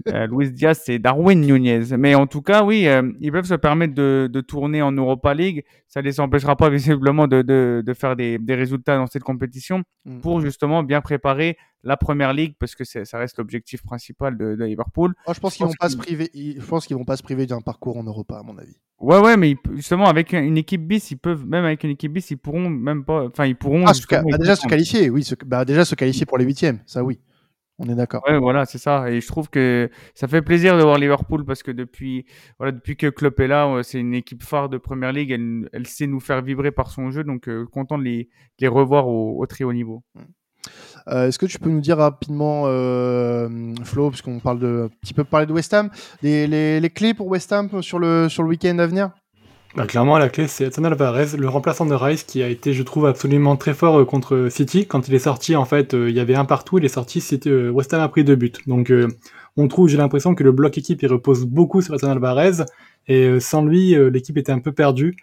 Euh, 0.10 0.28
Luis 0.28 0.52
Diaz, 0.52 0.82
c'est 0.86 1.00
Darwin 1.00 1.41
Nunez. 1.41 1.98
Mais 1.98 2.13
en 2.15 2.28
tout 2.28 2.41
cas, 2.41 2.63
oui, 2.63 2.88
euh, 2.88 3.12
ils 3.20 3.32
peuvent 3.32 3.46
se 3.46 3.56
permettre 3.56 3.94
de, 3.96 4.30
de 4.32 4.41
tourner 4.41 4.82
en 4.82 4.91
Europa 4.91 5.34
League. 5.34 5.63
Ça 5.88 6.02
ne 6.02 6.06
les 6.06 6.20
empêchera 6.20 6.56
pas 6.56 6.70
visiblement 6.70 7.28
de, 7.28 7.41
de, 7.41 7.84
de 7.86 7.94
faire 7.94 8.15
des, 8.15 8.38
des 8.38 8.56
résultats 8.56 8.98
dans 8.98 9.08
cette 9.08 9.24
compétition 9.24 9.84
Mm. 10.04 10.20
pour 10.22 10.41
justement 10.41 10.82
bien 10.82 11.00
préparer 11.00 11.58
la 11.84 11.96
Première 11.96 12.34
Ligue 12.34 12.56
parce 12.60 12.74
que 12.74 12.84
ça 12.84 13.17
reste 13.20 13.38
l'objectif 13.38 13.84
principal 13.84 14.36
de, 14.36 14.56
de 14.56 14.65
Liverpool. 14.65 15.13
Oh, 15.28 15.32
je 15.36 15.39
pense 15.39 15.56
qu'ils 15.56 15.65
vont 15.67 15.74
pas 15.80 15.89
se 15.89 15.96
qu'ils- 15.96 16.04
priver. 16.04 16.30
ils- 16.34 16.60
Je 16.60 16.65
pense 16.65 16.88
qu'ils 16.88 16.96
vont 16.98 17.06
pas 17.06 17.17
se 17.17 17.22
priver 17.24 17.46
d'un 17.46 17.62
parcours 17.62 17.98
en 17.98 18.04
Europa, 18.04 18.39
à 18.39 18.41
mon 18.44 18.58
avis. 18.58 18.76
Ouais, 19.00 19.20
ouais, 19.20 19.38
mais 19.38 19.56
justement 19.76 20.06
avec 20.06 20.34
une 20.34 20.58
équipe 20.58 20.88
bis, 20.88 21.12
ils 21.12 21.17
peuvent 21.17 21.46
même 21.46 21.65
avec 21.65 21.84
une 21.84 21.91
équipe 21.91 22.13
bis, 22.13 22.32
ils 22.32 22.38
pourront 22.38 22.67
même 22.70 23.04
pas, 23.06 23.26
enfin 23.28 23.46
ils 23.46 23.56
pourront 23.56 23.86
Ah, 23.88 23.94
bah, 24.12 24.38
déjà 24.39 24.56
se 24.56 24.67
qualifier, 24.67 25.10
oui. 25.12 25.24
se- 25.24 25.36
Bah, 25.46 25.65
déjà 25.65 25.86
se 25.86 25.94
qualifier 25.96 26.26
pour 26.26 26.38
les 26.39 26.46
huitièmes, 26.46 26.80
ça 26.88 27.04
oui. 27.04 27.20
On 27.84 27.89
est 27.89 27.96
d'accord. 27.96 28.22
Ouais, 28.28 28.38
voilà, 28.38 28.65
c'est 28.65 28.78
ça. 28.78 29.10
Et 29.10 29.22
je 29.22 29.28
trouve 29.28 29.50
que 29.50 29.89
ça 30.13 30.28
fait 30.28 30.44
plaisir 30.44 30.78
de 30.78 30.84
voir 30.84 31.00
Liverpool 31.00 31.44
parce 31.46 31.63
que 31.63 31.72
depuis, 31.72 32.28
voilà, 32.60 32.72
depuis 32.72 32.96
que 32.96 33.08
Klopp 33.08 33.39
est 33.39 33.48
là, 33.48 33.67
euh, 33.67 33.82
c'est 33.82 34.00
une 34.00 34.13
équipe 34.13 34.44
phare 34.44 34.70
de 34.70 34.78
Première 34.78 35.12
Ligue. 35.12 35.32
Elle, 35.32 35.67
elle 35.74 35.88
sait 35.88 36.06
nous 36.06 36.20
faire 36.20 36.44
vibrer 36.44 36.70
par 36.70 36.91
son 36.91 37.10
jeu, 37.10 37.24
donc 37.24 37.48
euh, 37.48 37.65
content 37.65 37.98
de 37.98 38.04
les, 38.04 38.26
de 38.26 38.30
les 38.60 38.67
revoir 38.67 39.08
au, 39.08 39.41
au 39.41 39.46
très 39.48 39.63
haut 39.63 39.74
niveau. 39.74 40.04
Euh, 41.08 41.28
Est-ce 41.28 41.39
que 41.39 41.48
tu 41.48 41.58
peux 41.58 41.72
nous 41.72 41.82
dire 41.82 41.98
rapidement, 41.98 42.65
euh, 42.67 43.50
Flo, 43.84 44.12
puisqu'on 44.12 44.39
parle 44.39 44.60
de, 44.60 44.89
un 44.91 44.96
petit 45.02 45.15
peu 45.15 45.24
parler 45.24 45.48
de 45.48 45.54
West 45.54 45.74
Ham, 45.74 45.89
les, 46.22 46.46
les, 46.46 46.80
les 46.80 46.89
clés 46.91 47.15
pour 47.15 47.26
West 47.26 47.52
Ham 47.52 47.82
sur 47.82 47.98
le, 47.98 48.30
sur 48.30 48.44
le 48.44 48.50
week-end 48.50 48.78
à 48.78 48.86
venir? 48.86 49.10
Bah, 49.74 49.88
clairement, 49.88 50.18
la 50.18 50.28
clé, 50.28 50.48
c'est 50.48 50.66
Edson 50.66 50.84
Alvarez, 50.84 51.38
le 51.38 51.48
remplaçant 51.48 51.86
de 51.86 51.94
Rice, 51.94 52.24
qui 52.24 52.44
a 52.44 52.50
été, 52.50 52.74
je 52.74 52.84
trouve, 52.84 53.06
absolument 53.06 53.56
très 53.56 53.74
fort 53.74 54.02
euh, 54.02 54.06
contre 54.06 54.50
City. 54.50 54.86
Quand 54.86 55.08
il 55.08 55.14
est 55.14 55.20
sorti, 55.20 55.56
en 55.56 55.64
fait, 55.64 55.94
euh, 55.94 56.10
il 56.10 56.16
y 56.16 56.20
avait 56.20 56.36
un 56.36 56.44
partout, 56.44 56.78
il 56.78 56.84
est 56.84 56.90
sorti, 56.90 57.22
c'était 57.22 57.50
euh, 57.50 57.70
West 57.70 57.94
Ham 57.94 58.02
a 58.02 58.10
pris 58.10 58.26
deux 58.26 58.36
buts. 58.36 58.52
Donc, 58.68 58.92
euh, 58.92 59.08
on 59.56 59.70
trouve, 59.70 59.88
j'ai 59.88 59.96
l'impression 59.96 60.36
que 60.36 60.44
le 60.44 60.52
bloc 60.52 60.78
équipe, 60.78 61.02
il 61.02 61.08
repose 61.08 61.46
beaucoup 61.46 61.82
sur 61.82 61.96
Edson 61.96 62.10
Alvarez, 62.10 62.66
et 63.08 63.40
sans 63.40 63.64
lui, 63.64 63.96
l'équipe 64.12 64.38
était 64.38 64.52
un 64.52 64.60
peu 64.60 64.72
perdue. 64.72 65.16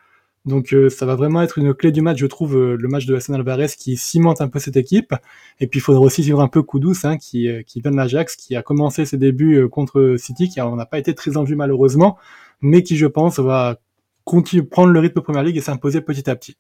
Donc, 0.45 0.75
ça 0.91 1.07
va 1.07 1.15
vraiment 1.15 1.41
être 1.43 1.59
une 1.59 1.73
clé 1.73 1.93
du 1.93 2.03
match, 2.03 2.19
je 2.19 2.27
trouve, 2.27 2.59
le 2.59 2.89
match 2.89 3.07
de 3.07 3.15
Edson 3.15 3.35
Alvarez 3.35 3.69
qui 3.79 3.97
cimente 3.97 4.41
un 4.41 4.49
peu 4.49 4.59
cette 4.59 4.77
équipe. 4.77 5.15
Et 5.61 5.67
puis, 5.67 5.79
il 5.79 5.83
faudra 5.83 6.03
aussi 6.03 6.23
suivre 6.23 6.41
un 6.41 6.49
peu 6.49 6.63
Kudus, 6.63 7.05
hein, 7.05 7.17
qui, 7.17 7.49
qui 7.67 7.81
vient 7.81 7.91
de 7.91 7.97
l'Ajax, 7.97 8.37
qui 8.37 8.57
a 8.57 8.63
commencé 8.63 9.07
ses 9.07 9.17
débuts 9.17 9.67
contre 9.71 10.17
City, 10.19 10.49
qui 10.51 10.61
n'a 10.61 10.87
pas 10.87 10.99
été 10.99 11.15
très 11.15 11.39
en 11.39 11.45
vue 11.45 11.57
malheureusement, 11.57 12.19
mais 12.61 12.83
qui, 12.83 12.97
je 12.97 13.07
pense, 13.07 13.39
va 13.39 13.79
continuer 14.29 14.63
prendre 14.63 14.93
le 14.93 15.01
rythme 15.01 15.23
Première 15.23 15.43
Ligue 15.43 15.57
et 15.57 15.61
s'imposer 15.63 16.03
petit 16.03 16.29
à 16.29 16.37
petit. 16.37 16.57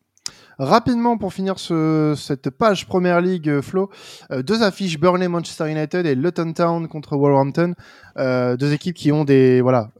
Rapidement, 0.58 1.18
pour 1.18 1.32
finir 1.32 1.58
ce, 1.58 2.14
cette 2.16 2.50
page 2.50 2.86
Première 2.86 3.20
Ligue, 3.20 3.48
euh, 3.48 3.62
Flo, 3.62 3.90
euh, 4.32 4.42
deux 4.42 4.62
affiches 4.62 4.98
Burnley 4.98 5.28
Manchester 5.28 5.70
United 5.70 6.04
et 6.04 6.14
Luton 6.14 6.52
Town 6.52 6.88
contre 6.88 7.16
Wolverhampton. 7.16 7.74
Euh, 8.16 8.56
deux 8.56 8.72
équipes 8.72 8.96
qui 8.96 9.12
ont 9.12 9.24
des. 9.24 9.60
Voilà. 9.60 9.90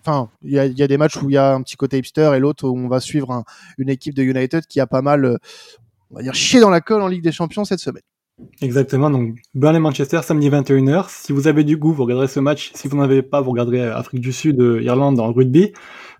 Enfin, 0.00 0.30
il 0.42 0.52
y 0.52 0.82
a, 0.82 0.86
des 0.86 0.96
matchs 0.96 1.16
où 1.20 1.28
il 1.30 1.34
y 1.34 1.36
a 1.36 1.52
un 1.54 1.62
petit 1.62 1.76
côté 1.76 1.98
hipster 1.98 2.32
et 2.34 2.38
l'autre 2.38 2.68
où 2.68 2.76
on 2.76 2.88
va 2.88 3.00
suivre 3.00 3.32
un- 3.32 3.44
une 3.76 3.88
équipe 3.88 4.14
de 4.14 4.22
United 4.22 4.66
qui 4.66 4.78
a 4.80 4.86
pas 4.86 5.02
mal, 5.02 5.38
on 6.10 6.16
va 6.16 6.22
dire, 6.22 6.34
chié 6.34 6.60
dans 6.60 6.70
la 6.70 6.80
colle 6.80 7.02
en 7.02 7.08
Ligue 7.08 7.24
des 7.24 7.32
Champions 7.32 7.64
cette 7.64 7.80
semaine. 7.80 8.04
Exactement, 8.62 9.10
donc 9.10 9.36
Burnley-Manchester, 9.54 10.20
samedi 10.22 10.48
21h. 10.48 11.06
Si 11.10 11.32
vous 11.32 11.46
avez 11.46 11.62
du 11.62 11.76
goût, 11.76 11.92
vous 11.92 12.04
regarderez 12.04 12.28
ce 12.28 12.40
match. 12.40 12.70
Si 12.74 12.88
vous 12.88 12.96
n'en 12.96 13.02
avez 13.02 13.22
pas, 13.22 13.40
vous 13.42 13.50
regarderez 13.50 13.82
Afrique 13.82 14.20
du 14.22 14.32
Sud, 14.32 14.60
euh, 14.60 14.80
Irlande 14.82 15.20
en 15.20 15.32
rugby. 15.32 15.72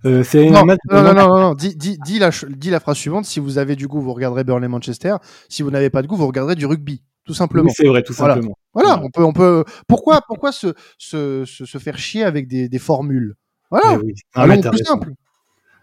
Euh, 0.05 0.22
c'est 0.22 0.51
Non, 0.51 0.64
match 0.66 0.79
non, 0.90 1.03
non, 1.03 1.14
non, 1.14 1.29
non, 1.29 1.40
non. 1.40 1.55
Dis, 1.55 1.75
dis, 1.77 1.99
dis 2.05 2.18
la, 2.18 2.31
ch- 2.31 2.51
dis 2.51 2.68
la 2.70 2.81
phrase 2.81 2.99
suivante. 2.99 3.25
Si 3.25 3.40
vous 3.40 3.57
avez 3.57 3.75
du 3.75 3.88
goût, 3.88 4.01
vous 4.03 4.12
regarderez 4.12 4.44
Burnley 4.44 4.68
Manchester. 4.68 5.16
Si 5.49 5.62
vous 5.62 5.70
n'avez 5.70 5.88
pas 5.88 6.03
de 6.03 6.07
goût, 6.07 6.16
vous 6.16 6.27
regarderez 6.27 6.55
du 6.57 6.66
rugby, 6.66 7.03
tout 7.25 7.33
simplement. 7.33 7.68
Oui, 7.68 7.75
c'est 7.75 7.87
vrai, 7.88 8.03
tout 8.03 8.12
Voilà. 8.12 8.35
simplement. 8.35 8.59
Voilà, 8.75 9.01
on 9.03 9.09
peut, 9.11 9.25
on 9.25 9.33
peut. 9.33 9.64
Pourquoi, 9.88 10.20
pourquoi 10.29 10.53
se, 10.53 10.75
se, 10.99 11.44
se, 11.46 11.64
se 11.64 11.79
faire 11.79 11.96
chier 11.96 12.22
avec 12.25 12.46
des, 12.49 12.68
des 12.68 12.79
formules? 12.79 13.35
Voilà, 13.70 13.94
Eh 13.94 14.05
oui. 14.05 14.14
Ah, 14.35 14.46
mais 14.46 14.61
plus 14.61 14.85
simple. 14.85 15.12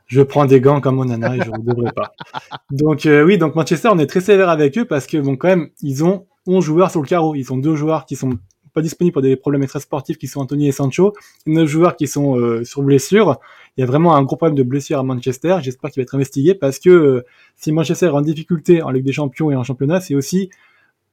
Je 0.06 0.22
prends 0.22 0.46
des 0.46 0.62
gants 0.62 0.80
comme 0.82 1.00
Onana 1.00 1.36
et 1.36 1.40
je 1.42 1.50
ne 1.50 1.58
devrais 1.66 1.92
pas. 1.94 2.12
Donc 2.72 3.06
euh, 3.08 3.24
oui, 3.26 3.38
donc 3.40 3.56
Manchester, 3.56 3.90
on 3.92 3.98
est 3.98 4.06
très 4.06 4.22
sévère 4.22 4.50
avec 4.50 4.78
eux 4.78 4.86
parce 4.86 5.08
que 5.08 5.18
bon, 5.18 5.36
quand 5.38 5.48
même, 5.48 5.70
ils 5.82 6.04
ont 6.04 6.28
11 6.48 6.64
joueurs 6.64 6.92
sur 6.92 7.02
le 7.02 7.08
carreau. 7.08 7.36
Ils 7.36 7.52
ont 7.54 7.58
deux 7.58 7.76
joueurs 7.76 8.06
qui 8.06 8.16
sont 8.16 8.38
pas 8.74 8.82
disponibles 8.82 9.14
pour 9.14 9.22
des 9.22 9.36
problèmes 9.36 9.64
extra-sportifs 9.64 10.18
qui 10.18 10.28
sont 10.28 10.42
Anthony 10.42 10.68
et 10.68 10.72
Sancho, 10.72 11.14
et 11.46 11.52
neuf 11.52 11.68
joueurs 11.68 11.96
qui 11.96 12.08
sont 12.08 12.38
euh, 12.38 12.64
sur 12.64 12.82
blessure. 12.82 13.40
Il 13.78 13.82
y 13.82 13.84
a 13.84 13.88
vraiment 13.88 14.16
un 14.16 14.24
gros 14.24 14.36
problème 14.36 14.58
de 14.58 14.64
blessure 14.64 15.00
à 15.00 15.04
Manchester. 15.04 15.58
J'espère 15.62 15.92
qu'il 15.92 16.02
va 16.02 16.04
être 16.04 16.16
investigué 16.16 16.56
parce 16.56 16.80
que 16.80 16.90
euh, 16.90 17.26
si 17.56 17.72
Manchester 17.72 18.08
est 18.08 18.10
en 18.10 18.22
difficulté 18.22 18.82
en 18.82 18.90
Ligue 18.90 19.06
des 19.06 19.14
Champions 19.14 19.52
et 19.52 19.56
en 19.56 19.64
championnat, 19.64 20.02
c'est 20.02 20.16
aussi 20.16 20.50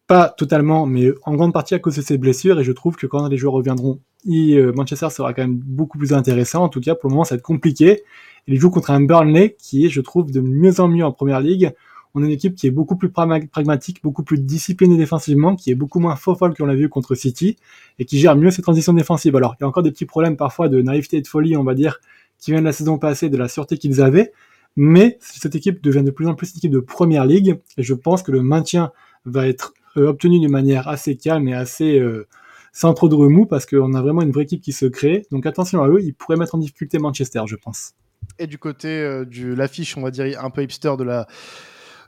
pas 0.07 0.29
totalement, 0.29 0.87
mais 0.87 1.13
en 1.25 1.37
grande 1.37 1.53
partie 1.53 1.75
à 1.75 1.79
cause 1.79 1.97
de 1.97 2.03
ses 2.03 2.19
blessures. 2.19 2.59
Et 2.59 2.65
je 2.65 2.73
trouve 2.73 2.97
que 2.97 3.07
quand 3.07 3.29
les 3.29 3.37
joueurs 3.37 3.55
reviendront, 3.55 4.01
euh, 4.29 4.73
Manchester 4.75 5.09
sera 5.11 5.33
quand 5.33 5.43
même 5.43 5.57
beaucoup 5.57 5.99
plus 5.99 6.13
intéressant. 6.13 6.65
En 6.65 6.69
tout 6.69 6.81
cas, 6.81 6.95
pour 6.95 7.09
le 7.09 7.15
moment, 7.15 7.25
ça 7.25 7.35
va 7.35 7.39
être 7.39 7.45
compliqué. 7.45 8.03
Il 8.47 8.59
joue 8.59 8.71
contre 8.71 8.91
un 8.91 9.01
Burnley 9.01 9.57
qui 9.59 9.87
est, 9.87 9.89
je 9.89 10.01
trouve, 10.01 10.33
de 10.33 10.41
mieux 10.41 10.81
en 10.81 10.89
mieux 10.89 11.05
en 11.05 11.13
première 11.13 11.41
ligue. 11.41 11.73
On 12.15 12.23
a 12.23 12.27
une 12.27 12.33
équipe 12.33 12.55
qui 12.55 12.67
est 12.67 12.71
beaucoup 12.71 12.97
plus 12.97 13.09
pragma- 13.09 13.47
pragmatique, 13.47 14.03
beaucoup 14.03 14.23
plus 14.23 14.39
disciplinée 14.39 14.97
défensivement, 14.97 15.55
qui 15.55 15.71
est 15.71 15.75
beaucoup 15.75 16.01
moins 16.01 16.17
faux 16.17 16.35
folle 16.35 16.55
qu'on 16.57 16.67
l'a 16.67 16.75
vu 16.75 16.89
contre 16.89 17.15
City, 17.15 17.57
et 17.99 18.05
qui 18.05 18.19
gère 18.19 18.37
mieux 18.37 18.51
ses 18.51 18.63
transitions 18.63 18.93
défensives. 18.93 19.37
Alors, 19.37 19.55
il 19.59 19.63
y 19.63 19.65
a 19.65 19.69
encore 19.69 19.83
des 19.83 19.93
petits 19.93 20.07
problèmes 20.07 20.37
parfois 20.37 20.69
de 20.69 20.83
naïveté 20.83 21.19
et 21.19 21.23
de 21.23 21.27
folie, 21.29 21.57
on 21.57 21.65
va 21.65 21.75
dire, 21.75 22.01
qui 22.39 22.51
viennent 22.51 22.63
de 22.63 22.69
la 22.69 22.73
saison 22.73 22.99
passée, 22.99 23.29
de 23.29 23.37
la 23.37 23.49
sûreté 23.49 23.79
qu'ils 23.79 24.01
avaient, 24.01 24.33
mais 24.77 25.19
cette 25.21 25.55
équipe 25.55 25.83
devient 25.83 26.03
de 26.03 26.11
plus 26.11 26.27
en 26.27 26.35
plus 26.35 26.53
une 26.53 26.59
équipe 26.59 26.73
de 26.73 26.81
première 26.81 27.27
ligue, 27.27 27.61
et 27.77 27.83
je 27.83 27.95
pense 27.95 28.23
que 28.23 28.33
le 28.33 28.43
maintien 28.43 28.93
va 29.25 29.47
être 29.47 29.75
euh, 29.97 30.09
obtenu 30.09 30.41
de 30.41 30.51
manière 30.51 30.89
assez 30.89 31.17
calme 31.17 31.47
et 31.49 31.55
assez 31.55 31.99
euh, 31.99 32.27
sans 32.73 32.95
trop 32.95 33.09
de 33.09 33.15
remous, 33.15 33.47
parce 33.47 33.67
qu'on 33.67 33.95
a 33.95 34.03
vraiment 34.03 34.23
une 34.23 34.31
vraie 34.31 34.45
équipe 34.45 34.63
qui 34.63 34.73
se 34.73 34.87
crée. 34.87 35.27
Donc 35.31 35.47
attention 35.47 35.83
à 35.83 35.89
eux, 35.89 36.01
ils 36.03 36.15
pourraient 36.15 36.37
mettre 36.37 36.55
en 36.55 36.59
difficulté 36.59 36.99
Manchester, 36.99 37.43
je 37.47 37.57
pense. 37.57 37.93
Et 38.39 38.47
du 38.47 38.59
côté 38.59 38.89
euh, 38.89 39.25
de 39.25 39.53
l'affiche, 39.53 39.97
on 39.97 40.03
va 40.03 40.11
dire 40.11 40.43
un 40.43 40.51
peu 40.51 40.63
hipster 40.63 40.95
de 40.97 41.05
la, 41.05 41.27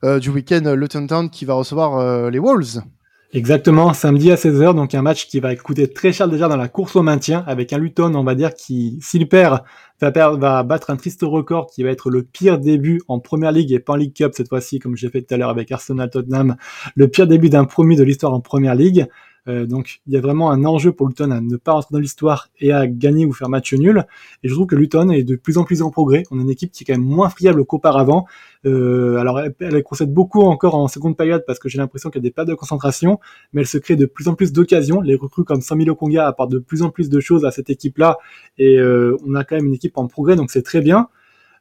du 0.03 0.31
week-end, 0.31 0.65
euh, 0.67 0.75
Luton 0.75 1.07
Town 1.07 1.31
qui 1.31 1.45
va 1.45 1.55
recevoir 1.55 1.99
euh, 1.99 2.31
les 2.31 2.39
Wolves. 2.39 2.83
Exactement, 3.35 3.95
samedi 3.95 4.31
à 4.31 4.35
16h, 4.35 4.75
donc 4.75 4.95
un 4.95 5.01
match 5.01 5.27
qui 5.27 5.41
va 5.41 5.57
coûter 5.57 5.91
très 5.91 6.13
cher 6.13 6.29
déjà 6.29 6.49
dans 6.49 6.57
la 6.59 6.69
course 6.69 6.97
au 6.97 7.03
maintien, 7.03 7.43
avec 7.47 7.73
un 7.73 7.79
Luton, 7.79 8.15
on 8.15 8.25
va 8.25 8.35
dire, 8.35 8.53
qui, 8.53 8.99
s'il 9.01 9.27
perd, 9.27 9.63
va, 10.03 10.11
va 10.37 10.63
battre 10.65 10.91
un 10.91 10.97
triste 10.97 11.23
record 11.23 11.69
qui 11.69 11.83
va 11.83 11.89
être 11.89 12.11
le 12.11 12.25
pire 12.25 12.59
début 12.59 13.01
en 13.09 13.21
Première 13.21 13.51
Ligue 13.51 13.73
et 13.73 13.79
pas 13.79 13.95
en 13.95 13.97
League 13.97 14.13
Cup 14.15 14.33
cette 14.35 14.49
fois-ci, 14.49 14.81
comme 14.81 14.97
j'ai 14.97 15.09
fait 15.09 15.23
tout 15.23 15.33
à 15.33 15.39
l'heure 15.39 15.49
avec 15.49 15.73
Arsenal 15.73 16.11
Tottenham, 16.11 16.57
le 16.95 17.09
pire 17.09 17.27
début 17.27 17.49
d'un 17.49 17.65
promu 17.65 17.97
de 17.97 18.03
l'histoire 18.03 18.35
en 18.35 18.41
Première 18.41 18.75
Ligue. 18.75 19.07
Euh, 19.49 19.67
donc 19.67 20.01
il 20.07 20.13
y 20.13 20.17
a 20.17 20.21
vraiment 20.21 20.51
un 20.51 20.65
enjeu 20.65 20.93
pour 20.93 21.09
Luton 21.09 21.31
à 21.31 21.41
ne 21.41 21.57
pas 21.57 21.73
rentrer 21.73 21.89
dans 21.93 21.99
l'histoire 21.99 22.49
et 22.61 22.73
à 22.73 22.87
gagner 22.87 23.27
ou 23.27 23.33
faire 23.33 23.49
match 23.49 23.73
nul. 23.75 24.05
Et 24.43 24.49
je 24.49 24.55
trouve 24.55 24.67
que 24.67 24.77
Luton 24.77 25.11
est 25.11 25.25
de 25.25 25.37
plus 25.37 25.59
en 25.59 25.65
plus 25.65 25.83
en 25.83 25.91
progrès. 25.91 26.23
On 26.31 26.39
a 26.39 26.43
une 26.43 26.51
équipe 26.51 26.71
qui 26.71 26.85
est 26.85 26.87
quand 26.87 26.99
même 26.99 27.07
moins 27.07 27.29
friable 27.29 27.65
qu'auparavant. 27.65 28.27
Euh, 28.65 29.17
alors 29.17 29.41
elle, 29.41 29.55
elle, 29.61 29.83
concède 29.83 30.13
beaucoup 30.13 30.43
encore 30.43 30.77
en 30.77 30.87
seconde 30.87 31.17
période 31.17 31.45
parce 31.47 31.59
que 31.59 31.69
j'ai 31.69 31.79
l'impression 31.79 32.11
qu'il 32.11 32.21
y 32.21 32.25
a 32.25 32.29
des 32.29 32.31
pas 32.31 32.45
de 32.45 32.55
concentration, 32.55 33.19
mais 33.53 33.63
elle 33.63 33.67
se 33.67 33.79
crée 33.79 33.97
de 33.97 34.07
plus 34.07 34.29
en 34.29 34.35
plus 34.35 34.53
d'occasions. 34.53 35.01
Les 35.01 35.17
recrues 35.17 35.45
comme 35.45 35.61
Samilo 35.61 35.97
Konga 35.97 36.27
apportent 36.27 36.53
de 36.53 36.59
plus 36.59 36.83
en 36.83 36.91
plus 36.91 37.09
de 37.09 37.21
choses 37.21 37.45
à 37.45 37.51
cette 37.51 37.71
équipe-là 37.71 38.19
et 38.59 38.79
euh, 38.79 39.17
on 39.27 39.35
a 39.35 39.45
quand 39.45 39.57
même 39.57 39.67
une 39.67 39.75
équipe 39.75 39.99
en 39.99 40.07
progrès, 40.07 40.37
donc 40.37 40.51
c'est 40.51 40.63
très 40.63 40.81
bien. 40.81 41.09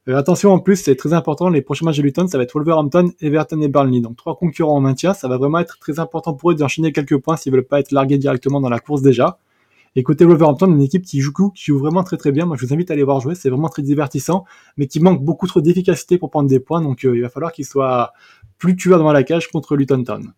Euh, 0.07 0.17
attention 0.17 0.51
en 0.51 0.59
plus, 0.59 0.77
c'est 0.77 0.95
très 0.95 1.13
important, 1.13 1.49
les 1.49 1.61
prochains 1.61 1.85
matchs 1.85 1.97
de 1.97 2.01
Luton, 2.03 2.27
ça 2.27 2.37
va 2.37 2.43
être 2.43 2.53
Wolverhampton, 2.53 3.11
Everton 3.21 3.61
et 3.61 3.67
Burnley. 3.67 4.01
Donc 4.01 4.17
trois 4.17 4.35
concurrents 4.35 4.75
en 4.75 4.81
maintien, 4.81 5.13
ça 5.13 5.27
va 5.27 5.37
vraiment 5.37 5.59
être 5.59 5.77
très 5.79 5.99
important 5.99 6.33
pour 6.33 6.51
eux 6.51 6.55
d'enchaîner 6.55 6.91
quelques 6.91 7.17
points 7.17 7.37
s'ils 7.37 7.51
veulent 7.51 7.67
pas 7.67 7.79
être 7.79 7.91
largués 7.91 8.17
directement 8.17 8.61
dans 8.61 8.69
la 8.69 8.79
course 8.79 9.03
déjà. 9.03 9.37
Et 9.95 10.03
côté 10.03 10.23
Wolverhampton, 10.25 10.67
une 10.71 10.81
équipe 10.81 11.03
qui 11.03 11.19
joue, 11.19 11.51
qui 11.51 11.65
joue 11.65 11.77
vraiment 11.77 12.03
très 12.03 12.17
très 12.17 12.31
bien. 12.31 12.45
Moi, 12.45 12.55
je 12.57 12.65
vous 12.65 12.73
invite 12.73 12.89
à 12.89 12.93
aller 12.93 13.03
voir 13.03 13.19
jouer. 13.19 13.35
C'est 13.35 13.49
vraiment 13.49 13.67
très 13.67 13.81
divertissant, 13.81 14.45
mais 14.77 14.87
qui 14.87 15.01
manque 15.01 15.21
beaucoup 15.23 15.47
trop 15.47 15.59
d'efficacité 15.59 16.17
pour 16.17 16.29
prendre 16.29 16.49
des 16.49 16.61
points. 16.61 16.81
Donc, 16.81 17.03
euh, 17.03 17.15
il 17.15 17.21
va 17.21 17.29
falloir 17.29 17.51
qu'ils 17.51 17.65
soient 17.65 18.13
plus 18.57 18.75
tueurs 18.77 18.99
devant 18.99 19.11
la 19.11 19.23
cage 19.23 19.49
contre 19.49 19.75
Luton 19.75 20.03
Town. 20.03 20.33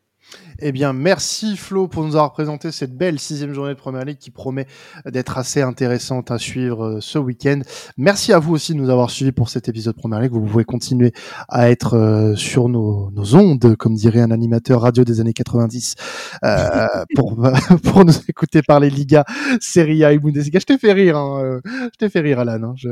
Eh 0.60 0.72
bien, 0.72 0.94
merci 0.94 1.58
Flo 1.58 1.88
pour 1.88 2.04
nous 2.04 2.16
avoir 2.16 2.32
présenté 2.32 2.72
cette 2.72 2.96
belle 2.96 3.20
sixième 3.20 3.54
journée 3.54 3.74
de 3.74 3.80
Première 3.80 4.06
Ligue 4.06 4.18
qui 4.18 4.32
promet 4.32 4.68
d'être 5.06 5.38
assez 5.38 5.62
intéressante 5.62 6.32
à 6.32 6.38
suivre 6.38 6.86
euh, 6.86 6.98
ce 7.02 7.18
week-end. 7.18 7.60
Merci 7.98 8.34
à 8.34 8.40
vous 8.40 8.54
aussi 8.54 8.74
de 8.74 8.78
nous 8.78 8.90
avoir 8.90 9.10
suivis 9.10 9.32
pour 9.32 9.50
cet 9.50 9.68
épisode 9.68 9.96
Première 9.96 10.22
Ligue. 10.22 10.32
Vous 10.32 10.42
pouvez 10.42 10.64
continuer 10.64 11.12
à 11.50 11.70
être 11.70 11.98
euh, 11.98 12.36
sur 12.36 12.70
nos, 12.70 13.12
nos, 13.12 13.36
ondes, 13.36 13.76
comme 13.76 13.96
dirait 13.96 14.22
un 14.22 14.32
animateur 14.32 14.82
radio 14.82 15.04
des 15.04 15.20
années 15.20 15.34
90, 15.34 15.96
euh, 16.44 16.88
pour, 17.16 17.36
pour 17.84 18.06
nous 18.06 18.14
écouter 18.30 18.62
parler 18.62 18.90
Liga, 18.90 19.26
Serie 19.60 20.04
A 20.06 20.14
et 20.14 20.20
Bundesliga. 20.20 20.60
Je 20.60 20.66
t'ai 20.66 20.78
fait 20.78 20.94
rire, 20.94 21.18
hein, 21.18 21.44
euh, 21.44 21.62
je 21.66 21.98
t'ai 21.98 22.10
fait 22.10 22.22
rire, 22.22 22.40
Alan. 22.40 22.64
Hein, 22.64 22.74
je... 22.78 22.90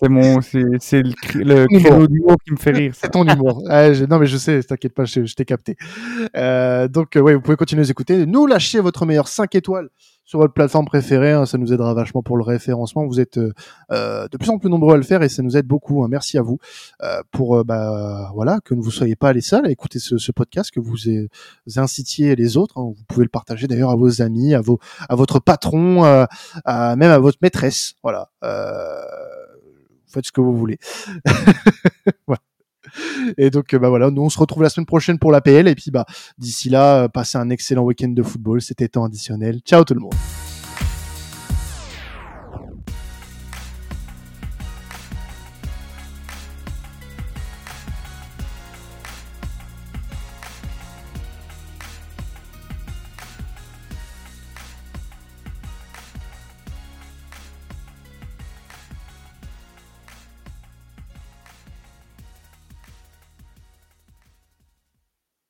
C'est 0.00 0.08
mon, 0.08 0.40
c'est 0.40 1.02
le, 1.34 1.66
le 1.68 2.06
d'humour 2.06 2.36
qui 2.44 2.52
me 2.52 2.58
fait 2.58 2.70
rire. 2.70 2.92
C'est 2.94 3.10
ton 3.10 3.26
humour. 3.26 3.62
je, 3.68 4.04
non, 4.04 4.18
mais 4.18 4.26
je 4.26 4.36
sais, 4.36 4.62
t'inquiète 4.62 4.94
pas, 4.94 5.04
je, 5.04 5.24
je 5.24 5.34
t'ai 5.34 5.44
capté. 5.44 5.76
Euh, 6.36 6.45
donc, 6.88 7.16
euh, 7.16 7.20
ouais, 7.20 7.34
vous 7.34 7.40
pouvez 7.40 7.56
continuer 7.56 7.80
à 7.80 7.84
nous 7.84 7.90
écouter. 7.90 8.26
Nous 8.26 8.46
lâchez 8.46 8.80
votre 8.80 9.06
meilleur 9.06 9.28
5 9.28 9.54
étoiles 9.54 9.88
sur 10.24 10.38
votre 10.38 10.52
plateforme 10.52 10.86
préférée. 10.86 11.32
Hein, 11.32 11.46
ça 11.46 11.58
nous 11.58 11.72
aidera 11.72 11.94
vachement 11.94 12.22
pour 12.22 12.36
le 12.36 12.42
référencement. 12.42 13.06
Vous 13.06 13.20
êtes 13.20 13.38
euh, 13.38 14.28
de 14.28 14.36
plus 14.36 14.50
en 14.50 14.58
plus 14.58 14.68
nombreux 14.68 14.94
à 14.94 14.96
le 14.96 15.02
faire 15.02 15.22
et 15.22 15.28
ça 15.28 15.42
nous 15.42 15.56
aide 15.56 15.66
beaucoup. 15.66 16.02
Hein. 16.02 16.08
Merci 16.10 16.38
à 16.38 16.42
vous 16.42 16.58
euh, 17.02 17.22
pour 17.30 17.64
bah, 17.64 18.30
voilà 18.34 18.58
que 18.64 18.74
ne 18.74 18.80
vous 18.80 18.90
soyez 18.90 19.16
pas 19.16 19.32
les 19.32 19.40
seuls 19.40 19.66
à 19.66 19.70
écouter 19.70 19.98
ce, 19.98 20.18
ce 20.18 20.32
podcast, 20.32 20.70
que 20.70 20.80
vous, 20.80 20.96
incitiez 21.76 22.36
les 22.36 22.56
autres. 22.56 22.78
Hein. 22.78 22.92
Vous 22.96 23.04
pouvez 23.08 23.24
le 23.24 23.30
partager 23.30 23.66
d'ailleurs 23.66 23.90
à 23.90 23.96
vos 23.96 24.22
amis, 24.22 24.54
à 24.54 24.60
vos 24.60 24.78
à 25.08 25.14
votre 25.14 25.38
patron, 25.38 26.04
à, 26.04 26.96
même 26.96 27.10
à 27.10 27.18
votre 27.18 27.38
maîtresse. 27.42 27.94
Voilà. 28.02 28.30
faites 30.08 30.26
ce 30.26 30.32
que 30.32 30.40
vous 30.40 30.56
voulez. 30.56 30.78
voilà. 32.26 32.40
Et 33.38 33.50
donc, 33.50 33.74
bah 33.74 33.88
voilà, 33.88 34.10
nous 34.10 34.22
on 34.22 34.28
se 34.28 34.38
retrouve 34.38 34.62
la 34.62 34.68
semaine 34.68 34.86
prochaine 34.86 35.18
pour 35.18 35.32
l'APL. 35.32 35.68
Et 35.68 35.74
puis, 35.74 35.90
bah, 35.90 36.06
d'ici 36.38 36.70
là, 36.70 37.08
passez 37.08 37.38
un 37.38 37.50
excellent 37.50 37.84
week-end 37.84 38.08
de 38.08 38.22
football. 38.22 38.60
C'était 38.62 38.88
temps 38.88 39.04
additionnel. 39.04 39.60
Ciao 39.64 39.84
tout 39.84 39.94
le 39.94 40.00
monde. 40.00 40.14